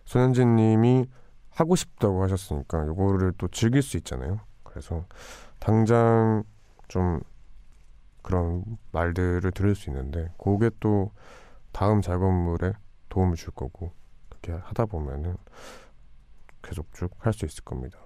손현진 0.05 0.57
님이 0.57 1.07
하고 1.51 1.77
싶다고 1.77 2.23
하셨으니까 2.23 2.87
요거를 2.87 3.35
또 3.39 3.49
즐길 3.49 3.83
수 3.83 3.97
있잖아요. 3.99 4.41
그래서 4.65 5.05
당장 5.61 6.43
좀 6.89 7.21
그런 8.23 8.65
말들을 8.93 9.51
들을 9.53 9.75
수 9.75 9.91
있는데 9.91 10.33
그게 10.39 10.71
또 10.81 11.13
다음 11.73 12.03
작업물에 12.03 12.73
도움을 13.09 13.37
줄 13.37 13.53
거고 13.53 13.93
그렇게 14.29 14.53
하다 14.53 14.87
보면은 14.87 15.37
계속 16.63 16.93
쭉 16.95 17.13
할 17.19 17.33
수 17.33 17.45
있을 17.47 17.65
겁니다. 17.65 17.99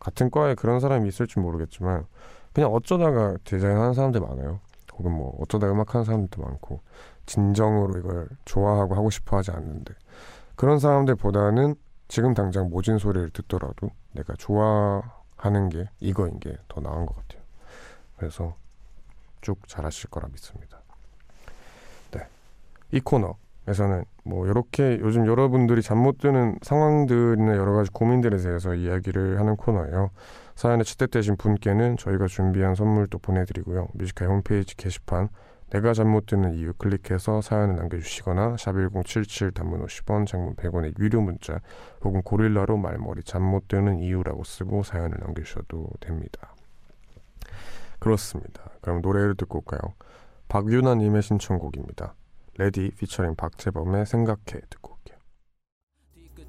같은 0.00 0.30
과에 0.30 0.54
그런 0.54 0.80
사람이 0.80 1.08
있을지 1.08 1.38
모르겠지만 1.40 2.06
그냥 2.52 2.72
어쩌다가 2.72 3.36
디자인하는 3.44 3.94
사람들 3.94 4.20
많아요. 4.20 4.60
혹은 4.94 5.12
뭐 5.12 5.36
어쩌다 5.40 5.70
음악하는 5.70 6.04
사람들도 6.04 6.42
많고 6.42 6.80
진정으로 7.26 7.98
이걸 7.98 8.28
좋아하고 8.44 8.94
하고 8.96 9.10
싶어 9.10 9.36
하지 9.36 9.50
않는데 9.52 9.94
그런 10.56 10.78
사람들보다는 10.78 11.76
지금 12.08 12.34
당장 12.34 12.70
모진 12.70 12.98
소리를 12.98 13.30
듣더라도 13.30 13.90
내가 14.12 14.34
좋아하는 14.38 15.68
게 15.68 15.88
이거인 16.00 16.40
게 16.40 16.56
더 16.68 16.80
나은 16.80 17.06
것 17.06 17.14
같아요. 17.16 17.42
그래서 18.16 18.56
쭉 19.40 19.58
잘하실 19.68 20.10
거라 20.10 20.28
믿습니다. 20.32 20.78
네. 22.12 22.26
이 22.90 22.98
코너에서는 23.00 24.04
뭐 24.24 24.46
이렇게 24.46 24.98
요즘 25.00 25.26
여러분들이 25.26 25.80
잠 25.82 25.98
못 25.98 26.18
드는 26.18 26.58
상황들이나 26.62 27.56
여러 27.56 27.74
가지 27.74 27.90
고민들에 27.90 28.36
대해서 28.38 28.74
이야기를 28.74 29.38
하는 29.38 29.56
코너예요. 29.56 30.10
사연에 30.58 30.82
채택되신 30.82 31.36
분께는 31.36 31.96
저희가 31.98 32.26
준비한 32.26 32.74
선물도 32.74 33.20
보내드리고요. 33.20 33.90
Music 33.94 34.13
High 34.13 34.28
홈페이지 34.28 34.76
게시판 34.76 35.28
내가 35.70 35.92
잠 35.92 36.08
못 36.08 36.26
드는 36.26 36.54
이유 36.54 36.72
클릭해서 36.72 37.42
사연을 37.42 37.76
남겨주시거나 37.76 38.56
샵1077 38.56 39.54
단문 39.54 39.86
50원 39.86 40.26
장문 40.26 40.56
100원의 40.56 40.98
유료 40.98 41.20
문자 41.20 41.60
혹은 42.02 42.22
고릴라로 42.22 42.76
말머리 42.76 43.22
잠 43.22 43.44
못 43.44 43.68
드는 43.68 44.00
이유라고 44.00 44.42
쓰고 44.42 44.82
사연을 44.82 45.18
남겨주셔도 45.20 45.90
됩니다. 46.00 46.56
그렇습니다. 48.00 48.68
그럼 48.80 49.00
노래를 49.00 49.36
듣고 49.36 49.58
올까요? 49.58 49.94
박유나님의 50.48 51.22
신청곡입니다. 51.22 52.16
레디 52.56 52.90
피처링 52.98 53.36
박재범의 53.36 54.06
생각해 54.06 54.60
듣고. 54.70 54.97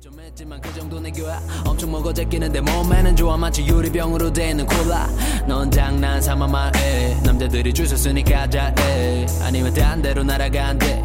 좀 0.01 0.17
했지만 0.17 0.61
그 0.61 0.73
정도 0.73 0.97
내 0.97 1.11
교야 1.11 1.41
엄청 1.65 1.91
먹어 1.91 2.13
제끼는데 2.13 2.61
몸에는 2.61 3.17
좋아. 3.17 3.35
마치 3.35 3.65
유리병으로 3.67 4.31
돼 4.31 4.51
있는 4.51 4.65
콜라. 4.65 5.09
넌 5.45 5.69
장난 5.69 6.21
삼아 6.21 6.47
말해. 6.47 7.19
남자들이 7.21 7.73
줄 7.73 7.85
섰으니까 7.85 8.49
잘해. 8.49 9.25
아니면 9.41 9.73
딴 9.73 10.01
데로 10.01 10.23
날아간대 10.23 11.03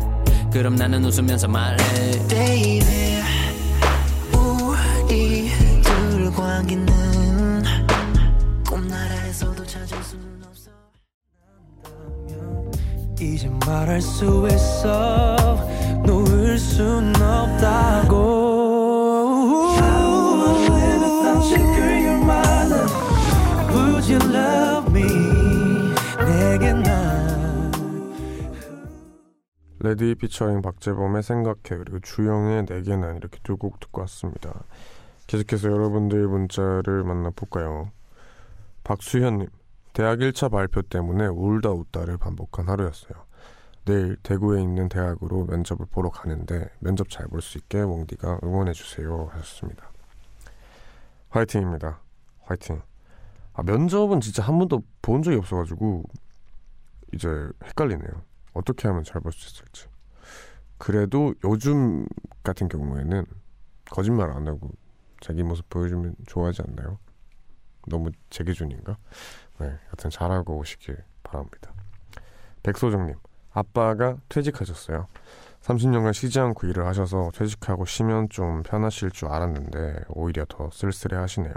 그럼 0.52 0.76
나는 0.76 1.04
웃으면서 1.04 1.48
말해. 1.48 1.76
Baby 2.28 3.20
우리 4.32 5.50
둘 5.82 6.32
관계는 6.32 7.64
꿈나라에서도 8.68 9.66
찾을 9.66 10.04
수는 10.04 10.40
없어. 10.46 10.70
이제 13.20 13.50
말할 13.66 14.00
수 14.00 14.46
있어. 14.52 15.36
놓을 16.06 16.58
순 16.58 17.08
없다 17.16 17.83
레디 29.84 30.14
피처링 30.14 30.62
박재범의 30.62 31.22
생각해 31.22 31.60
그리고 31.78 32.00
주영의 32.00 32.64
내게 32.66 32.96
난 32.96 33.16
이렇게 33.16 33.38
두 33.42 33.56
곡 33.58 33.78
듣고 33.80 34.00
왔습니다. 34.02 34.64
계속해서 35.26 35.70
여러분들 35.70 36.26
문자를 36.26 37.04
만나볼까요? 37.04 37.90
박수현님 38.82 39.48
대학 39.92 40.18
1차 40.20 40.50
발표 40.50 40.80
때문에 40.82 41.26
울다 41.26 41.70
웃다를 41.70 42.16
반복한 42.18 42.68
하루였어요. 42.68 43.12
내일 43.84 44.16
대구에 44.22 44.62
있는 44.62 44.88
대학으로 44.88 45.44
면접을 45.44 45.86
보러 45.90 46.08
가는데 46.10 46.70
면접 46.80 47.10
잘 47.10 47.28
볼 47.28 47.42
수 47.42 47.58
있게 47.58 47.82
웡디가 47.82 48.40
응원해 48.42 48.72
주세요 48.72 49.28
하셨습니다. 49.32 49.90
화이팅입니다. 51.28 52.00
화이팅. 52.44 52.80
아, 53.52 53.62
면접은 53.62 54.20
진짜 54.20 54.42
한 54.42 54.58
번도 54.58 54.82
본 55.02 55.22
적이 55.22 55.36
없어가지고 55.38 56.04
이제 57.12 57.28
헷갈리네요. 57.64 58.22
어떻게 58.54 58.88
하면 58.88 59.04
잘 59.04 59.20
볼 59.20 59.32
수 59.32 59.46
있을지. 59.48 59.86
그래도 60.78 61.34
요즘 61.44 62.06
같은 62.42 62.68
경우에는 62.68 63.24
거짓말 63.90 64.30
안 64.30 64.46
하고 64.48 64.70
자기 65.20 65.42
모습 65.42 65.68
보여주면 65.70 66.16
좋아하지 66.26 66.62
않나요? 66.66 66.98
너무 67.88 68.10
제 68.30 68.44
기준인가? 68.44 68.96
네, 69.60 69.78
여튼 69.88 70.10
잘하고 70.10 70.56
오시길 70.58 70.96
바랍니다. 71.22 71.72
백소정님, 72.62 73.14
아빠가 73.52 74.16
퇴직하셨어요. 74.28 75.06
30년간 75.62 76.12
쉬지 76.12 76.40
않고 76.40 76.66
일을 76.66 76.86
하셔서 76.86 77.30
퇴직하고 77.34 77.84
쉬면 77.86 78.28
좀 78.28 78.62
편하실 78.62 79.10
줄 79.10 79.28
알았는데 79.28 80.04
오히려 80.08 80.44
더 80.48 80.70
쓸쓸해 80.70 81.18
하시네요. 81.18 81.54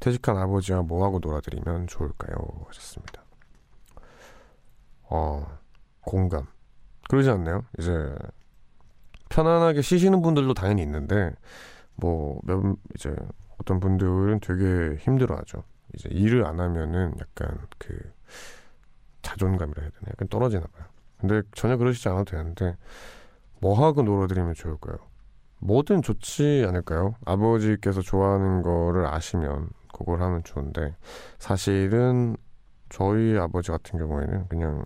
퇴직한 0.00 0.36
아버지와 0.38 0.82
뭐하고 0.82 1.18
놀아드리면 1.20 1.86
좋을까요? 1.86 2.36
하셨습니다. 2.68 3.22
어, 5.04 5.58
공감. 6.04 6.46
그러지 7.08 7.30
않나요? 7.30 7.64
이제 7.78 8.14
편안하게 9.28 9.82
쉬시는 9.82 10.22
분들도 10.22 10.54
당연히 10.54 10.82
있는데 10.82 11.32
뭐 11.96 12.40
몇, 12.44 12.76
이제 12.94 13.14
어떤 13.58 13.80
분들은 13.80 14.40
되게 14.40 14.96
힘들어하죠. 14.96 15.64
이제 15.94 16.08
일을 16.10 16.44
안 16.46 16.60
하면은 16.60 17.14
약간 17.20 17.58
그 17.78 17.98
자존감이라 19.22 19.82
해야 19.82 19.90
되나 19.90 20.10
약간 20.10 20.28
떨어지나 20.28 20.66
봐요. 20.66 20.86
근데 21.18 21.42
전혀 21.52 21.76
그러시지 21.76 22.08
않아도 22.08 22.24
되는데 22.36 22.76
뭐 23.60 23.74
하고 23.82 24.02
놀아드리면 24.02 24.54
좋을까요? 24.54 24.96
뭐든 25.60 26.02
좋지 26.02 26.64
않을까요? 26.68 27.14
아버지께서 27.24 28.02
좋아하는 28.02 28.62
거를 28.62 29.06
아시면 29.06 29.70
그걸 29.92 30.20
하면 30.20 30.42
좋은데 30.44 30.94
사실은 31.38 32.36
저희 32.90 33.38
아버지 33.38 33.70
같은 33.70 33.98
경우에는 33.98 34.48
그냥 34.48 34.84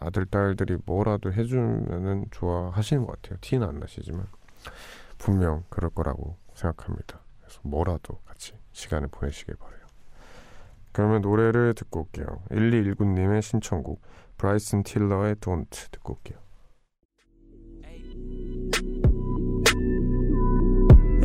아들 0.00 0.26
딸들이 0.26 0.78
뭐라도 0.84 1.32
해주면은 1.32 2.26
좋아하시는 2.30 3.04
것 3.04 3.20
같아요. 3.20 3.38
티는 3.40 3.68
안 3.68 3.80
나시지만 3.80 4.26
분명 5.18 5.64
그럴 5.68 5.90
거라고 5.90 6.36
생각합니다. 6.54 7.20
그래서 7.40 7.60
뭐라도 7.64 8.20
같이 8.24 8.54
시간을 8.72 9.08
보내시길 9.08 9.56
바래요. 9.56 9.78
그러면 10.92 11.22
노래를 11.22 11.74
듣고 11.74 12.00
올게요. 12.00 12.26
1219님의 12.50 13.42
신청곡 13.42 14.00
브라이슨 14.36 14.82
틸러의 14.84 15.36
Don't 15.36 15.90
듣고 15.90 16.14
올게요. 16.14 16.38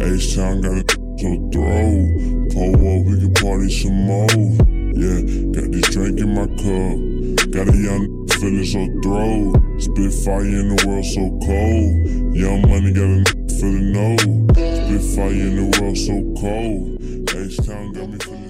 H-Town 0.01 0.61
got 0.61 0.75
a 0.75 1.37
throw. 1.51 2.47
Pull 2.51 2.75
up, 2.75 3.05
we 3.07 3.19
can 3.19 3.33
party 3.33 3.69
some 3.71 4.05
more. 4.05 4.82
Yeah, 4.95 5.21
got 5.49 5.71
this 5.71 5.89
drink 5.89 6.19
in 6.19 6.35
my 6.35 6.45
cup. 6.61 7.49
Got 7.49 7.73
a 7.73 7.77
young 7.77 8.27
feeling 8.39 8.63
so 8.63 8.85
throw. 9.01 9.53
Spit 9.79 10.13
fire 10.23 10.45
in 10.45 10.75
the 10.75 10.85
world 10.85 11.05
so 11.05 11.33
cold. 11.41 12.35
Young 12.35 12.61
money 12.69 12.93
got 12.93 13.09
a 13.09 13.25
feeling 13.57 13.91
no. 13.91 14.15
Spit 14.53 15.01
fire 15.15 15.31
in 15.31 15.55
the 15.57 15.65
world 15.81 15.97
so 15.97 16.13
cold. 16.39 17.01
H-Town 17.33 17.91
got 17.93 18.07
me 18.07 18.17
feeling 18.19 18.42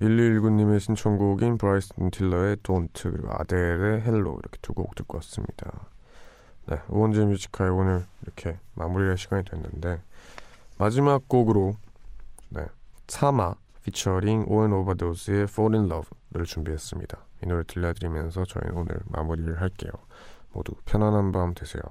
1219님의 0.00 0.80
신청곡인 0.80 1.58
브라이슨 1.58 2.10
틸러의 2.10 2.56
Don't 2.58 2.92
그리고 3.02 3.28
아델의 3.32 4.02
Hello 4.02 4.38
이렇게 4.38 4.58
두 4.62 4.72
곡 4.74 4.94
듣고 4.94 5.16
왔습니다. 5.18 5.88
네, 6.66 6.80
우원재 6.88 7.24
Music 7.24 7.50
High 7.50 7.70
오늘 7.70 8.04
이렇게 8.22 8.58
마무리할 8.74 9.16
시간이 9.18 9.44
됐는데 9.44 10.00
마지막 10.78 11.26
곡으로 11.28 11.74
네, 12.50 12.66
차마 13.06 13.54
피처링 13.82 14.44
오엔 14.48 14.72
오버도스의 14.72 15.44
Fall 15.44 15.74
in 15.74 15.86
Love를 15.90 16.44
준비했습니다. 16.46 17.18
이 17.42 17.46
노래 17.46 17.62
들려드리면서 17.66 18.44
저희는 18.44 18.76
오늘 18.76 19.00
마무리를 19.06 19.60
할게요. 19.60 19.90
모두 20.52 20.74
편안한 20.84 21.32
밤 21.32 21.54
되세요. 21.54 21.82